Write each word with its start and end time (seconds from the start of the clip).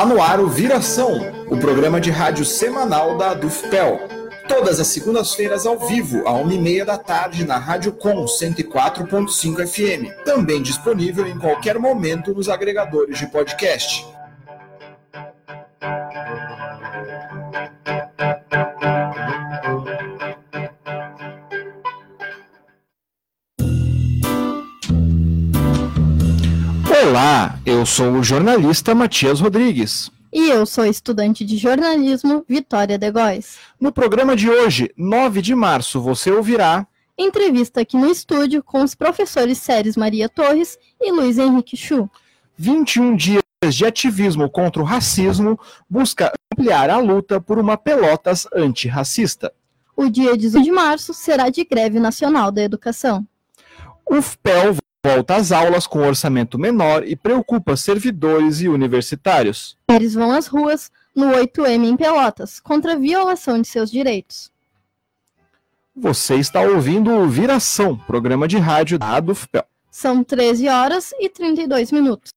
Está 0.00 0.14
no 0.14 0.22
ar 0.22 0.40
o 0.40 0.48
Viração, 0.48 1.20
o 1.50 1.58
programa 1.58 2.00
de 2.00 2.10
rádio 2.10 2.42
semanal 2.42 3.18
da 3.18 3.34
Dufpel. 3.34 4.00
Todas 4.48 4.80
as 4.80 4.86
segundas-feiras 4.86 5.66
ao 5.66 5.78
vivo, 5.78 6.26
à 6.26 6.32
uma 6.32 6.54
e 6.54 6.58
meia 6.58 6.86
da 6.86 6.96
tarde, 6.96 7.44
na 7.44 7.58
Rádio 7.58 7.92
Com 7.92 8.24
104.5 8.24 9.66
FM. 9.66 10.24
Também 10.24 10.62
disponível 10.62 11.26
em 11.26 11.38
qualquer 11.38 11.78
momento 11.78 12.32
nos 12.32 12.48
agregadores 12.48 13.18
de 13.18 13.26
podcast. 13.26 14.09
Eu 27.80 27.86
sou 27.86 28.12
o 28.12 28.22
jornalista 28.22 28.94
Matias 28.94 29.40
Rodrigues. 29.40 30.10
E 30.30 30.50
eu 30.50 30.66
sou 30.66 30.84
estudante 30.84 31.46
de 31.46 31.56
jornalismo 31.56 32.44
Vitória 32.46 32.98
de 32.98 33.10
Góes. 33.10 33.56
No 33.80 33.90
programa 33.90 34.36
de 34.36 34.50
hoje, 34.50 34.92
9 34.98 35.40
de 35.40 35.54
março, 35.54 35.98
você 35.98 36.30
ouvirá 36.30 36.86
entrevista 37.16 37.80
aqui 37.80 37.96
no 37.96 38.10
estúdio 38.10 38.62
com 38.62 38.82
os 38.82 38.94
professores 38.94 39.56
Séries 39.56 39.96
Maria 39.96 40.28
Torres 40.28 40.78
e 41.00 41.10
Luiz 41.10 41.38
Henrique 41.38 41.74
Chu. 41.74 42.10
21 42.54 43.16
dias 43.16 43.42
de 43.70 43.86
ativismo 43.86 44.50
contra 44.50 44.82
o 44.82 44.84
racismo 44.84 45.58
busca 45.88 46.30
ampliar 46.52 46.90
a 46.90 46.98
luta 46.98 47.40
por 47.40 47.58
uma 47.58 47.78
Pelotas 47.78 48.46
antirracista. 48.54 49.54
O 49.96 50.10
dia 50.10 50.36
18 50.36 50.62
de 50.62 50.70
março 50.70 51.14
será 51.14 51.48
de 51.48 51.64
greve 51.64 51.98
nacional 51.98 52.52
da 52.52 52.62
educação. 52.62 53.26
O 54.04 54.20
FPEL 54.20 54.76
volta 55.04 55.36
às 55.36 55.50
aulas 55.50 55.86
com 55.86 56.00
orçamento 56.00 56.58
menor 56.58 57.06
e 57.06 57.16
preocupa 57.16 57.76
servidores 57.76 58.60
e 58.60 58.68
universitários. 58.68 59.76
Eles 59.88 60.14
vão 60.14 60.30
às 60.30 60.46
ruas 60.46 60.90
no 61.16 61.32
8M 61.32 61.84
em 61.84 61.96
Pelotas 61.96 62.60
contra 62.60 62.92
a 62.92 62.96
violação 62.96 63.60
de 63.60 63.66
seus 63.66 63.90
direitos. 63.90 64.52
Você 65.96 66.36
está 66.36 66.60
ouvindo 66.60 67.10
o 67.12 67.28
Viração, 67.28 67.96
programa 67.96 68.46
de 68.46 68.58
rádio 68.58 68.98
da 68.98 69.16
ADUFPEL. 69.16 69.64
São 69.90 70.22
13 70.22 70.68
horas 70.68 71.12
e 71.18 71.28
32 71.28 71.90
minutos. 71.90 72.32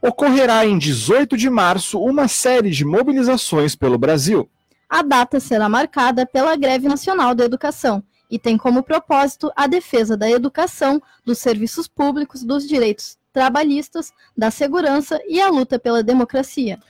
Ocorrerá 0.00 0.64
em 0.66 0.78
18 0.78 1.36
de 1.36 1.48
março 1.48 1.98
uma 1.98 2.28
série 2.28 2.70
de 2.70 2.84
mobilizações 2.84 3.74
pelo 3.74 3.98
Brasil. 3.98 4.48
A 4.88 5.02
data 5.02 5.40
será 5.40 5.68
marcada 5.68 6.26
pela 6.26 6.54
Greve 6.54 6.86
Nacional 6.86 7.34
da 7.34 7.44
Educação, 7.44 8.02
e 8.32 8.38
tem 8.38 8.56
como 8.56 8.82
propósito 8.82 9.52
a 9.54 9.66
defesa 9.66 10.16
da 10.16 10.28
educação, 10.28 11.02
dos 11.22 11.36
serviços 11.36 11.86
públicos, 11.86 12.42
dos 12.42 12.66
direitos 12.66 13.18
trabalhistas, 13.30 14.10
da 14.34 14.50
segurança 14.50 15.20
e 15.28 15.38
a 15.38 15.50
luta 15.50 15.78
pela 15.78 16.02
democracia. 16.02 16.80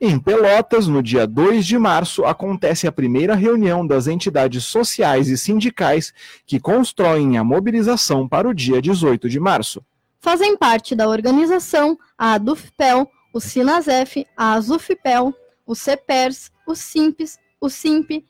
Em 0.00 0.16
Pelotas, 0.18 0.86
no 0.86 1.02
dia 1.02 1.26
2 1.26 1.66
de 1.66 1.76
março, 1.76 2.24
acontece 2.24 2.86
a 2.86 2.92
primeira 2.92 3.34
reunião 3.34 3.84
das 3.84 4.06
entidades 4.06 4.64
sociais 4.64 5.28
e 5.28 5.36
sindicais 5.36 6.14
que 6.46 6.60
constroem 6.60 7.36
a 7.36 7.42
mobilização 7.42 8.28
para 8.28 8.48
o 8.48 8.54
dia 8.54 8.80
18 8.80 9.28
de 9.28 9.40
março. 9.40 9.84
Fazem 10.20 10.56
parte 10.56 10.94
da 10.94 11.08
organização 11.08 11.98
a 12.16 12.34
ADUFPEL, 12.34 13.10
o 13.32 13.40
SINASEF, 13.40 14.24
a 14.36 14.52
AZUFPEL, 14.52 15.34
o 15.66 15.74
CEPERS, 15.74 16.52
o 16.64 16.76
SIMPES, 16.76 17.38
o 17.60 17.68
SIMP, 17.68 18.24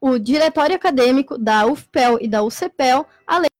o 0.00 0.18
Diretório 0.18 0.76
Acadêmico 0.76 1.38
da 1.38 1.66
UFPEL 1.66 2.18
e 2.20 2.28
da 2.28 2.42
UCPEL, 2.42 3.06
além 3.26 3.50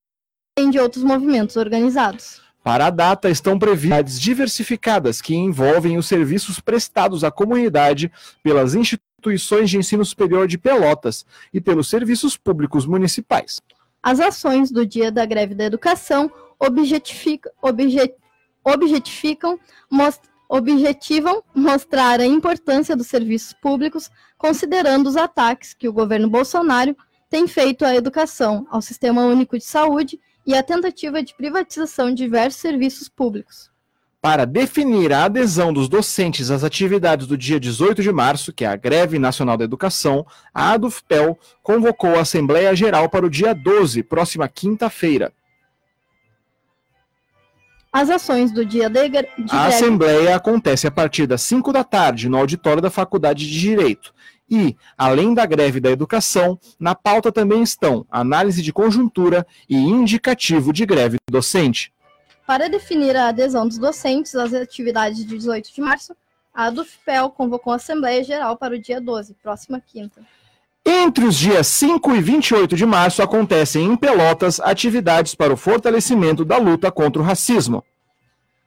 de 0.69 0.79
outros 0.79 1.03
movimentos 1.03 1.55
organizados. 1.55 2.41
Para 2.63 2.87
a 2.87 2.89
data, 2.89 3.29
estão 3.29 3.57
previstas 3.57 4.19
diversificadas 4.19 5.21
que 5.21 5.33
envolvem 5.33 5.97
os 5.97 6.07
serviços 6.07 6.59
prestados 6.59 7.23
à 7.23 7.31
comunidade 7.31 8.11
pelas 8.43 8.75
instituições 8.75 9.69
de 9.69 9.77
ensino 9.77 10.03
superior 10.03 10.47
de 10.47 10.57
Pelotas 10.57 11.25
e 11.53 11.61
pelos 11.61 11.89
serviços 11.89 12.35
públicos 12.35 12.85
municipais. 12.85 13.61
As 14.03 14.19
ações 14.19 14.69
do 14.69 14.85
Dia 14.85 15.11
da 15.11 15.25
Greve 15.25 15.55
da 15.55 15.63
Educação 15.63 16.29
objetificam, 16.59 17.51
objet, 17.61 18.15
objetificam 18.63 19.59
most, 19.89 20.21
objetivam 20.49 21.43
mostrar 21.53 22.19
a 22.19 22.25
importância 22.25 22.95
dos 22.95 23.07
serviços 23.07 23.53
públicos, 23.53 24.09
considerando 24.37 25.07
os 25.07 25.17
ataques 25.17 25.73
que 25.73 25.87
o 25.87 25.93
governo 25.93 26.29
Bolsonaro 26.29 26.95
tem 27.29 27.47
feito 27.47 27.83
à 27.83 27.95
educação, 27.95 28.65
ao 28.69 28.81
Sistema 28.81 29.25
Único 29.25 29.57
de 29.57 29.63
Saúde 29.65 30.19
e 30.45 30.55
à 30.55 30.63
tentativa 30.63 31.21
de 31.21 31.35
privatização 31.35 32.09
de 32.09 32.23
diversos 32.23 32.61
serviços 32.61 33.09
públicos. 33.09 33.69
Para 34.21 34.45
definir 34.45 35.13
a 35.13 35.25
adesão 35.25 35.71
dos 35.71 35.87
docentes 35.87 36.49
às 36.49 36.63
atividades 36.63 37.27
do 37.27 37.37
dia 37.37 37.59
18 37.59 38.01
de 38.01 38.11
março, 38.11 38.51
que 38.51 38.65
é 38.65 38.67
a 38.67 38.75
Greve 38.75 39.19
Nacional 39.19 39.55
da 39.55 39.63
Educação, 39.63 40.25
a 40.53 40.71
ADUFPEL 40.71 41.37
convocou 41.61 42.15
a 42.15 42.21
Assembleia 42.21 42.75
Geral 42.75 43.09
para 43.09 43.25
o 43.25 43.29
dia 43.29 43.53
12, 43.53 44.03
próxima 44.03 44.47
quinta-feira. 44.47 45.31
As 47.97 48.11
ações 48.11 48.51
do 48.51 48.63
dia 48.63 48.91
de, 48.91 49.09
de 49.09 49.25
A 49.49 49.65
Assembleia 49.65 50.35
acontece 50.35 50.85
a 50.85 50.91
partir 50.91 51.25
das 51.25 51.41
5 51.41 51.73
da 51.73 51.83
tarde 51.83 52.29
no 52.29 52.37
auditório 52.37 52.79
da 52.79 52.91
Faculdade 52.91 53.47
de 53.47 53.59
Direito. 53.59 54.13
E, 54.47 54.75
além 54.95 55.33
da 55.33 55.47
greve 55.47 55.79
da 55.79 55.89
educação, 55.89 56.59
na 56.79 56.93
pauta 56.93 57.31
também 57.31 57.63
estão 57.63 58.05
análise 58.11 58.61
de 58.61 58.71
conjuntura 58.71 59.47
e 59.67 59.75
indicativo 59.75 60.71
de 60.71 60.85
greve 60.85 61.17
docente. 61.27 61.91
Para 62.45 62.69
definir 62.69 63.15
a 63.15 63.29
adesão 63.29 63.67
dos 63.67 63.79
docentes 63.79 64.35
às 64.35 64.53
atividades 64.53 65.17
de 65.17 65.25
18 65.25 65.73
de 65.73 65.81
março, 65.81 66.15
a 66.53 66.69
DUFPEL 66.69 67.31
convocou 67.31 67.73
a 67.73 67.77
Assembleia 67.77 68.23
Geral 68.23 68.55
para 68.57 68.75
o 68.75 68.79
dia 68.79 69.01
12, 69.01 69.33
próxima 69.41 69.81
quinta. 69.81 70.21
Entre 70.89 71.25
os 71.25 71.35
dias 71.35 71.67
5 71.67 72.15
e 72.15 72.21
28 72.21 72.73
de 72.73 72.85
março 72.85 73.21
acontecem 73.21 73.83
em 73.83 73.97
Pelotas 73.97 74.57
atividades 74.61 75.35
para 75.35 75.51
o 75.51 75.57
fortalecimento 75.57 76.45
da 76.45 76.55
luta 76.55 76.89
contra 76.89 77.21
o 77.21 77.25
racismo. 77.25 77.83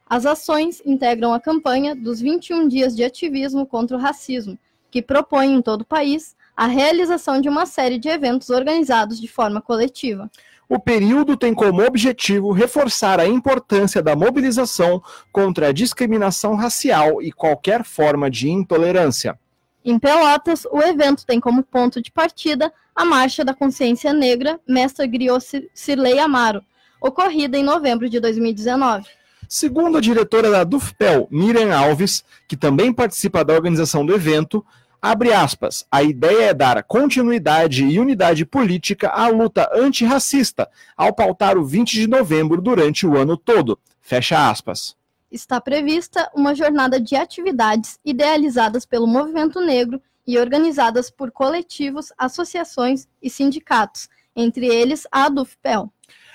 As 0.07 0.27
ações 0.27 0.83
integram 0.85 1.33
a 1.33 1.41
campanha 1.41 1.97
dos 1.97 2.21
21 2.21 2.69
dias 2.69 2.95
de 2.95 3.03
ativismo 3.03 3.65
contra 3.65 3.97
o 3.97 4.01
racismo, 4.01 4.59
que 4.91 5.01
propõe 5.01 5.55
em 5.55 5.63
todo 5.63 5.81
o 5.81 5.87
país 5.87 6.37
a 6.55 6.67
realização 6.67 7.41
de 7.41 7.49
uma 7.49 7.65
série 7.65 7.97
de 7.97 8.11
eventos 8.11 8.51
organizados 8.51 9.19
de 9.19 9.27
forma 9.27 9.63
coletiva. 9.63 10.31
O 10.69 10.79
período 10.79 11.39
tem 11.39 11.55
como 11.55 11.83
objetivo 11.83 12.53
reforçar 12.53 13.19
a 13.19 13.27
importância 13.27 14.03
da 14.03 14.15
mobilização 14.15 15.03
contra 15.33 15.69
a 15.69 15.73
discriminação 15.73 16.55
racial 16.55 17.23
e 17.23 17.33
qualquer 17.33 17.83
forma 17.83 18.31
de 18.31 18.51
intolerância. 18.51 19.39
Em 19.83 19.99
Pelotas, 19.99 20.67
o 20.71 20.79
evento 20.83 21.25
tem 21.25 21.41
como 21.41 21.63
ponto 21.63 22.03
de 22.03 22.11
partida 22.11 22.71
a 22.95 23.03
Marcha 23.03 23.43
da 23.43 23.55
Consciência 23.55 24.13
Negra 24.13 24.61
Mestre 24.69 25.07
Griot 25.07 25.71
Cirlei 25.73 26.19
Amaro, 26.19 26.63
ocorrida 27.01 27.57
em 27.57 27.63
novembro 27.63 28.09
de 28.09 28.21
2019. 28.21 29.07
Segundo 29.49 29.97
a 29.97 30.01
diretora 30.01 30.51
da 30.51 30.65
DUFPEL, 30.65 31.27
Miriam 31.31 31.75
Alves, 31.75 32.23
que 32.47 32.59
também 32.59 32.93
participa 32.93 33.43
da 33.43 33.55
organização 33.55 34.05
do 34.05 34.15
evento, 34.15 34.65
abre 35.01 35.33
aspas, 35.33 35.87
a 35.91 36.03
ideia 36.03 36.51
é 36.51 36.55
dar 36.55 36.83
continuidade 36.85 37.83
e 37.85 37.99
unidade 37.99 38.45
política 38.45 39.09
à 39.09 39.29
luta 39.29 39.69
antirracista, 39.75 40.69
ao 40.95 41.15
pautar 41.15 41.57
o 41.57 41.65
20 41.65 41.93
de 41.93 42.07
novembro 42.07 42.61
durante 42.61 43.07
o 43.07 43.17
ano 43.17 43.35
todo. 43.35 43.79
Fecha 44.03 44.51
aspas 44.51 45.00
está 45.31 45.61
prevista 45.61 46.31
uma 46.35 46.55
jornada 46.55 47.01
de 47.01 47.15
atividades 47.15 47.99
idealizadas 48.05 48.85
pelo 48.85 49.07
movimento 49.07 49.61
negro 49.61 50.03
e 50.27 50.39
organizadas 50.39 51.11
por 51.11 51.31
coletivos, 51.31 52.13
associações 52.19 53.07
e 53.23 53.31
sindicatos, 53.31 54.09
entre 54.35 54.67
eles 54.67 55.07
a 55.11 55.29
DUFPEL. 55.29 55.93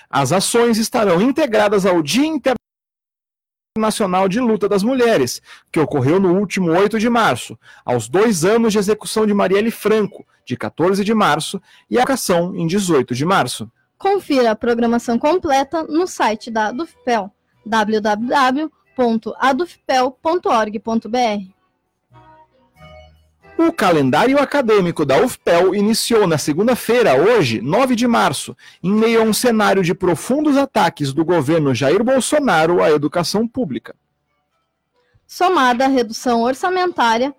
As 0.08 0.32
ações 0.32 0.78
estarão 0.78 1.20
integradas 1.20 1.84
ao 1.84 2.02
Dia 2.02 2.26
Internacional 3.76 4.28
de 4.28 4.40
Luta 4.40 4.68
das 4.68 4.82
Mulheres, 4.82 5.42
que 5.70 5.80
ocorreu 5.80 6.18
no 6.18 6.38
último 6.38 6.70
8 6.70 6.98
de 6.98 7.08
março, 7.08 7.58
aos 7.84 8.08
dois 8.08 8.44
anos 8.44 8.72
de 8.72 8.78
execução 8.78 9.26
de 9.26 9.34
Marielle 9.34 9.70
Franco, 9.70 10.26
de 10.44 10.56
14 10.56 11.04
de 11.04 11.12
março, 11.12 11.60
e 11.90 11.98
a 11.98 12.04
ação 12.04 12.54
em 12.54 12.66
18 12.66 13.14
de 13.14 13.24
março. 13.24 13.70
Confira 13.98 14.52
a 14.52 14.56
programação 14.56 15.18
completa 15.18 15.82
no 15.82 16.06
site 16.06 16.50
da 16.50 16.70
DUFPEL, 16.70 17.30
www 17.64 18.70
www.adufpel.org.br. 18.96 21.56
O 23.58 23.72
calendário 23.72 24.38
acadêmico 24.38 25.02
da 25.04 25.22
UFPEL 25.22 25.74
iniciou 25.74 26.26
na 26.26 26.36
segunda-feira, 26.36 27.14
hoje, 27.14 27.62
9 27.62 27.96
de 27.96 28.06
março, 28.06 28.54
em 28.82 28.92
meio 28.92 29.22
a 29.22 29.24
um 29.24 29.32
cenário 29.32 29.82
de 29.82 29.94
profundos 29.94 30.58
ataques 30.58 31.10
do 31.12 31.24
governo 31.24 31.74
Jair 31.74 32.04
Bolsonaro 32.04 32.82
à 32.82 32.90
educação 32.90 33.48
pública. 33.48 33.96
Somada 35.26 35.86
à 35.86 35.88
redução 35.88 36.42
orçamentária, 36.42 37.34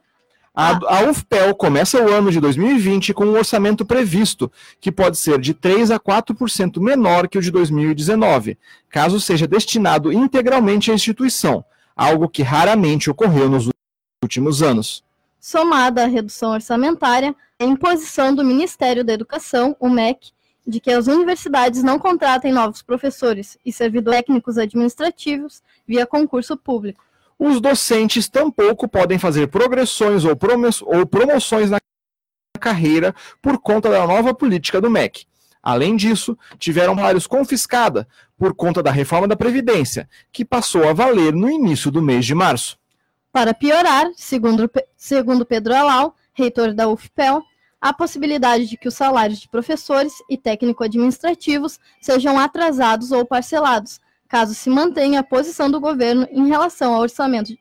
a, 0.59 0.71
a 0.97 1.07
UFPEL 1.07 1.53
começa 1.53 2.03
o 2.03 2.11
ano 2.11 2.31
de 2.31 2.39
2020 2.39 3.13
com 3.13 3.25
um 3.25 3.37
orçamento 3.37 3.85
previsto, 3.85 4.51
que 4.81 4.91
pode 4.91 5.15
ser 5.15 5.39
de 5.39 5.53
3 5.53 5.91
a 5.91 5.99
4% 5.99 6.81
menor 6.81 7.27
que 7.27 7.37
o 7.37 7.41
de 7.43 7.51
2019, 7.51 8.57
caso 8.89 9.19
seja 9.19 9.45
destinado 9.45 10.11
integralmente 10.11 10.89
à 10.89 10.95
instituição, 10.95 11.63
algo 11.95 12.27
que 12.27 12.41
raramente 12.41 13.07
ocorreu 13.07 13.47
nos 13.47 13.69
últimos 14.23 14.63
anos. 14.63 15.03
Somada 15.39 16.05
à 16.05 16.07
redução 16.07 16.53
orçamentária, 16.53 17.35
a 17.59 17.63
imposição 17.63 18.33
do 18.33 18.43
Ministério 18.43 19.03
da 19.03 19.13
Educação, 19.13 19.77
o 19.79 19.87
MEC, 19.87 20.31
de 20.65 20.79
que 20.79 20.89
as 20.89 21.05
universidades 21.05 21.83
não 21.83 21.99
contratem 21.99 22.51
novos 22.51 22.81
professores 22.81 23.59
e 23.63 23.71
servidores 23.71 24.21
técnicos 24.21 24.57
administrativos 24.57 25.61
via 25.87 26.07
concurso 26.07 26.57
público. 26.57 27.05
Os 27.39 27.61
docentes 27.61 28.27
tampouco 28.27 28.87
podem 28.87 29.19
fazer 29.19 29.47
progressões 29.47 30.25
ou, 30.25 30.37
ou 30.85 31.05
promoções 31.05 31.69
na 31.69 31.79
carreira 32.59 33.13
por 33.41 33.59
conta 33.59 33.89
da 33.89 34.05
nova 34.07 34.33
política 34.33 34.81
do 34.81 34.89
MEC. 34.89 35.25
Além 35.61 35.95
disso, 35.95 36.37
tiveram 36.57 36.95
salários 36.95 37.27
confiscada 37.27 38.07
por 38.37 38.55
conta 38.55 38.81
da 38.81 38.91
reforma 38.91 39.27
da 39.27 39.35
Previdência, 39.35 40.09
que 40.31 40.45
passou 40.45 40.87
a 40.87 40.93
valer 40.93 41.33
no 41.33 41.49
início 41.49 41.91
do 41.91 42.01
mês 42.01 42.25
de 42.25 42.33
março. 42.33 42.77
Para 43.31 43.53
piorar, 43.53 44.07
segundo, 44.15 44.69
segundo 44.95 45.45
Pedro 45.45 45.75
Alau, 45.75 46.15
reitor 46.33 46.73
da 46.73 46.87
UFPEL, 46.87 47.43
há 47.81 47.93
possibilidade 47.93 48.65
de 48.67 48.77
que 48.77 48.87
os 48.87 48.93
salários 48.93 49.39
de 49.39 49.49
professores 49.49 50.13
e 50.29 50.37
técnico-administrativos 50.37 51.79
sejam 52.01 52.39
atrasados 52.39 53.11
ou 53.11 53.25
parcelados, 53.25 53.99
caso 54.27 54.53
se 54.53 54.69
mantenha 54.69 55.19
a 55.19 55.23
posição 55.23 55.69
do 55.69 55.79
governo 55.79 56.27
em 56.31 56.47
relação 56.47 56.93
ao 56.93 57.01
orçamento 57.01 57.53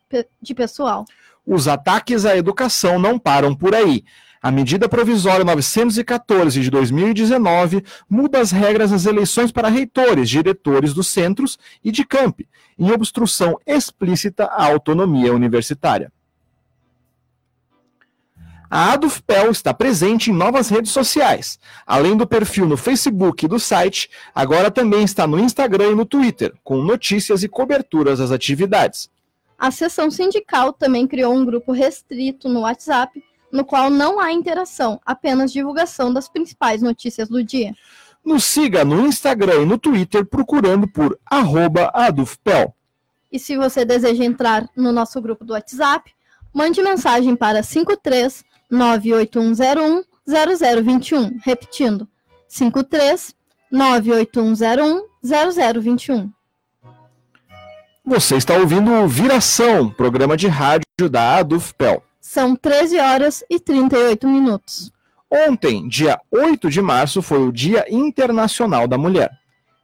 de 0.43 0.55
pessoal. 0.55 1.05
Os 1.47 1.69
ataques 1.69 2.25
à 2.25 2.37
educação 2.37 2.99
não 2.99 3.19
param 3.19 3.55
por 3.55 3.75
aí. 3.75 4.05
A 4.43 4.51
medida 4.51 4.89
provisória 4.89 5.45
914 5.45 6.61
de 6.61 6.71
2019 6.71 7.85
muda 8.09 8.41
as 8.41 8.51
regras 8.51 8.91
das 8.91 9.07
eleições 9.07 9.51
para 9.51 9.69
reitores, 9.69 10.29
diretores 10.29 10.93
dos 10.93 11.09
centros 11.09 11.59
e 11.83 11.91
de 11.91 12.05
campi, 12.05 12.49
em 12.79 12.91
obstrução 12.93 13.59
explícita 13.67 14.45
à 14.45 14.67
autonomia 14.67 15.33
universitária. 15.33 16.13
A 18.69 18.93
ADUFPEL 18.93 19.51
está 19.51 19.73
presente 19.73 20.31
em 20.31 20.35
novas 20.35 20.69
redes 20.69 20.91
sociais. 20.91 21.59
Além 21.87 22.17
do 22.17 22.27
perfil 22.27 22.67
no 22.67 22.77
Facebook 22.77 23.45
e 23.45 23.49
do 23.49 23.61
site, 23.61 24.11
agora 24.35 24.71
também 24.71 25.05
está 25.05 25.27
no 25.27 25.39
Instagram 25.39 25.93
e 25.93 25.95
no 25.95 26.05
Twitter, 26.05 26.53
com 26.65 26.83
notícias 26.83 27.45
e 27.45 27.49
coberturas 27.49 28.19
das 28.19 28.33
atividades. 28.33 29.09
A 29.59 29.71
seção 29.71 30.11
sindical 30.11 30.73
também 30.73 31.07
criou 31.07 31.33
um 31.33 31.45
grupo 31.45 31.73
restrito 31.73 32.49
no 32.49 32.61
WhatsApp, 32.61 33.23
no 33.53 33.65
qual 33.65 33.89
não 33.89 34.19
há 34.19 34.33
interação, 34.33 35.01
apenas 35.07 35.53
divulgação 35.53 36.13
das 36.13 36.29
principais 36.29 36.83
notícias 36.83 37.29
do 37.29 37.43
dia. 37.43 37.73
Nos 38.25 38.45
siga 38.45 38.85
no 38.85 39.07
Instagram 39.07 39.63
e 39.63 39.67
no 39.67 39.79
Twitter 39.79 40.27
procurando 40.27 40.89
por 40.89 41.17
ADUFPEL. 41.25 42.75
E 43.31 43.39
se 43.39 43.57
você 43.57 43.85
deseja 43.85 44.25
entrar 44.25 44.69
no 44.77 44.91
nosso 44.91 45.21
grupo 45.21 45.45
do 45.45 45.53
WhatsApp, 45.53 46.13
mande 46.53 46.83
mensagem 46.83 47.37
para 47.37 47.63
53 47.63 48.45
98101 48.71 50.05
0021. 50.27 51.39
Repetindo, 51.43 52.09
53 52.49 53.35
98101 53.71 55.07
0021. 55.23 56.31
Você 58.05 58.37
está 58.37 58.55
ouvindo 58.55 58.93
o 58.93 59.09
Viração, 59.09 59.91
programa 59.91 60.37
de 60.37 60.47
rádio 60.47 61.11
da 61.11 61.39
ADUFPEL. 61.39 62.03
São 62.21 62.55
13 62.55 62.99
horas 62.99 63.45
e 63.51 63.59
38 63.59 64.29
minutos. 64.29 64.93
Ontem, 65.29 65.89
dia 65.89 66.21
8 66.31 66.71
de 66.71 66.81
março, 66.81 67.21
foi 67.21 67.41
o 67.41 67.53
Dia 67.53 67.85
Internacional 67.89 68.87
da 68.87 68.97
Mulher. 68.97 69.31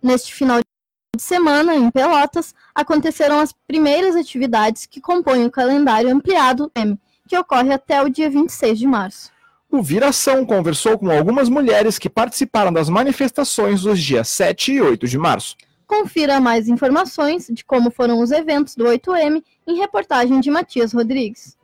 Neste 0.01 0.33
final 0.33 0.61
de 0.61 1.21
semana, 1.21 1.75
em 1.75 1.91
Pelotas, 1.91 2.55
aconteceram 2.73 3.41
as 3.41 3.53
primeiras 3.67 4.15
atividades 4.15 4.87
que 4.87 5.01
compõem 5.01 5.45
o 5.45 5.51
calendário 5.51 6.09
ampliado 6.09 6.71
M, 6.77 6.99
que 7.33 7.39
ocorre 7.39 7.73
até 7.73 8.03
o 8.03 8.11
dia 8.11 8.29
26 8.29 8.79
de 8.79 8.87
março. 8.87 9.33
O 9.71 9.83
Viração 9.83 10.45
conversou 10.45 10.99
com 10.99 11.11
algumas 11.11 11.49
mulheres 11.49 11.99
que 11.99 12.11
participaram 12.11 12.71
das 12.71 12.91
manifestações 12.91 13.81
dos 13.81 13.99
dias 13.99 14.29
7 14.29 14.73
e 14.73 14.83
8 14.83 15.09
de 15.09 15.17
março. 15.17 15.57
Confira 15.87 16.39
mais 16.39 16.69
informações 16.69 17.47
de 17.51 17.65
como 17.65 17.91
foram 17.91 18.21
os 18.21 18.33
eventos 18.33 18.77
do 18.77 18.85
8M 18.85 19.43
em 19.67 19.79
reportagem 19.79 20.41
de 20.41 20.51
Matias 20.51 20.93
Rodrigues. 20.93 21.57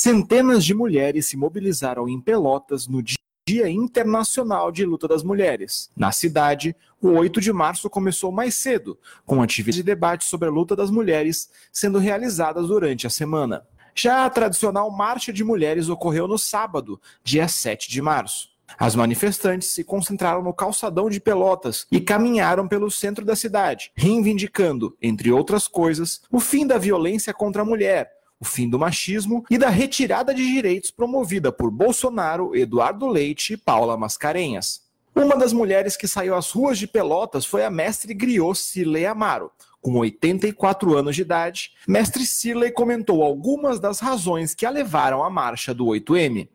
Centenas 0.00 0.64
de 0.64 0.74
mulheres 0.74 1.26
se 1.26 1.36
mobilizaram 1.36 2.08
em 2.08 2.20
Pelotas 2.20 2.86
no 2.86 3.02
Dia 3.02 3.68
Internacional 3.68 4.70
de 4.70 4.84
Luta 4.84 5.08
das 5.08 5.24
Mulheres. 5.24 5.90
Na 5.96 6.12
cidade, 6.12 6.76
o 7.02 7.08
8 7.08 7.40
de 7.40 7.52
março 7.52 7.90
começou 7.90 8.30
mais 8.30 8.54
cedo, 8.54 8.96
com 9.26 9.42
atividades 9.42 9.74
de 9.74 9.82
debate 9.82 10.24
sobre 10.24 10.48
a 10.48 10.52
luta 10.52 10.76
das 10.76 10.88
mulheres 10.88 11.50
sendo 11.72 11.98
realizadas 11.98 12.68
durante 12.68 13.08
a 13.08 13.10
semana. 13.10 13.66
Já 13.92 14.24
a 14.24 14.30
tradicional 14.30 14.88
Marcha 14.88 15.32
de 15.32 15.42
Mulheres 15.42 15.88
ocorreu 15.88 16.28
no 16.28 16.38
sábado, 16.38 17.00
dia 17.24 17.48
7 17.48 17.90
de 17.90 18.00
março. 18.00 18.50
As 18.78 18.94
manifestantes 18.94 19.70
se 19.70 19.82
concentraram 19.82 20.44
no 20.44 20.54
calçadão 20.54 21.10
de 21.10 21.18
Pelotas 21.18 21.88
e 21.90 22.00
caminharam 22.00 22.68
pelo 22.68 22.88
centro 22.88 23.24
da 23.24 23.34
cidade, 23.34 23.90
reivindicando, 23.96 24.96
entre 25.02 25.32
outras 25.32 25.66
coisas, 25.66 26.20
o 26.30 26.38
fim 26.38 26.68
da 26.68 26.78
violência 26.78 27.34
contra 27.34 27.62
a 27.62 27.64
mulher, 27.64 28.17
o 28.40 28.44
fim 28.44 28.68
do 28.68 28.78
machismo 28.78 29.44
e 29.50 29.58
da 29.58 29.68
retirada 29.68 30.32
de 30.32 30.46
direitos 30.46 30.90
promovida 30.90 31.50
por 31.50 31.70
Bolsonaro, 31.70 32.54
Eduardo 32.54 33.06
Leite 33.06 33.54
e 33.54 33.56
Paula 33.56 33.96
Mascarenhas. 33.96 34.82
Uma 35.14 35.36
das 35.36 35.52
mulheres 35.52 35.96
que 35.96 36.06
saiu 36.06 36.36
às 36.36 36.50
ruas 36.50 36.78
de 36.78 36.86
Pelotas 36.86 37.44
foi 37.44 37.64
a 37.64 37.70
mestre 37.70 38.14
griot 38.14 38.56
Cirlei 38.56 39.04
Amaro. 39.04 39.50
Com 39.80 39.96
84 39.96 40.96
anos 40.96 41.16
de 41.16 41.22
idade, 41.22 41.72
mestre 41.86 42.24
Cirlei 42.24 42.70
comentou 42.70 43.22
algumas 43.22 43.80
das 43.80 44.00
razões 44.00 44.54
que 44.54 44.66
a 44.66 44.70
levaram 44.70 45.24
à 45.24 45.30
marcha 45.30 45.74
do 45.74 45.86
8M. 45.86 46.48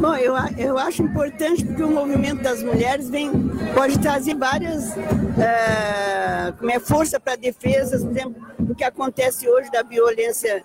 Bom, 0.00 0.14
eu, 0.16 0.34
eu 0.56 0.78
acho 0.78 1.02
importante 1.02 1.64
porque 1.64 1.82
o 1.82 1.90
movimento 1.90 2.42
das 2.42 2.62
mulheres 2.62 3.10
vem, 3.10 3.30
pode 3.74 3.98
trazer 3.98 4.34
várias 4.34 4.96
é, 4.96 6.52
como 6.58 6.70
é, 6.70 6.78
força 6.78 7.20
para 7.20 7.36
defesa, 7.36 7.98
por 7.98 8.10
exemplo, 8.10 8.46
do 8.58 8.74
que 8.74 8.84
acontece 8.84 9.48
hoje 9.48 9.70
da 9.70 9.82
violência 9.82 10.64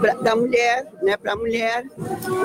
pra, 0.00 0.14
da 0.14 0.36
mulher, 0.36 0.86
né, 1.02 1.16
para 1.16 1.32
a 1.32 1.36
mulher, 1.36 1.84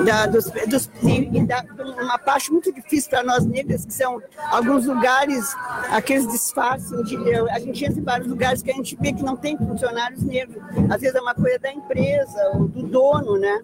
da, 0.04 0.26
dos, 0.26 0.50
dos, 0.68 0.90
e 1.02 1.46
da, 1.46 1.64
uma 2.00 2.18
parte 2.18 2.52
muito 2.52 2.72
difícil 2.72 3.10
para 3.10 3.22
nós 3.22 3.44
negras, 3.44 3.84
que 3.84 3.92
são 3.92 4.20
alguns 4.50 4.86
lugares, 4.86 5.54
aqueles 5.90 6.26
disfarces, 6.28 6.90
de, 7.08 7.16
a 7.50 7.58
gente 7.58 7.84
entra 7.84 8.00
em 8.00 8.04
vários 8.04 8.28
lugares 8.28 8.62
que 8.62 8.70
a 8.70 8.74
gente 8.74 8.96
vê 9.00 9.12
que 9.12 9.22
não 9.22 9.36
tem 9.36 9.56
funcionários 9.56 10.22
negros, 10.22 10.62
às 10.90 11.00
vezes 11.00 11.16
é 11.16 11.20
uma 11.20 11.34
coisa 11.34 11.58
da 11.58 11.72
empresa 11.72 12.50
ou 12.54 12.68
do 12.68 12.82
dono, 12.82 13.38
né? 13.38 13.62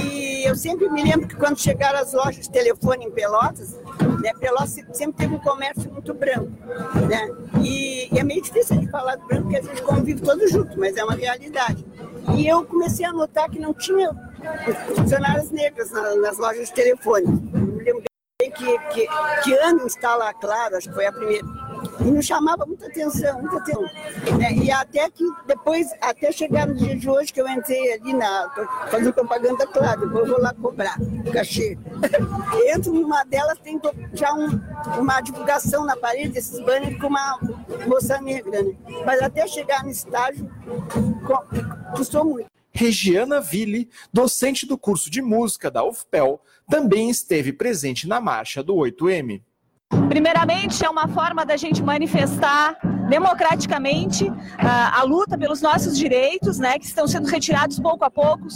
E 0.00 0.44
eu 0.46 0.54
sempre 0.54 0.88
me 0.88 1.02
lembro 1.02 1.26
que 1.26 1.34
quando 1.34 1.58
chegaram 1.58 1.98
as 1.98 2.12
lojas 2.12 2.44
de 2.44 2.50
telefone 2.50 3.06
em 3.06 3.10
Pelotas, 3.10 3.76
né, 4.22 4.32
Pelotas 4.38 4.76
sempre 4.92 5.16
teve 5.16 5.34
um 5.34 5.40
comércio 5.40 5.90
muito 5.92 6.14
branco, 6.14 6.52
né? 7.08 7.28
E, 7.62 8.14
e 8.14 8.18
é 8.18 8.22
meio 8.22 8.42
difícil 8.42 8.78
de 8.78 8.88
falar 8.88 9.16
do 9.16 9.26
branco 9.26 9.44
porque 9.44 9.56
a 9.56 9.62
gente 9.62 9.82
convive 9.82 10.20
todos 10.20 10.50
juntos, 10.50 10.76
mas 10.76 10.96
é 10.96 11.04
uma 11.04 11.14
realidade. 11.14 11.84
E 12.34 12.46
eu 12.46 12.64
comecei 12.64 13.04
a 13.04 13.12
notar 13.12 13.48
que 13.50 13.58
não 13.58 13.72
tinha 13.74 14.10
funcionárias 14.94 15.50
negras 15.50 15.90
nas 15.90 16.38
lojas 16.38 16.68
de 16.68 16.74
telefone. 16.74 17.26
Me 17.26 17.84
lembro 17.84 18.02
bem 18.40 18.50
que, 18.50 18.78
que, 18.90 19.08
que 19.44 19.54
ano 19.54 19.86
está 19.86 20.14
lá, 20.16 20.32
claro, 20.34 20.76
acho 20.76 20.88
que 20.88 20.94
foi 20.94 21.06
a 21.06 21.12
primeira. 21.12 21.65
E 22.00 22.04
nos 22.04 22.26
chamava 22.26 22.64
muita 22.66 22.86
atenção, 22.86 23.40
muita 23.40 23.56
atenção. 23.58 23.82
Né? 24.38 24.52
E 24.52 24.70
até 24.70 25.10
que 25.10 25.24
depois, 25.46 25.88
até 26.00 26.30
chegar 26.32 26.66
no 26.66 26.74
dia 26.74 26.96
de 26.96 27.08
hoje, 27.08 27.32
que 27.32 27.40
eu 27.40 27.48
entrei 27.48 27.94
ali 27.94 28.12
na. 28.12 28.50
fazendo 28.90 29.12
propaganda, 29.12 29.66
claro, 29.66 30.00
depois 30.00 30.28
eu 30.28 30.34
vou 30.34 30.42
lá 30.42 30.54
cobrar 30.54 30.96
o 31.26 31.32
cachê. 31.32 31.78
Entro 32.74 32.92
numa 32.92 33.24
delas, 33.24 33.58
tem 33.58 33.80
já 34.12 34.32
um, 34.34 34.60
uma 34.98 35.20
divulgação 35.20 35.84
na 35.84 35.96
parede 35.96 36.30
desses 36.30 36.60
banners 36.60 36.98
com 37.00 37.08
uma 37.08 37.38
moça 37.86 38.20
negra, 38.20 38.62
né? 38.62 38.74
Mas 39.04 39.22
até 39.22 39.46
chegar 39.46 39.84
no 39.84 39.90
estágio, 39.90 40.50
custou 41.94 42.24
muito. 42.24 42.56
Regiana 42.72 43.40
Ville, 43.40 43.88
docente 44.12 44.66
do 44.66 44.76
curso 44.76 45.10
de 45.10 45.22
música 45.22 45.70
da 45.70 45.82
UFPEL, 45.82 46.38
também 46.68 47.08
esteve 47.08 47.50
presente 47.50 48.06
na 48.06 48.20
marcha 48.20 48.62
do 48.62 48.74
8M. 48.74 49.40
Primeiramente, 50.08 50.84
é 50.84 50.88
uma 50.90 51.06
forma 51.06 51.44
da 51.44 51.56
gente 51.56 51.82
manifestar 51.82 52.76
democraticamente 53.08 54.28
a, 54.58 55.00
a, 55.00 55.02
luta 55.04 55.38
pelos 55.38 55.60
nossos 55.60 55.96
direitos, 55.96 56.58
né, 56.58 56.78
que 56.78 56.86
estão 56.86 57.06
sendo 57.06 57.28
retirados 57.28 57.78
pouco 57.78 58.04
a 58.04 58.10
pouco, 58.10 58.46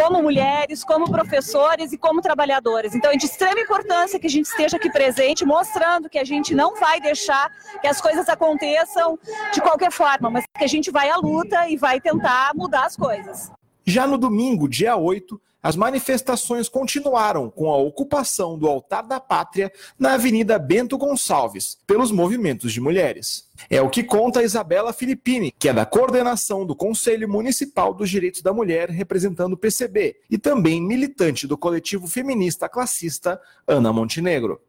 como 0.00 0.22
mulheres, 0.22 0.82
como 0.82 1.10
professores 1.10 1.92
e 1.92 1.98
como 1.98 2.22
trabalhadoras. 2.22 2.94
Então, 2.94 3.10
é 3.10 3.16
de 3.16 3.26
extrema 3.26 3.60
importância 3.60 4.18
que 4.18 4.26
a 4.26 4.30
gente 4.30 4.46
esteja 4.46 4.76
aqui 4.76 4.90
presente, 4.90 5.44
mostrando 5.44 6.08
que 6.08 6.18
a 6.18 6.24
gente 6.24 6.54
não 6.54 6.74
vai 6.78 7.00
deixar 7.00 7.50
que 7.80 7.86
as 7.86 8.00
coisas 8.00 8.28
aconteçam 8.28 9.18
de 9.52 9.60
qualquer 9.60 9.92
forma, 9.92 10.30
mas 10.30 10.44
que 10.56 10.64
a 10.64 10.68
gente 10.68 10.90
vai 10.90 11.10
à 11.10 11.16
luta 11.16 11.68
e 11.68 11.76
vai 11.76 12.00
tentar 12.00 12.52
mudar 12.54 12.86
as 12.86 12.96
coisas. 12.96 13.50
Já 13.84 14.06
no 14.06 14.16
domingo, 14.16 14.68
dia 14.68 14.96
8, 14.96 15.40
as 15.62 15.76
manifestações 15.76 16.68
continuaram 16.68 17.50
com 17.50 17.70
a 17.70 17.76
ocupação 17.76 18.58
do 18.58 18.68
altar 18.68 19.06
da 19.06 19.18
pátria 19.18 19.72
na 19.98 20.14
Avenida 20.14 20.58
Bento 20.58 20.96
Gonçalves 20.96 21.78
pelos 21.86 22.12
movimentos 22.12 22.72
de 22.72 22.80
mulheres. 22.80 23.48
É 23.68 23.82
o 23.82 23.90
que 23.90 24.04
conta 24.04 24.42
Isabela 24.42 24.92
Filippini, 24.92 25.52
que 25.58 25.68
é 25.68 25.72
da 25.72 25.84
coordenação 25.84 26.64
do 26.64 26.76
Conselho 26.76 27.28
Municipal 27.28 27.92
dos 27.92 28.08
Direitos 28.08 28.40
da 28.40 28.52
Mulher, 28.52 28.88
representando 28.88 29.54
o 29.54 29.56
PCB, 29.56 30.16
e 30.30 30.38
também 30.38 30.80
militante 30.80 31.46
do 31.46 31.58
coletivo 31.58 32.06
feminista 32.06 32.68
classista 32.68 33.40
Ana 33.66 33.92
Montenegro. 33.92 34.60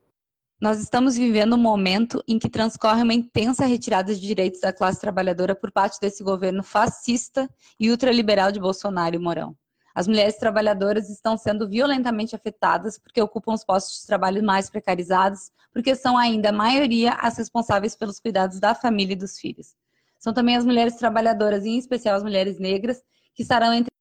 Nós 0.60 0.80
estamos 0.80 1.16
vivendo 1.16 1.54
um 1.54 1.60
momento 1.60 2.22
em 2.28 2.38
que 2.38 2.50
transcorre 2.50 3.02
uma 3.02 3.14
intensa 3.14 3.66
retirada 3.66 4.14
de 4.14 4.20
direitos 4.20 4.60
da 4.60 4.74
classe 4.74 5.00
trabalhadora 5.00 5.56
por 5.56 5.72
parte 5.72 6.02
desse 6.02 6.22
governo 6.22 6.64
fascista 6.64 7.50
e 7.80 7.90
ultraliberal 7.90 8.52
de 8.52 8.60
Bolsonaro 8.60 9.16
e 9.16 9.20
Mourão. 9.20 9.56
As 10.00 10.08
mulheres 10.08 10.38
trabalhadoras 10.38 11.10
estão 11.10 11.36
sendo 11.36 11.68
violentamente 11.68 12.34
afetadas 12.34 12.98
porque 12.98 13.22
ocupam 13.22 13.52
os 13.52 13.66
postos 13.66 14.00
de 14.00 14.08
trabalho 14.08 14.42
mais 14.42 14.70
precarizados, 14.70 15.52
porque 15.74 15.94
são 15.94 16.18
ainda 16.18 16.52
a 16.52 16.54
maioria 16.54 17.16
as 17.16 17.38
responsáveis 17.38 17.98
pelos 17.98 18.18
cuidados 18.18 18.62
da 18.62 18.74
família 18.74 19.12
e 19.12 19.18
dos 19.18 19.38
filhos. 19.38 19.76
São 20.18 20.34
também 20.34 20.56
as 20.56 20.64
mulheres 20.64 20.96
trabalhadoras, 20.96 21.66
em 21.66 21.78
especial 21.78 22.16
as 22.16 22.24
mulheres 22.24 22.58
negras, 22.58 23.04
que 23.36 23.44
estarão 23.44 23.74
entre 23.74 23.92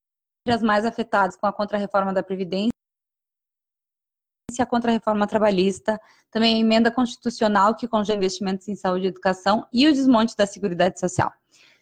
as 0.49 0.63
mais 0.63 0.85
afetadas 0.87 1.35
com 1.35 1.49
a 1.49 1.53
contrarreforma 1.53 2.13
da 2.13 2.23
Previdência 2.23 2.71
a 4.61 4.67
contra-reforma 4.67 5.27
trabalhista, 5.27 6.01
também 6.31 6.55
a 6.55 6.59
emenda 6.61 6.93
constitucional 6.93 7.75
que 7.75 7.89
congela 7.89 8.19
investimentos 8.19 8.69
em 8.69 8.77
saúde 8.77 9.07
e 9.07 9.09
educação 9.09 9.67
e 9.73 9.89
o 9.89 9.93
desmonte 9.93 10.37
da 10.37 10.47
Seguridade 10.47 11.01
Social 11.01 11.33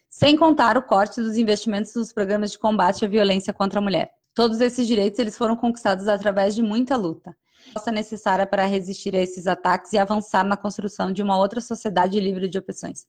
sem 0.09 0.35
contar 0.35 0.77
o 0.77 0.83
corte 0.83 1.21
dos 1.21 1.37
investimentos 1.37 1.93
nos 1.95 2.13
programas 2.13 2.51
de 2.51 2.59
combate 2.59 3.05
à 3.05 3.07
violência 3.07 3.53
contra 3.53 3.79
a 3.79 3.81
mulher. 3.81 4.11
Todos 4.33 4.61
esses 4.61 4.87
direitos 4.87 5.19
eles 5.19 5.37
foram 5.37 5.55
conquistados 5.55 6.07
através 6.07 6.55
de 6.55 6.61
muita 6.61 6.95
luta. 6.95 7.35
Nossa 7.75 7.91
necessária 7.91 8.45
para 8.45 8.65
resistir 8.65 9.15
a 9.15 9.19
esses 9.19 9.47
ataques 9.47 9.93
e 9.93 9.97
avançar 9.97 10.43
na 10.43 10.55
construção 10.55 11.11
de 11.11 11.21
uma 11.21 11.37
outra 11.37 11.59
sociedade 11.59 12.19
livre 12.19 12.47
de 12.47 12.57
opressões. 12.57 13.05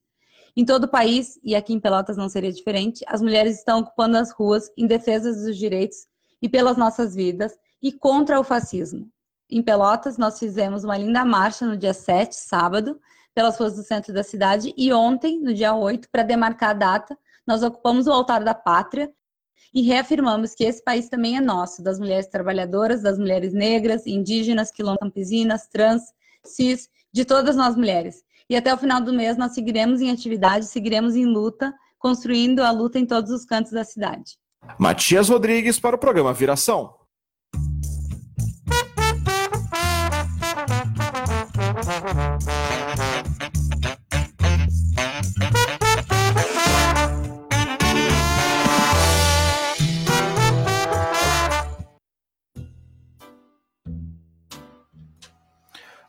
Em 0.56 0.64
todo 0.64 0.84
o 0.84 0.88
país, 0.88 1.38
e 1.44 1.54
aqui 1.54 1.72
em 1.72 1.80
Pelotas 1.80 2.16
não 2.16 2.28
seria 2.28 2.52
diferente, 2.52 3.04
as 3.06 3.22
mulheres 3.22 3.58
estão 3.58 3.80
ocupando 3.80 4.16
as 4.16 4.32
ruas 4.32 4.70
em 4.76 4.86
defesa 4.86 5.32
dos 5.32 5.56
direitos 5.56 6.06
e 6.42 6.48
pelas 6.48 6.76
nossas 6.76 7.14
vidas 7.14 7.56
e 7.80 7.92
contra 7.92 8.40
o 8.40 8.44
fascismo. 8.44 9.08
Em 9.50 9.62
Pelotas, 9.62 10.18
nós 10.18 10.38
fizemos 10.38 10.84
uma 10.84 10.98
linda 10.98 11.24
marcha 11.24 11.64
no 11.64 11.76
dia 11.76 11.94
7, 11.94 12.34
sábado, 12.34 12.98
pelas 13.38 13.56
ruas 13.56 13.76
do 13.76 13.84
centro 13.84 14.12
da 14.12 14.24
cidade. 14.24 14.74
E 14.76 14.92
ontem, 14.92 15.38
no 15.38 15.54
dia 15.54 15.72
8, 15.72 16.08
para 16.10 16.24
demarcar 16.24 16.70
a 16.70 16.72
data, 16.72 17.16
nós 17.46 17.62
ocupamos 17.62 18.08
o 18.08 18.10
altar 18.10 18.42
da 18.42 18.52
pátria 18.52 19.08
e 19.72 19.80
reafirmamos 19.82 20.56
que 20.56 20.64
esse 20.64 20.82
país 20.82 21.08
também 21.08 21.36
é 21.36 21.40
nosso, 21.40 21.80
das 21.80 22.00
mulheres 22.00 22.26
trabalhadoras, 22.26 23.00
das 23.00 23.16
mulheres 23.16 23.52
negras, 23.52 24.08
indígenas, 24.08 24.72
quilombolas, 24.72 25.68
trans, 25.72 26.02
cis, 26.44 26.88
de 27.12 27.24
todas 27.24 27.54
nós 27.54 27.76
mulheres. 27.76 28.24
E 28.50 28.56
até 28.56 28.74
o 28.74 28.76
final 28.76 29.00
do 29.00 29.12
mês 29.12 29.36
nós 29.36 29.52
seguiremos 29.54 30.00
em 30.00 30.10
atividade, 30.10 30.66
seguiremos 30.66 31.14
em 31.14 31.26
luta, 31.26 31.72
construindo 31.96 32.58
a 32.64 32.72
luta 32.72 32.98
em 32.98 33.06
todos 33.06 33.30
os 33.30 33.44
cantos 33.44 33.70
da 33.70 33.84
cidade. 33.84 34.36
Matias 34.76 35.28
Rodrigues 35.28 35.78
para 35.78 35.94
o 35.94 35.98
programa 35.98 36.34
Viração. 36.34 36.92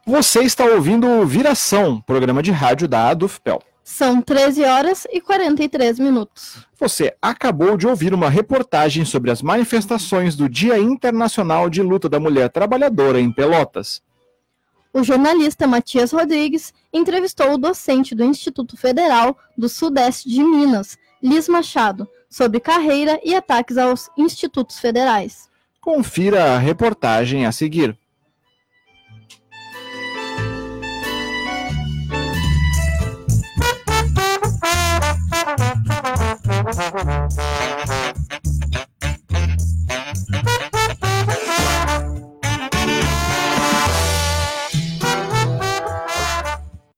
Você 0.10 0.42
está 0.42 0.66
ouvindo 0.66 1.24
Viração, 1.24 2.02
programa 2.02 2.42
de 2.42 2.50
rádio 2.50 2.88
da 2.88 3.10
Adufpel. 3.10 3.62
São 3.84 4.24
13 4.24 4.64
horas 4.64 5.06
e 5.12 5.22
43 5.22 6.00
minutos. 6.00 6.66
Você 6.80 7.16
acabou 7.22 7.78
de 7.78 7.86
ouvir 7.86 8.12
uma 8.12 8.28
reportagem 8.28 9.06
sobre 9.06 9.30
as 9.30 9.44
manifestações 9.44 10.36
do 10.36 10.50
Dia 10.50 10.80
Internacional 10.80 11.70
de 11.70 11.84
Luta 11.84 12.10
da 12.10 12.20
Mulher 12.20 12.50
Trabalhadora 12.50 13.22
em 13.22 13.32
Pelotas. 13.32 14.02
O 14.92 15.04
jornalista 15.04 15.68
Matias 15.68 16.12
Rodrigues 16.12 16.74
entrevistou 16.92 17.54
o 17.54 17.58
docente 17.60 18.16
do 18.16 18.24
Instituto 18.24 18.76
Federal 18.76 19.38
do 19.56 19.70
Sudeste 19.70 20.28
de 20.28 20.44
Minas, 20.44 20.98
Liz 21.22 21.48
Machado, 21.48 22.10
sobre 22.28 22.60
carreira 22.60 23.20
e 23.24 23.36
ataques 23.36 23.78
aos 23.78 24.10
institutos 24.18 24.80
federais. 24.80 25.48
Confira 25.80 26.56
a 26.56 26.58
reportagem 26.58 27.46
a 27.46 27.52
seguir. 27.52 27.96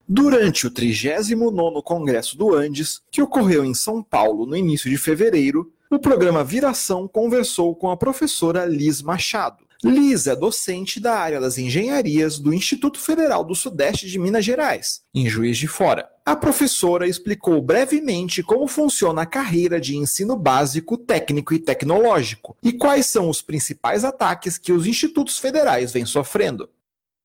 Durante 0.08 0.68
o 0.68 0.72
39º 0.72 1.82
Congresso 1.82 2.38
do 2.38 2.54
Andes, 2.54 3.02
que 3.10 3.22
ocorreu 3.22 3.64
em 3.64 3.74
São 3.74 4.04
Paulo 4.04 4.46
no 4.46 4.58
início 4.58 4.90
de 4.90 4.98
fevereiro, 4.98 5.72
o 5.90 5.98
programa 5.98 6.44
Viração 6.44 7.08
conversou 7.08 7.74
com 7.74 7.90
a 7.90 7.96
professora 7.96 8.66
Liz 8.66 9.02
Machado. 9.02 9.71
Liz 9.84 10.28
é 10.28 10.36
docente 10.36 11.00
da 11.00 11.16
área 11.16 11.42
das 11.42 11.58
engenharias 11.58 12.38
do 12.38 12.54
Instituto 12.54 13.00
Federal 13.00 13.44
do 13.44 13.56
Sudeste 13.56 14.08
de 14.08 14.20
Minas 14.20 14.46
Gerais, 14.46 15.02
em 15.12 15.28
Juiz 15.28 15.58
de 15.58 15.68
Fora. 15.68 16.08
A 16.24 16.36
professora 16.36 17.08
explicou 17.08 17.60
brevemente 17.64 18.44
como 18.44 18.68
funciona 18.68 19.24
a 19.24 19.26
carreira 19.26 19.82
de 19.82 19.98
ensino 19.98 20.38
básico, 20.38 21.00
técnico 21.00 21.56
e 21.56 21.60
tecnológico 21.60 22.56
e 22.62 22.72
quais 22.72 23.08
são 23.08 23.28
os 23.28 23.42
principais 23.42 24.06
ataques 24.06 24.60
que 24.60 24.72
os 24.72 24.86
institutos 24.86 25.40
federais 25.40 25.92
vêm 25.92 26.06
sofrendo. 26.06 26.70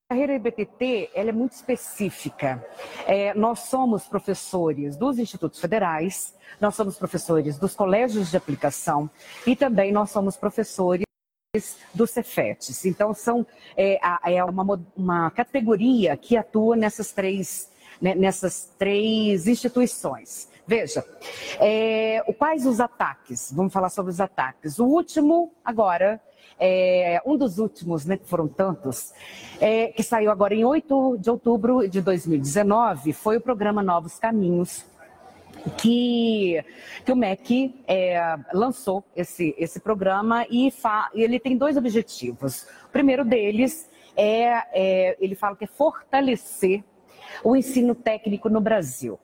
A 0.09 0.15
carreira 0.15 0.33
IBTT 0.33 1.11
ela 1.13 1.29
é 1.29 1.33
muito 1.33 1.51
específica. 1.51 2.65
É, 3.05 3.35
nós 3.35 3.59
somos 3.69 4.05
professores 4.05 4.97
dos 4.97 5.19
institutos 5.19 5.59
federais, 5.59 6.33
nós 6.59 6.73
somos 6.73 6.97
professores 6.97 7.59
dos 7.59 7.75
colégios 7.75 8.31
de 8.31 8.37
aplicação 8.37 9.07
e 9.45 9.55
também 9.55 9.91
nós 9.91 10.09
somos 10.09 10.35
professores 10.35 11.06
dos 11.93 12.11
Cefetes. 12.11 12.85
Então, 12.85 13.13
são, 13.13 13.45
é, 13.75 13.99
é 14.25 14.43
uma, 14.43 14.79
uma 14.95 15.31
categoria 15.31 16.15
que 16.17 16.37
atua 16.37 16.75
nessas 16.75 17.11
três, 17.11 17.69
né, 18.01 18.15
nessas 18.15 18.73
três 18.77 19.47
instituições. 19.47 20.49
Veja, 20.65 21.05
é, 21.61 22.21
quais 22.37 22.65
os 22.65 22.81
ataques? 22.81 23.53
Vamos 23.53 23.71
falar 23.71 23.89
sobre 23.89 24.11
os 24.11 24.19
ataques. 24.19 24.79
O 24.79 24.85
último, 24.85 25.53
agora, 25.63 26.21
é, 26.59 27.21
um 27.25 27.37
dos 27.37 27.57
últimos, 27.57 28.05
né, 28.05 28.17
que 28.17 28.27
foram 28.27 28.47
tantos, 28.47 29.13
é, 29.61 29.87
que 29.87 30.03
saiu 30.03 30.29
agora 30.29 30.53
em 30.53 30.65
8 30.65 31.17
de 31.19 31.29
outubro 31.29 31.87
de 31.87 32.01
2019, 32.01 33.13
foi 33.13 33.37
o 33.37 33.41
programa 33.41 33.81
Novos 33.81 34.19
Caminhos, 34.19 34.83
que, 35.69 36.63
que 37.05 37.11
o 37.11 37.15
MEC 37.15 37.75
é, 37.87 38.37
lançou 38.53 39.03
esse, 39.15 39.55
esse 39.57 39.79
programa 39.79 40.45
e 40.49 40.71
fa, 40.71 41.09
ele 41.13 41.39
tem 41.39 41.57
dois 41.57 41.77
objetivos. 41.77 42.63
O 42.85 42.89
primeiro 42.91 43.25
deles 43.25 43.89
é, 44.15 44.63
é 44.71 45.17
ele 45.19 45.35
fala 45.35 45.55
que 45.55 45.65
é 45.65 45.67
fortalecer 45.67 46.83
o 47.43 47.55
ensino 47.55 47.93
técnico 47.93 48.49
no 48.49 48.61
Brasil. 48.61 49.19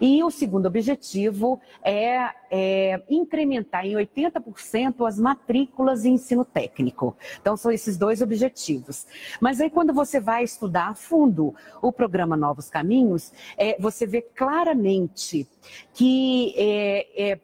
E 0.00 0.22
o 0.22 0.30
segundo 0.30 0.66
objetivo 0.66 1.60
é, 1.82 2.30
é 2.50 3.02
incrementar 3.08 3.86
em 3.86 3.94
80% 3.94 5.06
as 5.06 5.18
matrículas 5.18 6.04
em 6.04 6.14
ensino 6.14 6.44
técnico. 6.44 7.16
Então, 7.40 7.56
são 7.56 7.70
esses 7.70 7.96
dois 7.96 8.22
objetivos. 8.22 9.06
Mas 9.40 9.60
aí, 9.60 9.70
quando 9.70 9.92
você 9.92 10.20
vai 10.20 10.44
estudar 10.44 10.88
a 10.88 10.94
fundo 10.94 11.54
o 11.80 11.92
programa 11.92 12.36
Novos 12.36 12.68
Caminhos, 12.68 13.32
é, 13.56 13.76
você 13.78 14.06
vê 14.06 14.22
claramente 14.22 15.46
que, 15.92 16.54
é, 16.56 17.30
é, 17.32 17.40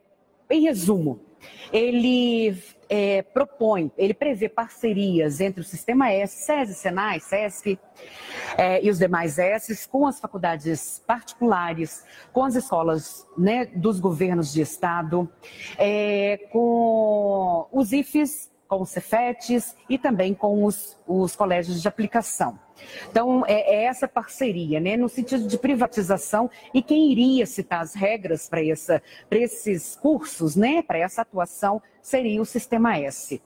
em 0.51 0.63
resumo, 0.63 1.21
ele 1.73 2.57
é, 2.89 3.23
propõe, 3.23 3.91
ele 3.97 4.15
prevê 4.15 4.49
parcerias 4.49 5.41
entre 5.41 5.61
o 5.61 5.65
Sistema 5.65 6.11
S, 6.11 6.45
SESI, 6.45 6.75
SENAI, 6.75 7.21
SESC 7.21 7.79
é, 8.57 8.85
e 8.85 8.91
os 8.91 8.99
demais 8.99 9.39
S, 9.39 9.89
com 9.89 10.07
as 10.07 10.21
faculdades 10.21 11.03
particulares, 11.07 12.05
com 12.33 12.45
as 12.45 12.55
escolas 12.55 13.27
né, 13.37 13.67
dos 13.67 14.01
governos 14.01 14.53
de 14.53 14.61
Estado, 14.61 15.29
é, 15.79 16.49
com 16.53 17.67
os 17.73 17.93
IFES, 17.93 18.53
com 18.69 18.83
os 18.83 18.91
CEFETs 18.91 19.77
e 19.89 19.99
também 19.99 20.35
com 20.35 20.65
os, 20.65 20.99
os 21.07 21.37
colégios 21.37 21.81
de 21.81 21.89
aplicação. 21.89 22.59
Então, 23.11 23.45
é, 23.47 23.75
é, 23.75 23.85
essa 23.85 24.07
parceria, 24.07 24.81
né, 24.81 24.97
no 24.97 25.09
sentido 25.09 25.47
de 25.47 25.59
privatização, 25.59 26.51
e 26.75 26.83
quem 26.83 27.11
iria 27.11 27.47
citar 27.47 27.81
as 27.81 27.95
regras 27.95 28.49
para 28.49 29.39
esses 29.39 29.97
cursos, 29.97 30.57
né, 30.57 30.83
para 30.83 30.99
essa 30.99 31.23
atuação, 31.23 31.81
seria 32.07 32.41
o 32.41 32.45
Sistema 32.47 32.97
S. 32.97 33.43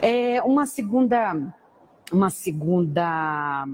É, 0.00 0.40
uma 0.42 0.64
segunda. 0.66 1.36
Uma 2.10 2.30
segunda 2.30 3.66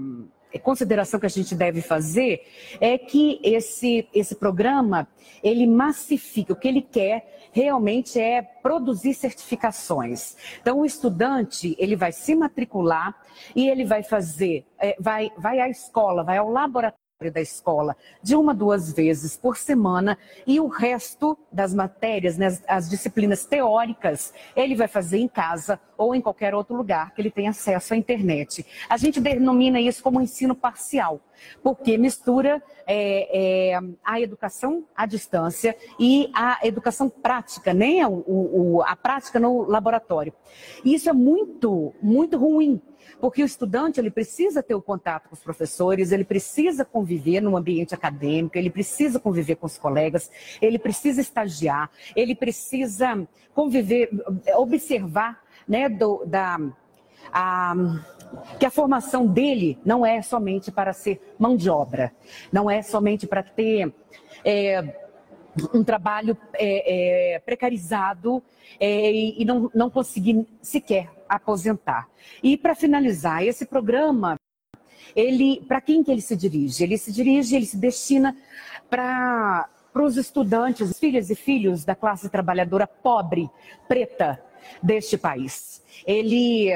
consideração 0.61 1.19
que 1.19 1.25
a 1.25 1.29
gente 1.29 1.55
deve 1.55 1.81
fazer 1.81 2.45
é 2.81 2.97
que 2.97 3.39
esse, 3.41 4.09
esse 4.13 4.35
programa, 4.35 5.07
ele 5.41 5.65
massifica, 5.65 6.51
o 6.51 6.55
que 6.55 6.67
ele 6.67 6.81
quer 6.81 7.49
realmente 7.53 8.19
é 8.19 8.41
produzir 8.41 9.13
certificações. 9.13 10.35
Então, 10.61 10.79
o 10.79 10.85
estudante, 10.85 11.75
ele 11.79 11.95
vai 11.95 12.11
se 12.11 12.35
matricular 12.35 13.15
e 13.55 13.69
ele 13.69 13.85
vai 13.85 14.03
fazer, 14.03 14.65
é, 14.77 14.97
vai, 14.99 15.31
vai 15.37 15.59
à 15.61 15.69
escola, 15.69 16.23
vai 16.23 16.37
ao 16.37 16.49
laboratório 16.49 17.04
da 17.31 17.41
escola 17.41 17.95
de 18.21 18.35
uma, 18.35 18.53
duas 18.53 18.91
vezes 18.91 19.37
por 19.37 19.57
semana 19.57 20.17
e 20.45 20.59
o 20.59 20.67
resto 20.67 21.37
das 21.51 21.73
matérias, 21.73 22.37
né, 22.37 22.57
as 22.67 22.89
disciplinas 22.89 23.45
teóricas, 23.45 24.33
ele 24.55 24.75
vai 24.75 24.87
fazer 24.87 25.17
em 25.17 25.27
casa 25.27 25.79
ou 25.97 26.13
em 26.13 26.21
qualquer 26.21 26.53
outro 26.53 26.75
lugar 26.75 27.13
que 27.13 27.21
ele 27.21 27.31
tenha 27.31 27.51
acesso 27.51 27.93
à 27.93 27.97
internet. 27.97 28.65
A 28.89 28.97
gente 28.97 29.19
denomina 29.19 29.79
isso 29.79 30.03
como 30.03 30.21
ensino 30.21 30.55
parcial, 30.55 31.21
porque 31.63 31.97
mistura 31.97 32.61
é, 32.87 33.73
é, 33.73 33.79
a 34.03 34.19
educação 34.19 34.85
à 34.95 35.05
distância 35.05 35.75
e 35.99 36.29
a 36.33 36.59
educação 36.63 37.09
prática, 37.09 37.73
né, 37.73 38.05
o, 38.07 38.23
o, 38.27 38.81
a 38.83 38.95
prática 38.95 39.39
no 39.39 39.63
laboratório. 39.63 40.33
E 40.83 40.93
isso 40.93 41.09
é 41.09 41.13
muito, 41.13 41.93
muito 42.01 42.37
ruim 42.37 42.81
porque 43.19 43.43
o 43.43 43.45
estudante 43.45 43.99
ele 43.99 44.11
precisa 44.11 44.61
ter 44.61 44.75
o 44.75 44.81
contato 44.81 45.29
com 45.29 45.35
os 45.35 45.43
professores, 45.43 46.11
ele 46.11 46.23
precisa 46.23 46.83
conviver 46.83 47.41
no 47.41 47.55
ambiente 47.55 47.93
acadêmico, 47.93 48.57
ele 48.57 48.69
precisa 48.69 49.19
conviver 49.19 49.55
com 49.55 49.65
os 49.65 49.77
colegas, 49.77 50.29
ele 50.61 50.79
precisa 50.79 51.21
estagiar, 51.21 51.89
ele 52.15 52.35
precisa 52.35 53.27
conviver, 53.53 54.09
observar, 54.55 55.43
né, 55.67 55.89
do, 55.89 56.23
da 56.25 56.59
a, 57.31 57.73
que 58.59 58.65
a 58.65 58.69
formação 58.69 59.25
dele 59.25 59.79
não 59.85 60.05
é 60.05 60.21
somente 60.21 60.71
para 60.71 60.93
ser 60.93 61.35
mão 61.39 61.55
de 61.55 61.69
obra, 61.69 62.11
não 62.51 62.69
é 62.69 62.81
somente 62.81 63.25
para 63.25 63.43
ter 63.43 63.93
é, 64.43 64.83
um 65.73 65.83
trabalho 65.83 66.37
é, 66.53 67.35
é, 67.35 67.39
precarizado 67.39 68.43
é, 68.79 69.11
e 69.11 69.45
não, 69.45 69.71
não 69.73 69.89
conseguir 69.89 70.45
sequer 70.61 71.14
aposentar. 71.27 72.09
E 72.43 72.57
para 72.57 72.75
finalizar, 72.75 73.43
esse 73.43 73.65
programa, 73.65 74.35
ele, 75.15 75.63
para 75.67 75.81
quem 75.81 76.03
que 76.03 76.11
ele 76.11 76.21
se 76.21 76.35
dirige? 76.35 76.83
Ele 76.83 76.97
se 76.97 77.11
dirige, 77.11 77.55
ele 77.55 77.65
se 77.65 77.77
destina 77.77 78.35
para 78.89 79.69
para 79.95 80.03
os 80.03 80.17
estudantes, 80.17 80.99
filhas 80.99 81.29
e 81.29 81.35
filhos 81.35 81.85
da 81.85 81.95
classe 81.95 82.27
trabalhadora 82.27 82.85
pobre, 82.85 83.49
preta 83.87 84.43
deste 84.83 85.17
país. 85.17 85.81
Ele, 86.05 86.69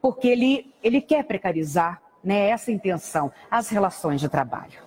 porque 0.00 0.26
ele, 0.26 0.72
ele 0.82 1.02
quer 1.02 1.22
precarizar, 1.24 2.00
né, 2.24 2.48
essa 2.48 2.72
intenção, 2.72 3.30
as 3.50 3.68
relações 3.68 4.22
de 4.22 4.28
trabalho. 4.30 4.80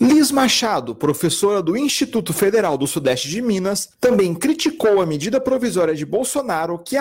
Liz 0.00 0.30
Machado, 0.30 0.94
professora 0.94 1.62
do 1.62 1.76
Instituto 1.76 2.32
Federal 2.32 2.78
do 2.78 2.86
Sudeste 2.86 3.28
de 3.28 3.42
Minas, 3.42 3.86
também 4.00 4.34
criticou 4.34 5.02
a 5.02 5.06
medida 5.06 5.38
provisória 5.38 5.94
de 5.94 6.06
Bolsonaro 6.06 6.78
que 6.78 6.96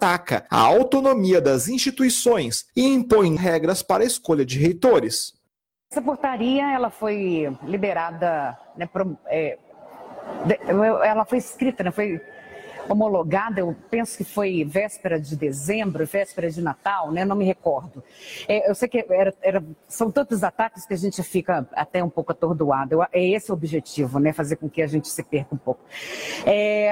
ataca 0.00 0.46
a 0.50 0.58
autonomia 0.58 1.42
das 1.42 1.68
instituições 1.68 2.66
e 2.74 2.86
impõe 2.86 3.36
regras 3.36 3.82
para 3.82 4.02
a 4.02 4.06
escolha 4.06 4.46
de 4.46 4.58
reitores. 4.58 5.34
Essa 5.92 6.00
portaria 6.00 6.72
ela 6.72 6.88
foi 6.88 7.54
liberada, 7.64 8.56
né, 8.76 8.86
pro, 8.86 9.18
é, 9.26 9.58
ela 11.04 11.26
foi 11.26 11.38
escrita, 11.38 11.84
né, 11.84 11.90
foi 11.90 12.20
homologada, 12.88 13.60
eu 13.60 13.76
penso 13.90 14.16
que 14.16 14.24
foi 14.24 14.64
véspera 14.64 15.20
de 15.20 15.36
dezembro, 15.36 16.04
véspera 16.06 16.50
de 16.50 16.60
Natal, 16.60 17.12
né? 17.12 17.24
não 17.24 17.36
me 17.36 17.44
recordo. 17.44 18.02
É, 18.48 18.68
eu 18.68 18.74
sei 18.74 18.88
que 18.88 19.06
era, 19.08 19.32
era, 19.40 19.62
são 19.86 20.10
tantos 20.10 20.42
ataques 20.42 20.86
que 20.86 20.94
a 20.94 20.96
gente 20.96 21.22
fica 21.22 21.68
até 21.72 22.02
um 22.02 22.10
pouco 22.10 22.32
atordoado. 22.32 22.94
Eu, 22.94 23.02
é 23.12 23.22
esse 23.22 23.52
o 23.52 23.54
objetivo, 23.54 24.18
né? 24.18 24.32
fazer 24.32 24.56
com 24.56 24.68
que 24.68 24.82
a 24.82 24.88
gente 24.88 25.08
se 25.08 25.22
perca 25.22 25.54
um 25.54 25.58
pouco. 25.58 25.84
É, 26.44 26.90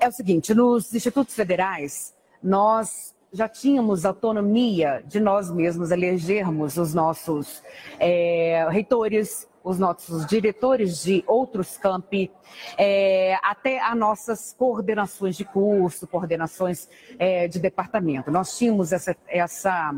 é 0.00 0.08
o 0.08 0.12
seguinte, 0.12 0.54
nos 0.54 0.94
institutos 0.94 1.34
federais, 1.34 2.14
nós 2.42 3.14
já 3.32 3.48
tínhamos 3.48 4.04
autonomia 4.04 5.02
de 5.06 5.20
nós 5.20 5.50
mesmos 5.50 5.90
elegermos 5.90 6.76
os 6.76 6.92
nossos 6.92 7.62
é, 7.98 8.66
reitores, 8.70 9.48
os 9.62 9.78
nossos 9.78 10.26
diretores 10.26 11.02
de 11.02 11.22
outros 11.26 11.76
campi, 11.76 12.30
é, 12.76 13.38
até 13.42 13.80
as 13.80 13.96
nossas 13.96 14.54
coordenações 14.58 15.36
de 15.36 15.44
curso, 15.44 16.08
coordenações 16.08 16.88
é, 17.18 17.46
de 17.46 17.60
departamento. 17.60 18.30
Nós 18.30 18.56
tínhamos 18.56 18.92
essa, 18.92 19.16
essa, 19.28 19.94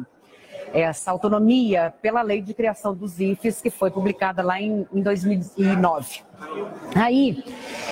essa 0.75 1.11
autonomia 1.11 1.95
pela 2.03 2.23
lei 2.23 2.43
de 2.43 2.53
criação 2.53 2.95
dos 2.95 3.19
IFES, 3.19 3.63
que 3.63 3.71
foi 3.71 3.91
publicada 3.91 4.43
lá 4.43 4.61
em, 4.61 4.87
em 4.93 5.01
2009. 5.01 6.21
Aí, 6.95 7.43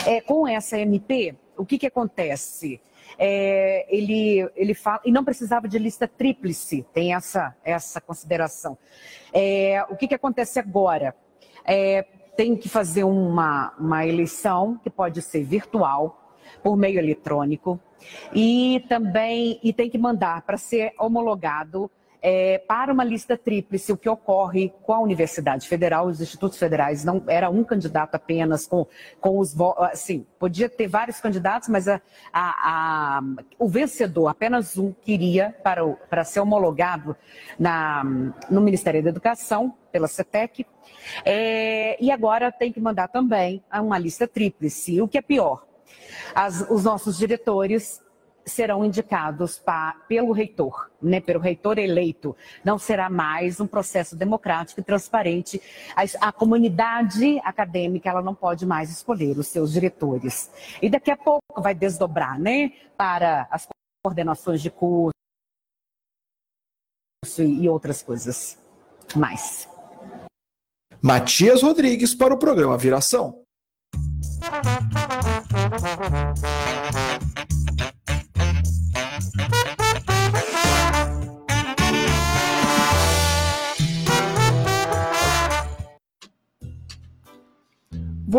é, 0.06 0.20
com 0.20 0.46
essa 0.46 0.78
MP, 0.78 1.34
o 1.56 1.64
que, 1.64 1.78
que 1.78 1.86
acontece? 1.86 2.80
É, 3.18 3.86
ele, 3.88 4.48
ele 4.56 4.74
fala, 4.74 5.00
e 5.04 5.12
não 5.12 5.24
precisava 5.24 5.68
de 5.68 5.78
lista 5.78 6.08
tríplice, 6.08 6.86
tem 6.92 7.14
essa, 7.14 7.56
essa 7.64 8.00
consideração. 8.00 8.76
É, 9.32 9.84
o 9.88 9.96
que, 9.96 10.08
que 10.08 10.14
acontece 10.14 10.58
agora? 10.58 11.14
é, 11.64 12.02
tem 12.36 12.56
que 12.56 12.68
fazer 12.68 13.04
uma, 13.04 13.72
uma 13.78 14.06
eleição 14.06 14.78
que 14.82 14.90
pode 14.90 15.20
ser 15.22 15.44
virtual, 15.44 16.16
por 16.62 16.76
meio 16.76 16.98
eletrônico, 16.98 17.78
e 18.34 18.84
também 18.88 19.60
e 19.62 19.72
tem 19.72 19.88
que 19.88 19.98
mandar 19.98 20.42
para 20.42 20.56
ser 20.56 20.92
homologado 20.98 21.90
é, 22.22 22.58
para 22.58 22.92
uma 22.92 23.04
lista 23.04 23.36
tríplice, 23.36 23.92
o 23.92 23.96
que 23.96 24.08
ocorre 24.08 24.72
com 24.82 24.92
a 24.92 25.00
Universidade 25.00 25.66
Federal, 25.66 26.06
os 26.06 26.20
institutos 26.20 26.58
federais, 26.58 27.04
não 27.04 27.22
era 27.26 27.48
um 27.48 27.64
candidato 27.64 28.14
apenas 28.14 28.66
com, 28.66 28.86
com 29.20 29.38
os 29.38 29.54
assim, 29.78 30.26
podia 30.38 30.68
ter 30.68 30.86
vários 30.86 31.20
candidatos, 31.20 31.68
mas 31.68 31.88
a, 31.88 32.00
a, 32.32 33.18
a, 33.18 33.22
o 33.58 33.68
vencedor, 33.68 34.28
apenas 34.28 34.76
um, 34.76 34.92
queria 34.92 35.54
para, 35.62 35.84
o, 35.84 35.96
para 36.08 36.24
ser 36.24 36.40
homologado 36.40 37.16
na, 37.58 38.04
no 38.50 38.60
Ministério 38.60 39.02
da 39.02 39.10
Educação, 39.10 39.74
pela 39.90 40.06
CETEC, 40.06 40.66
é, 41.24 42.02
e 42.02 42.10
agora 42.10 42.52
tem 42.52 42.72
que 42.72 42.80
mandar 42.80 43.08
também 43.08 43.62
uma 43.72 43.98
lista 43.98 44.26
tríplice, 44.28 45.00
o 45.00 45.08
que 45.08 45.18
é 45.18 45.22
pior. 45.22 45.66
As, 46.34 46.66
os 46.70 46.84
nossos 46.84 47.18
diretores 47.18 48.00
serão 48.44 48.84
indicados 48.84 49.58
pa, 49.58 49.94
pelo 50.08 50.32
reitor, 50.32 50.90
né, 51.00 51.20
pelo 51.20 51.40
reitor 51.40 51.78
eleito. 51.78 52.36
Não 52.64 52.78
será 52.78 53.08
mais 53.08 53.60
um 53.60 53.66
processo 53.66 54.16
democrático 54.16 54.80
e 54.80 54.84
transparente. 54.84 55.60
A, 55.94 56.28
a, 56.28 56.32
comunidade 56.32 57.38
acadêmica 57.44 58.08
ela 58.08 58.22
não 58.22 58.34
pode 58.34 58.66
mais 58.66 58.90
escolher 58.90 59.38
os 59.38 59.48
seus 59.48 59.72
diretores. 59.72 60.50
E 60.80 60.88
daqui 60.88 61.10
a 61.10 61.16
pouco 61.16 61.60
vai 61.60 61.74
desdobrar 61.74 62.38
né, 62.38 62.72
para 62.96 63.46
as 63.50 63.66
coordenações 64.02 64.62
de 64.62 64.70
curso 64.70 65.12
e 67.38 67.68
outras 67.68 68.02
coisas 68.02 68.58
mais. 69.14 69.68
Matias 71.02 71.62
Rodrigues 71.62 72.14
para 72.14 72.34
o 72.34 72.38
programa 72.38 72.76
Viração. 72.76 73.42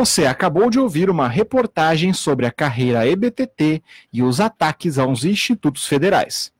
Você 0.02 0.26
acabou 0.26 0.72
de 0.72 0.80
ouvir 0.80 1.12
uma 1.12 1.28
reportagem 1.28 2.12
sobre 2.12 2.48
a 2.48 2.52
carreira 2.52 3.06
EBTT 3.06 3.84
e 4.12 4.24
os 4.24 4.40
ataques 4.40 4.98
aos 4.98 5.24
institutos 5.24 5.86
federais. 5.86 6.52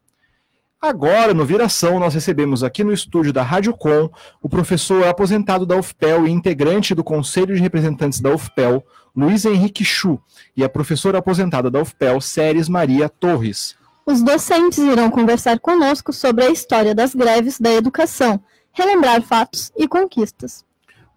Agora, 0.80 1.34
no 1.34 1.44
Viração, 1.44 2.00
nós 2.00 2.14
recebemos 2.14 2.64
aqui 2.64 2.84
no 2.84 2.94
estúdio 2.94 3.34
da 3.34 3.42
Rádio 3.42 3.74
Com 3.74 4.12
o 4.44 4.48
professor 4.48 5.08
aposentado 5.08 5.66
da 5.66 5.76
UFPEL 5.76 6.28
e 6.28 6.30
integrante 6.30 6.94
do 6.94 7.04
Conselho 7.04 7.56
de 7.56 7.62
Representantes 7.64 8.20
da 8.20 8.30
UFPEL, 8.30 8.86
Luiz 9.16 9.44
Henrique 9.44 9.84
Chu, 9.84 10.22
e 10.56 10.64
a 10.64 10.70
professora 10.70 11.18
aposentada 11.18 11.72
da 11.72 11.82
UFPEL, 11.82 12.22
Séries 12.22 12.70
Maria 12.70 13.10
Torres. 13.10 13.76
Os 14.06 14.22
docentes 14.22 14.78
irão 14.78 15.10
conversar 15.10 15.60
conosco 15.60 16.14
sobre 16.14 16.46
a 16.46 16.52
história 16.52 16.94
das 16.94 17.16
greves 17.16 17.60
da 17.60 17.72
educação, 17.72 18.40
relembrar 18.72 19.20
fatos 19.24 19.72
e 19.76 19.88
conquistas. 19.88 20.64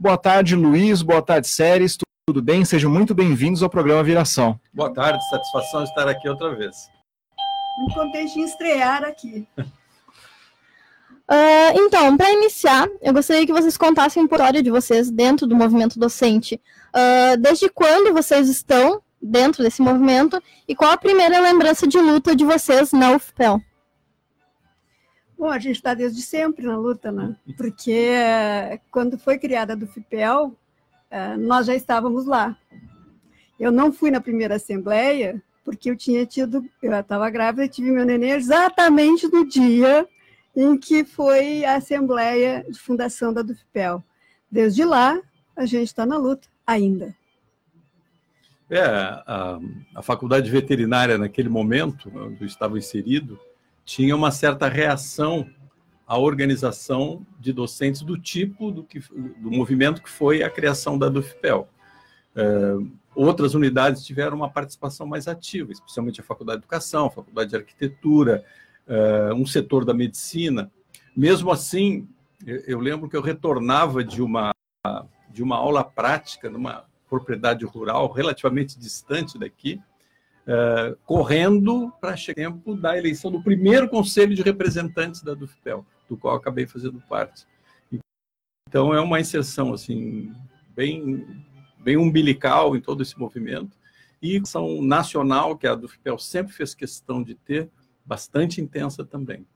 Boa 0.00 0.16
tarde, 0.16 0.56
Luiz. 0.56 1.02
Boa 1.02 1.22
tarde, 1.22 1.48
Séries. 1.48 1.98
Tudo 2.26 2.40
bem? 2.40 2.64
Sejam 2.64 2.90
muito 2.90 3.14
bem-vindos 3.14 3.62
ao 3.62 3.68
programa 3.68 4.02
Viração. 4.02 4.58
Boa 4.72 4.90
tarde, 4.90 5.22
satisfação 5.28 5.84
estar 5.84 6.08
aqui 6.08 6.26
outra 6.26 6.54
vez. 6.54 6.74
Muito 7.78 7.94
contente 7.94 8.40
em 8.40 8.44
estrear 8.44 9.04
aqui. 9.04 9.46
Uh, 9.58 9.64
então, 11.76 12.16
para 12.16 12.32
iniciar, 12.32 12.88
eu 13.02 13.12
gostaria 13.12 13.44
que 13.44 13.52
vocês 13.52 13.76
contassem 13.76 14.22
a 14.22 14.24
história 14.24 14.62
de 14.62 14.70
vocês 14.70 15.10
dentro 15.10 15.46
do 15.46 15.54
movimento 15.54 15.98
docente. 15.98 16.58
Uh, 16.94 17.36
desde 17.38 17.68
quando 17.68 18.14
vocês 18.14 18.48
estão 18.48 19.02
dentro 19.20 19.62
desse 19.62 19.82
movimento 19.82 20.42
e 20.66 20.74
qual 20.74 20.92
a 20.92 20.96
primeira 20.96 21.38
lembrança 21.40 21.86
de 21.86 21.98
luta 21.98 22.34
de 22.34 22.44
vocês 22.44 22.90
na 22.92 23.12
UFPEL? 23.12 23.60
Bom, 25.36 25.50
a 25.50 25.58
gente 25.58 25.76
está 25.76 25.92
desde 25.92 26.22
sempre 26.22 26.64
na 26.64 26.78
luta, 26.78 27.12
né? 27.12 27.36
Porque 27.54 28.08
quando 28.90 29.18
foi 29.18 29.38
criada 29.38 29.74
a 29.74 29.76
UFPEL, 29.76 30.56
nós 31.38 31.66
já 31.66 31.74
estávamos 31.74 32.26
lá. 32.26 32.56
Eu 33.58 33.70
não 33.70 33.92
fui 33.92 34.10
na 34.10 34.20
primeira 34.20 34.56
assembleia, 34.56 35.42
porque 35.64 35.90
eu 35.90 35.96
tinha 35.96 36.26
tido, 36.26 36.64
eu 36.82 36.92
estava 36.92 37.30
grávida 37.30 37.64
e 37.64 37.68
tive 37.68 37.90
meu 37.90 38.04
neném 38.04 38.30
exatamente 38.30 39.26
no 39.28 39.48
dia 39.48 40.06
em 40.54 40.76
que 40.76 41.04
foi 41.04 41.64
a 41.64 41.76
assembleia 41.76 42.64
de 42.68 42.78
fundação 42.78 43.32
da 43.32 43.42
Dufpel. 43.42 44.02
Desde 44.50 44.84
lá, 44.84 45.20
a 45.56 45.66
gente 45.66 45.88
está 45.88 46.06
na 46.06 46.16
luta 46.16 46.48
ainda. 46.66 47.14
É, 48.70 48.82
a, 48.82 49.58
a 49.94 50.02
faculdade 50.02 50.50
veterinária, 50.50 51.18
naquele 51.18 51.48
momento, 51.48 52.10
onde 52.14 52.42
eu 52.42 52.46
estava 52.46 52.78
inserido, 52.78 53.38
tinha 53.84 54.16
uma 54.16 54.30
certa 54.30 54.68
reação 54.68 55.48
à 56.06 56.18
organização 56.18 57.26
de 57.40 57.52
docentes 57.52 58.02
do 58.02 58.18
tipo 58.18 58.70
do, 58.70 58.84
que, 58.84 59.00
do 59.00 59.50
movimento 59.50 60.02
que 60.02 60.10
foi 60.10 60.42
a 60.42 60.50
criação 60.50 60.98
da 60.98 61.08
Dufpel. 61.08 61.68
É, 62.36 62.76
outras 63.14 63.54
unidades 63.54 64.04
tiveram 64.04 64.36
uma 64.36 64.50
participação 64.50 65.06
mais 65.06 65.28
ativa, 65.28 65.72
especialmente 65.72 66.20
a 66.20 66.24
Faculdade 66.24 66.58
de 66.58 66.64
Educação, 66.64 67.06
a 67.06 67.10
Faculdade 67.10 67.50
de 67.50 67.56
Arquitetura, 67.56 68.44
uh, 68.88 69.34
um 69.34 69.46
setor 69.46 69.84
da 69.84 69.94
medicina. 69.94 70.70
Mesmo 71.16 71.50
assim, 71.50 72.08
eu, 72.44 72.80
lembro 72.80 73.08
que 73.08 73.16
eu 73.16 73.22
retornava 73.22 74.02
de 74.02 74.20
uma, 74.20 74.52
de 75.30 75.42
uma 75.42 75.56
aula 75.56 75.84
prática 75.84 76.50
numa 76.50 76.84
propriedade 77.08 77.64
rural 77.64 78.10
relativamente 78.10 78.78
distante 78.78 79.38
daqui, 79.38 79.80
uh, 80.46 80.96
correndo 81.04 81.92
para 82.00 82.16
chegar 82.16 82.50
tempo 82.50 82.74
da 82.74 82.98
eleição 82.98 83.30
do 83.30 83.42
primeiro 83.42 83.88
conselho 83.88 84.34
de 84.34 84.42
representantes 84.42 85.22
da 85.22 85.34
Dufpel, 85.34 85.86
do 86.08 86.16
qual 86.16 86.36
acabei 86.36 86.66
fazendo 86.66 87.02
parte. 87.08 87.46
Então, 88.68 88.92
é 88.92 89.00
uma 89.00 89.20
inserção 89.20 89.72
assim 89.72 90.32
bem 90.74 91.44
bem 91.84 91.98
umbilical 91.98 92.74
em 92.74 92.80
todo 92.80 93.02
esse 93.02 93.18
movimento, 93.18 93.76
e 94.22 94.38
ação 94.38 94.80
nacional, 94.80 95.56
que 95.56 95.66
a 95.66 95.74
do 95.74 95.86
FIPEL 95.86 96.18
sempre 96.18 96.52
fez 96.52 96.74
questão 96.74 97.22
de 97.22 97.34
ter, 97.34 97.68
bastante 98.04 98.58
intensa 98.58 99.04
também. 99.04 99.46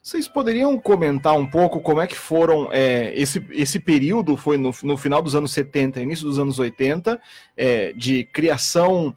Vocês 0.00 0.26
poderiam 0.28 0.78
comentar 0.78 1.36
um 1.36 1.46
pouco 1.46 1.80
como 1.80 2.00
é 2.00 2.06
que 2.06 2.16
foram 2.16 2.72
é, 2.72 3.12
esse, 3.14 3.44
esse 3.50 3.78
período, 3.78 4.36
foi 4.36 4.56
no, 4.56 4.70
no 4.82 4.96
final 4.96 5.20
dos 5.20 5.34
anos 5.34 5.52
70, 5.52 6.00
início 6.00 6.24
dos 6.24 6.38
anos 6.38 6.58
80, 6.58 7.20
é, 7.56 7.92
de 7.92 8.24
criação 8.24 9.14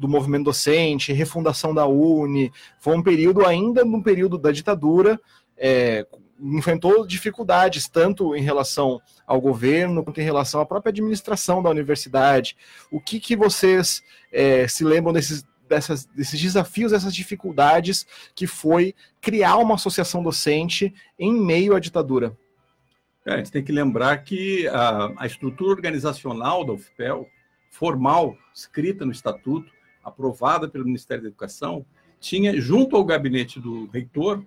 do 0.00 0.08
movimento 0.08 0.44
docente, 0.44 1.12
refundação 1.12 1.74
da 1.74 1.86
UNE, 1.86 2.50
foi 2.78 2.96
um 2.96 3.02
período 3.02 3.44
ainda 3.44 3.84
no 3.84 4.02
período 4.02 4.38
da 4.38 4.50
ditadura, 4.50 5.20
é, 5.58 6.06
enfrentou 6.40 7.06
dificuldades, 7.06 7.86
tanto 7.86 8.34
em 8.34 8.40
relação 8.40 8.98
ao 9.26 9.38
governo, 9.38 10.02
quanto 10.02 10.18
em 10.18 10.24
relação 10.24 10.62
à 10.62 10.64
própria 10.64 10.88
administração 10.88 11.62
da 11.62 11.68
universidade. 11.68 12.56
O 12.90 12.98
que, 12.98 13.20
que 13.20 13.36
vocês 13.36 14.02
é, 14.32 14.66
se 14.66 14.84
lembram 14.84 15.12
desses, 15.12 15.44
dessas, 15.68 16.06
desses 16.06 16.40
desafios, 16.40 16.92
dessas 16.92 17.14
dificuldades 17.14 18.06
que 18.34 18.46
foi 18.46 18.94
criar 19.20 19.58
uma 19.58 19.74
associação 19.74 20.22
docente 20.22 20.94
em 21.18 21.30
meio 21.30 21.76
à 21.76 21.78
ditadura? 21.78 22.34
É, 23.26 23.34
a 23.34 23.36
gente 23.36 23.52
tem 23.52 23.62
que 23.62 23.70
lembrar 23.70 24.16
que 24.24 24.66
a, 24.68 25.12
a 25.18 25.26
estrutura 25.26 25.72
organizacional 25.72 26.64
da 26.64 26.72
UFPEL, 26.72 27.28
formal, 27.70 28.34
escrita 28.54 29.04
no 29.04 29.12
estatuto, 29.12 29.70
aprovada 30.04 30.68
pelo 30.68 30.84
Ministério 30.84 31.22
da 31.22 31.28
Educação, 31.28 31.84
tinha, 32.20 32.60
junto 32.60 32.96
ao 32.96 33.04
gabinete 33.04 33.58
do 33.58 33.86
reitor, 33.86 34.44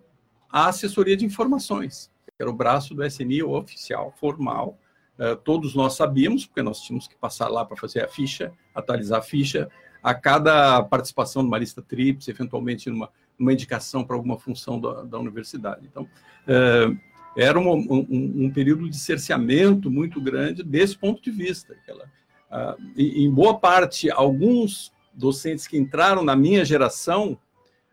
a 0.50 0.68
assessoria 0.68 1.18
de 1.18 1.26
informações, 1.26 2.12
que 2.26 2.42
era 2.42 2.50
o 2.50 2.54
braço 2.54 2.94
do 2.94 3.04
SNI 3.04 3.42
oficial, 3.44 4.14
formal. 4.20 4.78
Uh, 5.18 5.36
todos 5.36 5.74
nós 5.74 5.96
sabíamos, 5.96 6.46
porque 6.46 6.62
nós 6.62 6.80
tínhamos 6.82 7.08
que 7.08 7.16
passar 7.16 7.48
lá 7.48 7.66
para 7.66 7.76
fazer 7.76 8.04
a 8.04 8.08
ficha, 8.08 8.52
atualizar 8.74 9.20
a 9.20 9.24
ficha, 9.24 9.70
a 10.02 10.14
cada 10.14 10.84
participação 10.84 11.42
numa 11.42 11.58
lista 11.58 11.82
TRIPS, 11.82 12.28
eventualmente 12.28 12.90
numa, 12.90 13.10
numa 13.38 13.54
indicação 13.54 14.04
para 14.04 14.16
alguma 14.16 14.38
função 14.38 14.80
da, 14.80 15.04
da 15.04 15.18
universidade. 15.18 15.88
Então, 15.90 16.04
uh, 16.04 16.98
era 17.36 17.60
um, 17.60 17.72
um, 17.72 18.46
um, 18.46 18.52
período 18.52 18.88
de 18.88 18.98
cerceamento 18.98 19.90
muito 19.90 20.22
grande 20.22 20.62
desse 20.62 20.96
ponto 20.96 21.22
de 21.22 21.32
vista. 21.32 21.74
Aquela, 21.74 22.06
uh, 22.06 22.82
e, 22.96 23.26
em 23.26 23.32
boa 23.32 23.58
parte, 23.58 24.12
alguns 24.12 24.93
docentes 25.14 25.68
que 25.68 25.78
entraram 25.78 26.24
na 26.24 26.36
minha 26.36 26.66
geração 26.66 27.38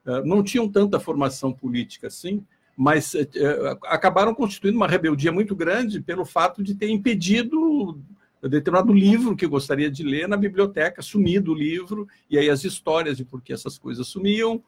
eh, 0.07 0.23
não 0.25 0.43
tinham 0.43 0.69
tanta 0.69 0.99
formação 0.99 1.53
política 1.53 2.07
assim, 2.07 2.45
mas 2.77 3.15
eh, 3.15 3.29
eh, 3.35 3.79
acabaram 3.85 4.35
constituindo 4.35 4.77
uma 4.77 4.89
rebeldia 4.89 5.31
muito 5.31 5.55
grande 5.55 6.01
pelo 6.01 6.25
fato 6.25 6.63
de 6.63 6.75
ter 6.75 6.89
impedido 6.89 8.01
determinado 8.43 8.91
livro 8.93 9.37
que 9.37 9.45
eu 9.45 9.51
gostaria 9.51 9.91
de 9.91 10.03
ler 10.03 10.27
na 10.27 10.37
biblioteca, 10.37 11.03
sumido 11.03 11.53
o 11.53 11.55
livro, 11.55 12.09
e 12.31 12.39
aí 12.39 12.49
as 12.49 12.65
histórias 12.65 13.19
de 13.19 13.25
por 13.25 13.43
que 13.43 13.53
essas 13.53 13.77
coisas 13.77 14.07
sumiam, 14.07 14.63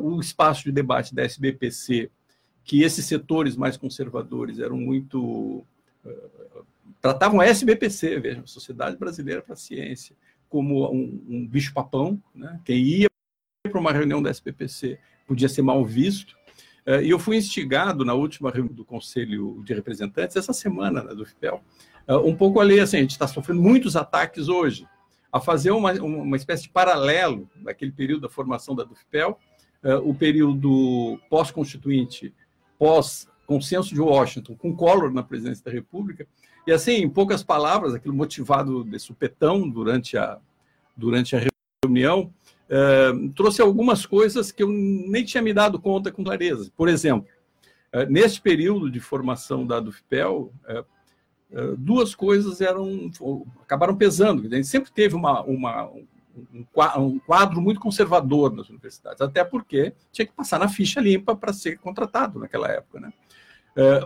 o 0.00 0.18
espaço 0.18 0.64
de 0.64 0.72
debate 0.72 1.14
da 1.14 1.22
SBPC, 1.22 2.10
que 2.64 2.82
esses 2.82 3.04
setores 3.04 3.54
mais 3.54 3.76
conservadores 3.76 4.58
eram 4.60 4.78
muito. 4.78 5.62
tratavam 7.02 7.38
a 7.38 7.44
SBPC, 7.44 8.18
vejam, 8.18 8.46
Sociedade 8.46 8.96
Brasileira 8.96 9.42
para 9.42 9.52
a 9.52 9.56
Ciência, 9.56 10.16
como 10.52 10.92
um, 10.92 11.24
um 11.26 11.46
bicho-papão, 11.46 12.22
né? 12.34 12.60
quem 12.62 12.76
ia 12.76 13.08
para 13.62 13.80
uma 13.80 13.90
reunião 13.90 14.22
da 14.22 14.30
SPPC 14.30 14.98
podia 15.26 15.48
ser 15.48 15.62
mal 15.62 15.82
visto. 15.82 16.36
Eh, 16.84 17.04
e 17.04 17.10
eu 17.10 17.18
fui 17.18 17.38
instigado 17.38 18.04
na 18.04 18.12
última 18.12 18.50
reunião 18.50 18.74
do 18.74 18.84
Conselho 18.84 19.62
de 19.64 19.72
Representantes, 19.72 20.36
essa 20.36 20.52
semana, 20.52 21.02
né, 21.02 21.14
do 21.14 21.24
FIPEL, 21.24 21.62
eh, 22.06 22.16
um 22.16 22.36
pouco 22.36 22.60
a 22.60 22.64
ler 22.64 22.80
assim, 22.80 22.98
a 22.98 23.00
gente 23.00 23.12
está 23.12 23.26
sofrendo 23.26 23.62
muitos 23.62 23.96
ataques 23.96 24.48
hoje, 24.48 24.86
a 25.32 25.40
fazer 25.40 25.70
uma, 25.70 25.90
uma 25.94 26.36
espécie 26.36 26.64
de 26.64 26.68
paralelo 26.68 27.48
daquele 27.56 27.92
período 27.92 28.20
da 28.20 28.28
formação 28.28 28.74
da 28.74 28.84
DUFPEL, 28.84 29.38
eh, 29.82 29.94
o 29.94 30.12
período 30.12 31.18
pós-constituinte, 31.30 32.34
pós-consenso 32.78 33.94
de 33.94 34.02
Washington, 34.02 34.54
com 34.54 34.76
Collor 34.76 35.10
na 35.10 35.22
presidência 35.22 35.64
da 35.64 35.70
República, 35.70 36.26
e 36.66 36.72
assim, 36.72 36.96
em 36.96 37.10
poucas 37.10 37.42
palavras, 37.42 37.94
aquilo 37.94 38.14
motivado 38.14 38.84
de 38.84 38.98
supetão 38.98 39.68
durante 39.68 40.16
a, 40.16 40.38
durante 40.96 41.34
a 41.36 41.42
reunião, 41.84 42.32
trouxe 43.34 43.60
algumas 43.60 44.06
coisas 44.06 44.50
que 44.50 44.62
eu 44.62 44.68
nem 44.68 45.24
tinha 45.24 45.42
me 45.42 45.52
dado 45.52 45.78
conta 45.78 46.10
com 46.10 46.24
clareza. 46.24 46.70
Por 46.76 46.88
exemplo, 46.88 47.28
uh, 47.92 48.10
neste 48.10 48.40
período 48.40 48.90
de 48.90 48.98
formação 48.98 49.66
da 49.66 49.78
DUFPEL, 49.78 50.52
uh, 50.68 51.76
duas 51.76 52.14
coisas 52.14 52.60
eram 52.60 53.10
acabaram 53.60 53.94
pesando. 53.94 54.46
A 54.46 54.56
gente 54.56 54.66
sempre 54.66 54.90
teve 54.90 55.14
uma, 55.14 55.42
uma, 55.42 55.90
um 56.96 57.18
quadro 57.18 57.60
muito 57.60 57.80
conservador 57.80 58.54
nas 58.54 58.70
universidades, 58.70 59.20
até 59.20 59.44
porque 59.44 59.92
tinha 60.10 60.26
que 60.26 60.32
passar 60.32 60.58
na 60.58 60.68
ficha 60.68 61.00
limpa 61.00 61.36
para 61.36 61.52
ser 61.52 61.78
contratado 61.78 62.38
naquela 62.38 62.68
época. 62.68 63.00
Né? 63.00 63.12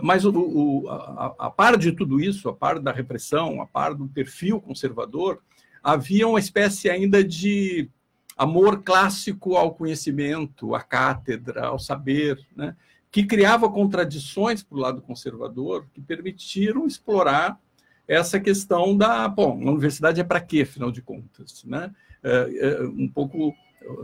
Mas 0.01 0.23
o, 0.25 0.31
o, 0.31 0.89
a, 0.89 1.35
a, 1.39 1.49
par 1.49 1.77
de 1.77 1.91
tudo 1.91 2.21
isso, 2.21 2.47
a 2.47 2.53
par 2.53 2.79
da 2.79 2.91
repressão, 2.91 3.61
a 3.61 3.65
par 3.65 3.93
do 3.93 4.07
perfil 4.07 4.61
conservador, 4.61 5.41
havia 5.83 6.27
uma 6.27 6.39
espécie 6.39 6.89
ainda 6.89 7.23
de 7.23 7.89
amor 8.37 8.83
clássico 8.83 9.55
ao 9.55 9.73
conhecimento, 9.73 10.75
à 10.75 10.81
cátedra, 10.81 11.67
ao 11.67 11.79
saber, 11.79 12.39
né? 12.55 12.75
que 13.11 13.23
criava 13.23 13.69
contradições 13.69 14.61
para 14.61 14.77
o 14.77 14.81
lado 14.81 15.01
conservador, 15.01 15.85
que 15.93 16.01
permitiram 16.01 16.85
explorar 16.85 17.59
essa 18.07 18.39
questão 18.39 18.95
da, 18.95 19.27
bom, 19.27 19.53
a 19.67 19.71
universidade 19.71 20.21
é 20.21 20.23
para 20.23 20.39
quê, 20.39 20.61
afinal 20.61 20.91
de 20.91 21.01
contas, 21.01 21.63
né? 21.65 21.91
É, 22.23 22.57
é, 22.59 22.81
um 22.83 23.07
pouco, 23.07 23.53